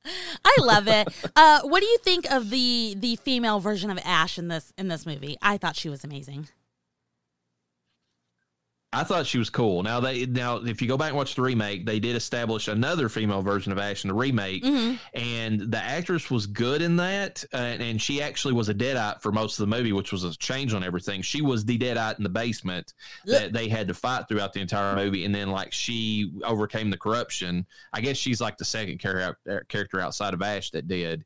[0.46, 1.08] I love it.
[1.36, 4.90] Uh, what do you think of the the female version of Ash in this in
[4.90, 5.38] this movie?
[5.42, 6.50] I thought she was amazing.
[8.92, 9.84] I thought she was cool.
[9.84, 13.08] Now they now if you go back and watch the remake, they did establish another
[13.08, 14.96] female version of Ash in the remake, Mm-hmm.
[15.14, 19.32] and the actress was good in that, uh, and she actually was a deadite for
[19.32, 21.22] most of the movie, which was a change on everything.
[21.22, 22.94] She was the deadite in the basement
[23.26, 26.98] that they had to fight throughout the entire movie, and then like she overcame the
[26.98, 27.68] corruption.
[27.94, 31.26] I guess she's like the second character character outside of Ash that did.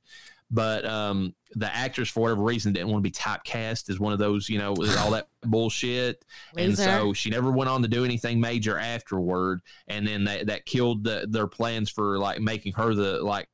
[0.53, 4.19] But um, the actress, for whatever reason, didn't want to be typecast as one of
[4.19, 6.23] those, you know, with all that bullshit.
[6.55, 9.61] And so she never went on to do anything major afterward.
[9.87, 13.49] And then that, that killed the, their plans for like making her the like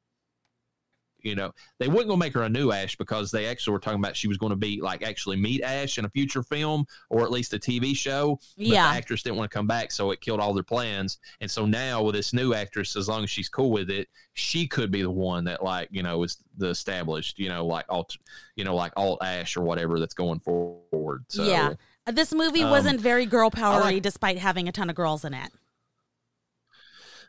[1.22, 4.00] you know, they wouldn't go make her a new Ash because they actually were talking
[4.00, 7.24] about she was going to be like actually meet Ash in a future film or
[7.24, 8.40] at least a TV show.
[8.58, 8.92] But Yeah.
[8.92, 11.20] the actress didn't want to come back, so it killed all their plans.
[11.42, 14.68] And so now with this new actress, as long as she's cool with it, she
[14.68, 18.18] could be the one that like you know is the established, you know, like alt,
[18.56, 21.26] you know, like alt Ash or whatever that's going forward.
[21.30, 21.74] So yeah.
[22.08, 25.24] Uh, This movie um, wasn't very girl powery like- despite having a ton of girls
[25.26, 25.52] in it.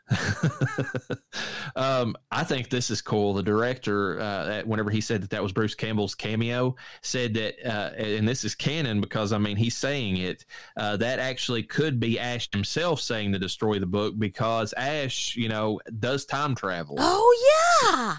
[1.75, 3.33] um, I think this is cool.
[3.33, 7.93] The director, uh, whenever he said that that was Bruce Campbell's cameo, said that, uh,
[7.95, 10.45] and this is canon because I mean he's saying it.
[10.75, 15.49] Uh, that actually could be Ash himself saying to destroy the book because Ash, you
[15.49, 16.95] know, does time travel.
[16.99, 18.17] Oh yeah.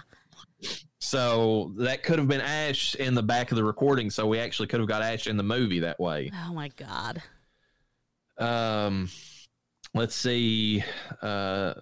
[0.98, 4.08] So that could have been Ash in the back of the recording.
[4.08, 6.30] So we actually could have got Ash in the movie that way.
[6.46, 7.22] Oh my god.
[8.38, 9.08] Um,
[9.94, 10.82] let's see.
[11.20, 11.74] Uh,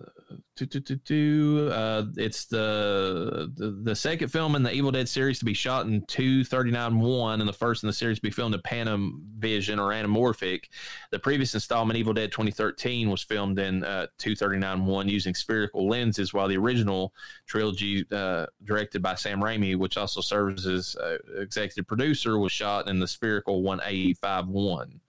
[0.57, 5.39] do, do, do, uh, it's the, the the second film in the Evil Dead series
[5.39, 8.61] to be shot in 239-1 and the first in the series to be filmed in
[8.61, 10.65] Panavision or anamorphic.
[11.11, 16.49] The previous installment, Evil Dead 2013, was filmed in uh, 239-1 using spherical lenses, while
[16.49, 17.15] the original
[17.47, 22.89] trilogy, uh, directed by Sam Raimi, which also serves as uh, executive producer, was shot
[22.89, 25.01] in the spherical 185-1.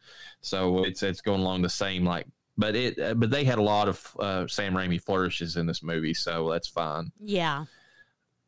[0.43, 2.25] So it's it's going along the same like
[2.61, 5.83] but it uh, but they had a lot of uh, Sam Raimi flourishes in this
[5.83, 7.11] movie, so that's fine.
[7.19, 7.65] Yeah.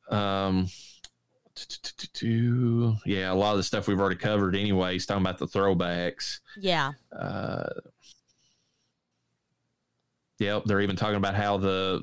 [0.09, 0.69] Um,
[3.05, 4.55] yeah, a lot of the stuff we've already covered.
[4.55, 6.39] Anyways, talking about the throwbacks.
[6.57, 6.93] Yeah.
[7.11, 7.65] Uh,
[10.39, 12.01] Yep, they're even talking about how the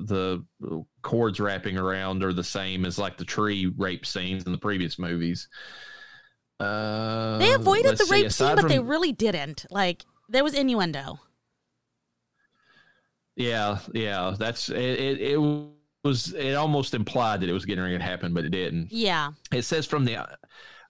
[0.57, 4.57] the cords wrapping around are the same as like the tree rape scenes in the
[4.57, 5.47] previous movies.
[6.59, 9.65] Uh, they avoided the see, rape scene, but they really didn't.
[9.69, 11.19] Like there was innuendo.
[13.35, 14.77] Yeah, yeah, that's it.
[14.77, 15.37] It, it
[16.03, 16.33] was.
[16.33, 18.91] It almost implied that it was getting ready to happen, but it didn't.
[18.91, 19.31] Yeah.
[19.51, 20.27] It says from the.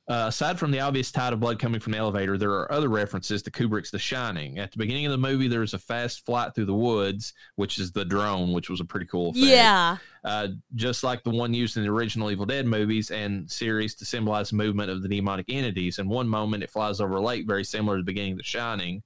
[0.08, 2.90] Uh, aside from the obvious tide of blood coming from the elevator, there are other
[2.90, 4.58] references to Kubrick's The Shining.
[4.58, 7.92] At the beginning of the movie, there's a fast flight through the woods, which is
[7.92, 9.46] the drone, which was a pretty cool effect.
[9.46, 9.98] Yeah.
[10.26, 14.06] Uh, just like the one used in the original Evil Dead movies and series to
[14.06, 16.00] symbolize the movement of the demonic entities.
[16.00, 18.44] In one moment, it flies over a lake, very similar to the beginning of The
[18.44, 19.04] Shining.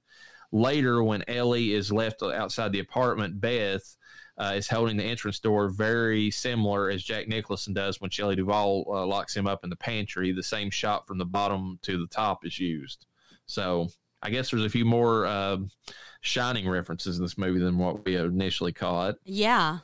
[0.52, 3.96] Later, when Ellie is left outside the apartment, Beth
[4.38, 8.84] uh, is holding the entrance door, very similar as Jack Nicholson does when Shelley Duvall
[8.88, 10.32] uh, locks him up in the pantry.
[10.32, 13.06] The same shot from the bottom to the top is used.
[13.46, 13.88] So
[14.22, 15.58] I guess there's a few more uh,
[16.26, 19.14] Shining references in this movie than what we initially caught.
[19.24, 19.78] Yeah.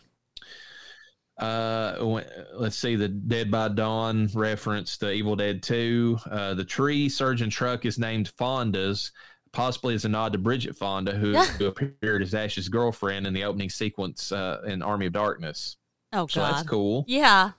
[1.39, 2.21] Uh,
[2.55, 6.19] let's see the Dead by Dawn reference to Evil Dead 2.
[6.29, 9.13] Uh, the tree surgeon truck is named Fonda's,
[9.53, 13.45] possibly as a nod to Bridget Fonda, who, who appeared as Ash's girlfriend in the
[13.45, 15.77] opening sequence uh, in Army of Darkness.
[16.13, 17.05] Oh So that's cool.
[17.09, 17.53] Yeah.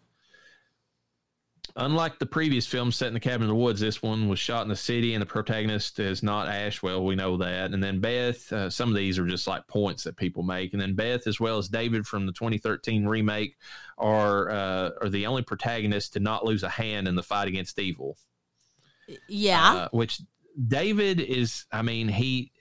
[1.76, 4.62] Unlike the previous film set in the cabin in the woods, this one was shot
[4.62, 6.84] in the city, and the protagonist is not Ash.
[6.84, 7.72] Well, we know that.
[7.72, 10.74] And then Beth, uh, some of these are just like points that people make.
[10.74, 13.58] And then Beth, as well as David from the 2013 remake,
[13.98, 17.80] are uh, are the only protagonists to not lose a hand in the fight against
[17.80, 18.18] evil.
[19.28, 19.74] Yeah.
[19.74, 20.22] Uh, which
[20.68, 22.52] David is, I mean, he.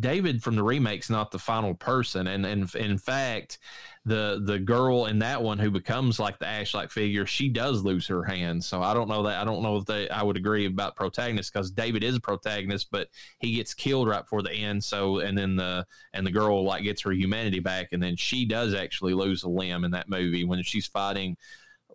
[0.00, 3.58] David from the remake's not the final person, and, and in fact,
[4.04, 7.84] the the girl in that one who becomes like the Ash like figure, she does
[7.84, 8.62] lose her hand.
[8.62, 11.52] So I don't know that I don't know if they I would agree about protagonist
[11.52, 13.08] because David is a protagonist, but
[13.38, 14.84] he gets killed right before the end.
[14.84, 18.44] So and then the and the girl like gets her humanity back, and then she
[18.44, 21.36] does actually lose a limb in that movie when she's fighting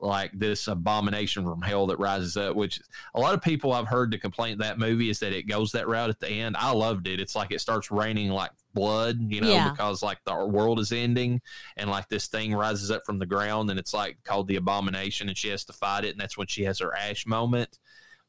[0.03, 2.81] like this abomination from hell that rises up which
[3.15, 5.87] a lot of people i've heard to complain that movie is that it goes that
[5.87, 6.57] route at the end.
[6.59, 7.19] I loved it.
[7.21, 9.69] It's like it starts raining like blood you know Yeah.
[9.71, 11.41] because like the world is ending
[11.77, 15.29] and like this thing rises up from the ground and it's like called the abomination
[15.29, 17.79] and she has to fight it and that's when she has her ash moment.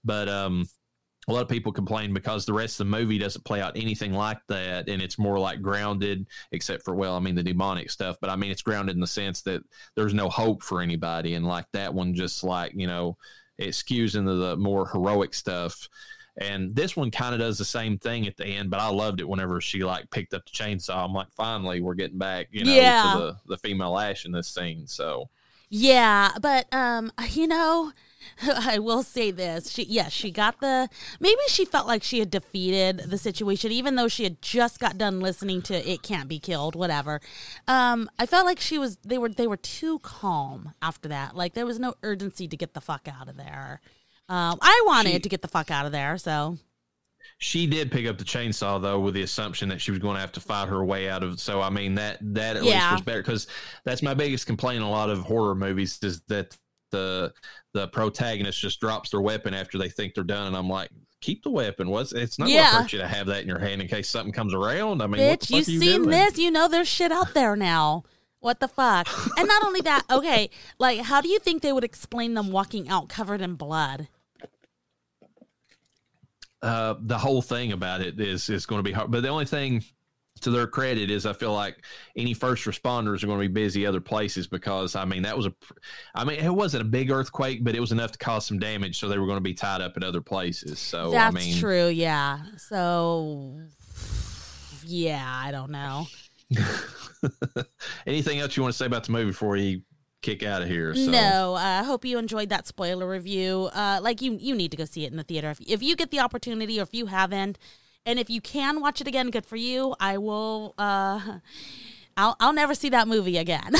[0.04, 0.66] But um
[1.28, 4.12] a lot of people complain because the rest of the movie doesn't play out anything
[4.12, 8.16] like that and it's more like grounded except for well i mean the demonic stuff
[8.20, 9.62] but i mean it's grounded in the sense that
[9.96, 13.16] there's no hope for anybody and like that one just like you know
[13.56, 15.88] it skews into the more heroic stuff.
[16.38, 19.20] And this one kind of does the same thing at the end but i loved
[19.20, 21.04] it whenever she like picked up the chainsaw.
[21.04, 23.12] I'm like finally we're getting back you know Yeah.
[23.12, 25.30] to the, the female ash in this scene so.
[25.70, 27.92] Yeah, but um, you know,
[28.42, 29.70] I will say this.
[29.70, 30.88] She yes, she got the
[31.20, 34.98] maybe she felt like she had defeated the situation even though she had just got
[34.98, 37.20] done listening to It Can't Be Killed, whatever.
[37.68, 41.36] Um, I felt like she was they were they were too calm after that.
[41.36, 43.80] Like there was no urgency to get the fuck out of there.
[44.28, 46.56] Um, I wanted She- to get the fuck out of there, so
[47.38, 50.20] She did pick up the chainsaw though, with the assumption that she was going to
[50.20, 51.40] have to fight her way out of.
[51.40, 52.80] So I mean that that at Yeah.
[52.82, 53.46] least was better because
[53.84, 56.56] that's my biggest complaint in a lot of horror movies is that
[56.94, 57.32] the
[57.72, 60.90] the protagonist just drops their weapon after they think they're done, and I'm like,
[61.20, 61.90] keep the weapon.
[61.90, 62.62] What's it's not Yeah.
[62.62, 65.02] going to hurt you to have that in your hand in case something comes around.
[65.02, 66.10] I mean, bitch, you seen doing?
[66.10, 66.38] this.
[66.38, 68.04] You know there's shit out there now.
[68.40, 69.08] What the fuck?
[69.38, 72.88] and not only that, okay, like how do you think they would explain them walking
[72.88, 74.08] out covered in blood?
[76.62, 79.10] uh, the whole thing about it is is going to be hard.
[79.10, 79.84] But the only thing
[80.40, 81.76] to their credit is I feel like
[82.16, 85.46] any first responders are going to be busy other places because I mean that was
[85.46, 85.54] a
[86.14, 88.98] I mean it wasn't a big earthquake, but it was enough to cause some damage,
[88.98, 90.78] so they were going to be tied up at other places.
[90.78, 92.40] So That's I mean, true, yeah.
[92.58, 93.58] So
[94.84, 96.06] yeah, I don't know.
[98.06, 99.82] anything else you want to say about the movie before you
[100.22, 100.94] kick out of here?
[100.94, 101.10] So.
[101.10, 103.70] No, I uh, hope you enjoyed that spoiler review.
[103.72, 105.96] Uh, like you, you need to go see it in the theater if, if you
[105.96, 107.58] get the opportunity, or if you haven't,
[108.06, 109.94] and if you can watch it again, good for you.
[110.00, 110.74] I will.
[110.78, 111.38] Uh,
[112.16, 113.72] I'll I'll never see that movie again.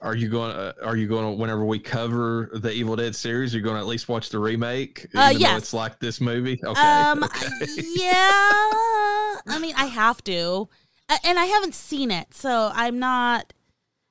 [0.00, 0.52] Are you going?
[0.54, 1.30] to Are you going to?
[1.40, 5.06] Whenever we cover the Evil Dead series, you're going to at least watch the remake,
[5.14, 5.58] Uh, yes.
[5.58, 6.60] it's like this movie.
[6.62, 6.80] Okay.
[6.80, 7.46] um, okay.
[7.94, 8.12] yeah.
[9.46, 10.68] I mean, I have to,
[11.24, 13.54] and I haven't seen it, so I'm not.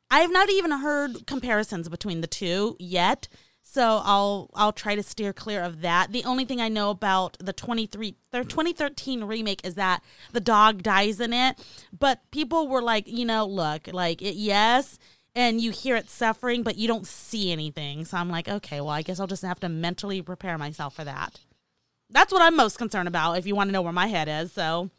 [0.10, 3.28] I have not even heard comparisons between the two yet.
[3.74, 6.12] So I'll I'll try to steer clear of that.
[6.12, 10.84] The only thing I know about the 23 their 2013 remake is that the dog
[10.84, 11.58] dies in it,
[11.98, 15.00] but people were like, you know, look, like it, yes,
[15.34, 18.06] and you hear it suffering, but you don't see anything.
[18.06, 21.04] So I'm like, okay, well, I guess I'll just have to mentally prepare myself for
[21.04, 21.40] that.
[22.12, 23.40] That's what I'm most concerned about.
[23.40, 24.92] If you want to know where my head is, so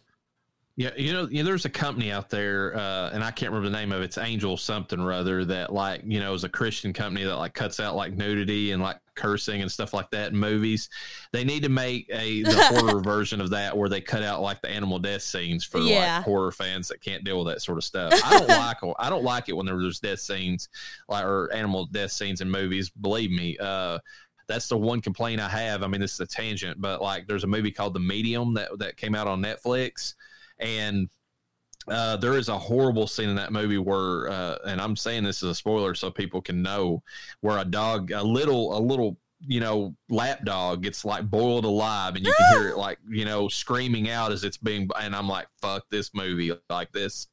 [0.76, 3.70] Yeah, you know, you know, there's a company out there, uh, and I can't remember
[3.70, 4.06] the name of it.
[4.06, 7.54] It's Angel something or other that, like, you know, is a Christian company that like
[7.54, 10.88] cuts out like nudity and like cursing and stuff like that in movies.
[11.30, 14.62] They need to make a the horror version of that where they cut out like
[14.62, 16.16] the animal death scenes for Yeah.
[16.16, 18.12] like horror fans that can't deal with that sort of stuff.
[18.24, 18.48] I don't
[18.92, 20.68] like I don't like it when there's death scenes
[21.08, 22.90] like or animal death scenes in movies.
[22.90, 24.00] Believe me, uh,
[24.48, 25.84] that's the one complaint I have.
[25.84, 28.76] I mean, this is a tangent, but like, there's a movie called The Medium that
[28.80, 30.14] that came out on Netflix,
[30.58, 31.08] and
[31.88, 35.42] uh, there is a horrible scene in that movie where, uh, and I'm saying this
[35.42, 37.02] is a spoiler so people can know,
[37.40, 42.16] where a dog, a little, a little, you know, lap dog gets like boiled alive,
[42.16, 45.28] and you can hear it like, you know, screaming out as it's being, and I'm
[45.28, 47.26] like, fuck this movie like this.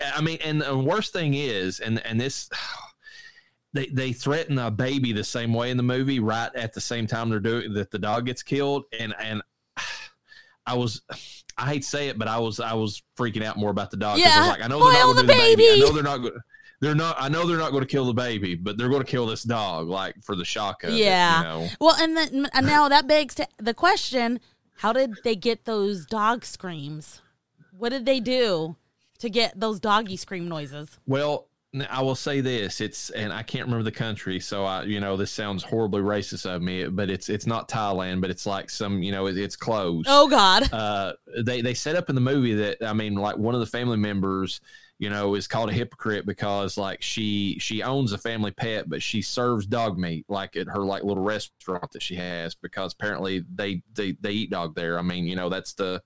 [0.00, 2.48] I mean, and the worst thing is, and and this.
[3.72, 7.08] They, they threaten a baby the same way in the movie right at the same
[7.08, 9.42] time they're doing that the dog gets killed and and
[10.64, 11.02] I was
[11.56, 13.96] I hate to say it, but I was I was freaking out more about the
[13.96, 14.18] dog.
[14.18, 14.46] 'cause I Yeah.
[14.48, 15.70] like, I know they're not going the to do the baby.
[15.70, 16.32] I know they're not.
[16.80, 17.16] They're not.
[17.18, 19.42] I know they're not going to kill the baby, but they're going to kill this
[19.44, 21.36] dog, like for the shock of Yeah.
[21.36, 21.38] it.
[21.38, 21.68] You know?
[21.80, 24.40] Well, and then and now that begs to the question:
[24.78, 27.20] How did they get those dog screams?
[27.76, 28.76] What did they do
[29.20, 30.98] to get those doggy scream noises?
[31.06, 31.48] Well,
[31.90, 35.16] I will say this: it's and I can't remember the country, so I, you know,
[35.16, 39.02] this sounds horribly racist of me, but it's it's not Thailand, but it's like some,
[39.02, 40.04] you know, it, it's close.
[40.08, 40.72] Oh God!
[40.72, 43.66] uh, they they set up in the movie that I mean, like one of the
[43.66, 44.60] family members,
[44.98, 49.02] you know, is called a hypocrite because like she she owns a family pet, but
[49.02, 53.44] she serves dog meat like at her like little restaurant that she has because apparently
[53.54, 54.98] they they they eat dog there.
[54.98, 56.00] I mean, you know, that's the,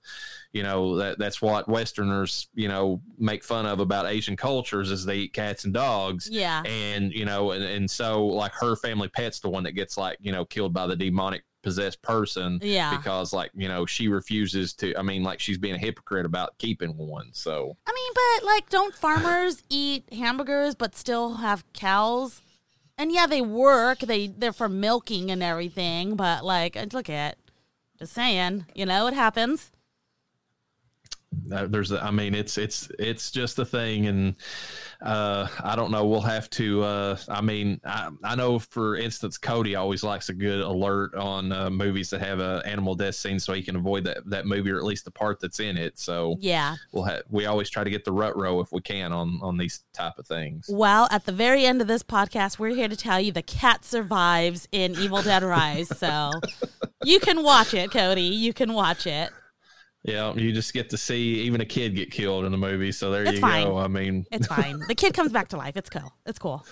[0.53, 5.05] you know, that that's what Westerners you know make fun of about Asian cultures is
[5.05, 6.63] they eat cats and dogs Yeah.
[6.65, 10.17] and you know and, and so like her family pet's the one that gets like
[10.19, 12.95] you know killed by the demonic possessed person Yeah.
[12.95, 16.57] because like you know she refuses to i mean like she's being a hypocrite about
[16.57, 22.41] keeping one so I mean, but like, don't farmers eat hamburgers but still have cows?
[22.97, 23.99] And yeah, they work.
[23.99, 26.15] They they're for milking and everything.
[26.15, 27.37] But like, look at,
[27.97, 29.71] just saying, you know, it happens.
[31.31, 34.35] There's i mean it's it's it's just a thing and
[35.01, 39.37] uh i don't know we'll have to uh i mean i, I know for instance
[39.37, 43.39] cody always likes a good alert on uh, movies that have a animal death scene
[43.39, 45.99] so he can avoid that that movie or at least the part that's in it
[45.99, 46.75] so Yeah.
[46.91, 49.57] we'll have we always try to get the rut row if we can on on
[49.57, 52.95] these type of things Well, at the very end of this podcast, we're here to
[52.95, 55.89] tell you the cat survives in Evil Dead Rise.
[55.97, 56.31] So
[57.03, 58.21] you can watch it, Cody.
[58.21, 59.29] You can watch it.
[60.03, 62.91] Yeah, you just get to see even a kid get killed in the movie.
[62.91, 63.65] So there It's you fine.
[63.65, 63.77] go.
[63.77, 64.79] I mean, It's fine.
[64.87, 65.75] the kid comes back to life.
[65.75, 66.13] It's cool.
[66.25, 66.65] It's cool.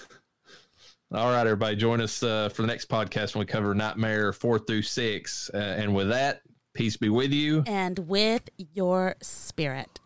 [1.14, 4.60] all right, everybody, join us uh, for the next podcast when we cover Nightmare four
[4.60, 5.50] through six.
[5.54, 6.42] Uh, and with that,
[6.74, 7.64] peace be with you.
[7.68, 10.00] And with your spirit.